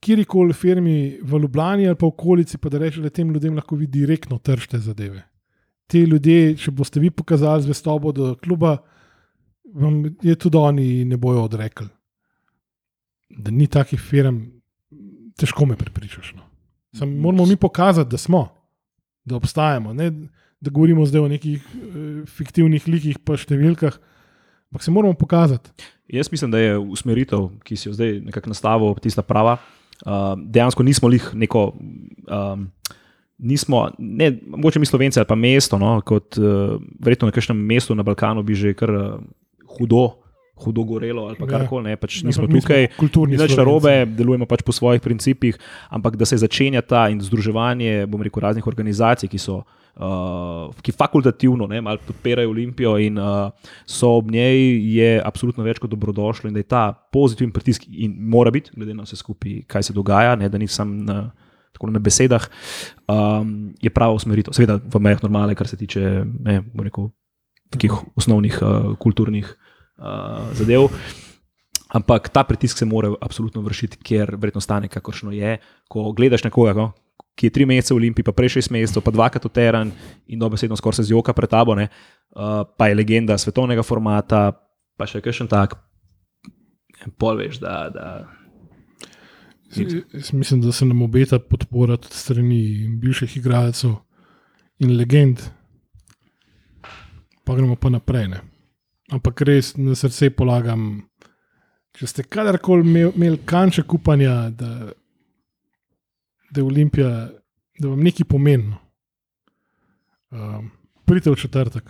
[0.00, 3.76] kjerkoli firmi v Ljubljani ali pa v okolici, pa da rečeš, da tem ljudem lahko
[3.76, 5.24] vi direktno tržite zadeve.
[5.88, 8.76] Ti ljudje, če boste vi pokazali zvestobo do kluba,
[9.74, 11.88] vam je tudi oni ne bojo odrekli.
[13.28, 14.42] Da ni takih firm,
[15.36, 16.34] težko me prepričaš.
[16.36, 16.44] No.
[16.98, 18.48] Sam, moramo mi pokazati, da smo,
[19.24, 19.92] da obstajamo.
[19.92, 20.12] Ne,
[20.60, 23.98] da govorimo zdaj o nekih uh, fiktivnih likih, pa številkah,
[24.72, 25.70] ampak se moramo pokazati.
[26.08, 29.58] jaz mislim, da je usmeritev, ki si jo zdaj nekako nastavil, tista prava.
[30.06, 31.72] Uh, dejansko nismo jih neko.
[32.26, 32.72] Um,
[33.38, 37.94] Nismo, ne, mogoče mi slovenci ali pa mesto, no, kot uh, verjetno na kakšnem mestu
[37.94, 39.20] na Balkanu bi že kar uh,
[39.76, 40.24] hudo,
[40.64, 41.46] hudo gorelo ali Ja.
[41.46, 42.86] karkoli, ne, pač nismo Ampak mi smo tukaj.
[42.98, 45.58] kulturni Ni nič narobe, delujemo pač po svojih principih,
[45.90, 49.64] ampak da se začenja ta in združevanje, bom rekel, raznih organizacij, ki so.
[49.98, 53.50] Uh, ki fakultativno ne, podpirajo Olimpijo in uh,
[53.82, 58.14] so ob njej, je absolutno več kot dobrodošlo, in da je ta pozitiven pritisk, in
[58.14, 61.32] mora biti, glede na vse skupaj, kaj se dogaja, ne, da ni sam na,
[61.74, 62.46] tako na besedah,
[63.10, 64.54] um, je prava usmeritev.
[64.54, 67.10] Seveda, v mejah normale, kar se tiče ne, rekel,
[67.74, 69.67] takih osnovnih uh, kulturnih uh,
[70.58, 70.88] zadev.
[71.88, 75.56] Ampak ta pritisk se mora absolutno vršiti, ker verjetno stane, kakršno je.
[75.88, 76.90] Ko gledaš nekoga, no,
[77.38, 79.92] ki je tri mesece v Olimpiji, pa prej šest mesecev, pa dvakrat v teren
[80.28, 81.88] in dobesedno skoraj se zjoka pred tabo, ne,
[82.36, 84.50] uh, pa je legenda svetovnega formata,
[84.98, 85.78] pa še kakšen tak.
[87.16, 87.88] Pol veš, da.
[87.94, 88.08] da
[89.68, 93.98] Jaz mislim, da se nam obeta podpora tudi strani bivših igralcev
[94.80, 95.42] in legend.
[97.44, 98.28] Pa gremo pa naprej.
[98.28, 98.40] Ne.
[99.08, 101.08] Ampak res na srce polagam,
[101.96, 104.92] če ste kadarkoli imel- imeli kanček upanja, da,
[106.50, 107.30] da je Olimpija,
[107.80, 108.76] da vam nekaj pomeni.
[110.30, 110.70] Um,
[111.08, 111.88] pridite v četrtek,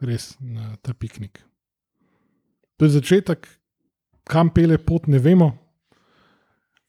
[0.00, 1.42] res na ta piknik.
[2.80, 3.44] To je začetek,
[4.24, 5.50] kam pele pot, ne vemo.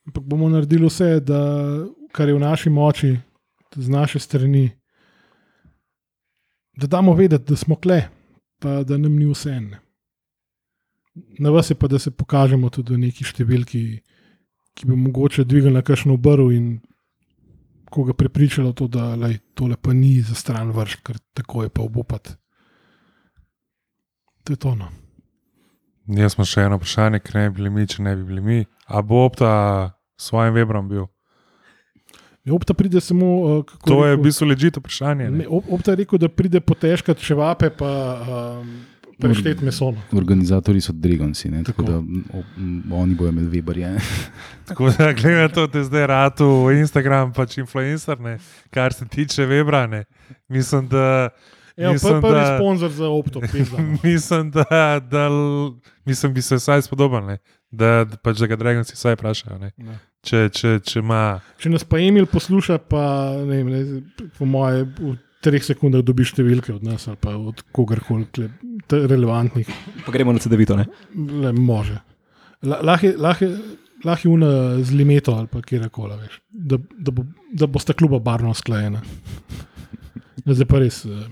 [0.07, 1.41] Ampak bomo naredili vse, da,
[2.15, 3.11] kar je v naši moči,
[3.75, 4.71] z naše strani,
[6.79, 8.07] da damo vedeti, da smo kle,
[8.61, 9.71] pa da nam ni vse en.
[11.39, 13.81] Na vas je pa, da se pokažemo tudi v neki številki,
[14.77, 16.77] ki bi mogoče dvignila kakšno obrv in
[17.91, 21.83] koga prepričala to, da lej, tole pa ni za stran vrš, ker tako je pa
[21.83, 22.35] obupat.
[24.43, 24.75] To je to.
[24.75, 24.87] No.
[26.07, 28.59] Jaz smo še eno vprašanje, ker ne bi bili mi, če ne bi bili mi.
[28.87, 29.51] A bo opta
[30.19, 31.09] svojim Webrom bil?
[32.43, 33.25] Ne, Opta pride samo.
[33.37, 35.23] Uh, kako To je v rekel, bistvu ležito vprašanje.
[35.23, 35.45] ne, Ne?
[35.47, 37.91] Op- Opta je rekel, da pride potežkat čevape, pa
[38.57, 38.81] um,
[39.19, 39.91] preštet meso.
[39.91, 40.01] no.
[40.11, 41.91] Organizatori so Dragonci, ne, tako, Tako.
[41.91, 41.97] da
[42.31, 42.43] o,
[42.95, 43.99] oni bojo imeli Weberje.
[44.67, 48.37] Tako da gledaj to, da je zdaj ratu Instagram, pač influencer, ne?
[48.69, 49.85] kar se tiče Webra.
[49.85, 50.03] Ne?
[50.47, 51.29] Mislim, da.
[51.77, 53.39] Evo, Mislim, pr- prvi da- sponzor za Opto,
[53.71, 53.97] no.
[54.03, 54.65] Mislim, da,
[55.01, 55.29] da
[56.05, 57.37] mislim, bi se vsaj spodobal, ne?
[57.71, 59.57] da, da, pač, da ga Dragonci vsaj vprašajo.
[59.57, 59.71] ne.
[59.77, 59.99] Ne.
[60.21, 61.39] Če, če, če ima.
[61.57, 63.01] Če nas pa Emil posluša, pa
[63.39, 67.63] ne vem, ne, po moje v treh sekundah dobiš številke od nas ali pa od
[67.71, 68.27] kogarkoli
[68.87, 69.65] relevantnih,
[70.05, 70.77] Pa gremo na CD-vito.
[70.77, 71.97] le može.
[72.61, 73.45] La- Lahko je- lahko
[74.21, 74.51] je una
[74.83, 79.01] z limeto ali pa kjerkoli, veš, da, da, bo, da bosta kluba barno sklajena.
[80.45, 81.25] No, Zdaj pa res, eh,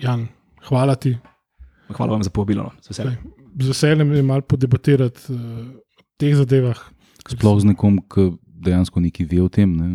[0.00, 0.26] Jan,
[0.62, 1.16] hvala ti.
[1.88, 2.62] Hvala vam za povabilo.
[2.64, 2.72] No.
[2.80, 4.12] Z veseljem.
[4.12, 5.38] Je malo podebatirati uh,
[5.96, 6.78] o teh zadevah.
[7.28, 9.88] Sploh z nekom, ki dejansko nekaj ve o tem, ne,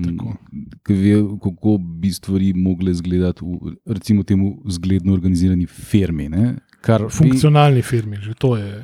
[0.81, 6.29] ki ve, kako bi stvari mogle izgledati v recimo temu zgledno organizirani firmi.
[6.29, 8.83] Ne, kar bi- Funkcionalni firmi, že to je.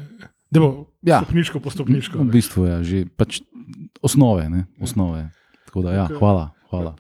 [0.49, 1.19] Da bo Ja.
[1.19, 2.19] stopničko po stopničko.
[2.19, 3.41] V bistvu je ja, že pač
[4.01, 4.49] osnove.
[4.49, 5.29] Ne, osnove.
[5.65, 6.51] Tako da, ja, hvala.
[6.69, 6.95] hvala.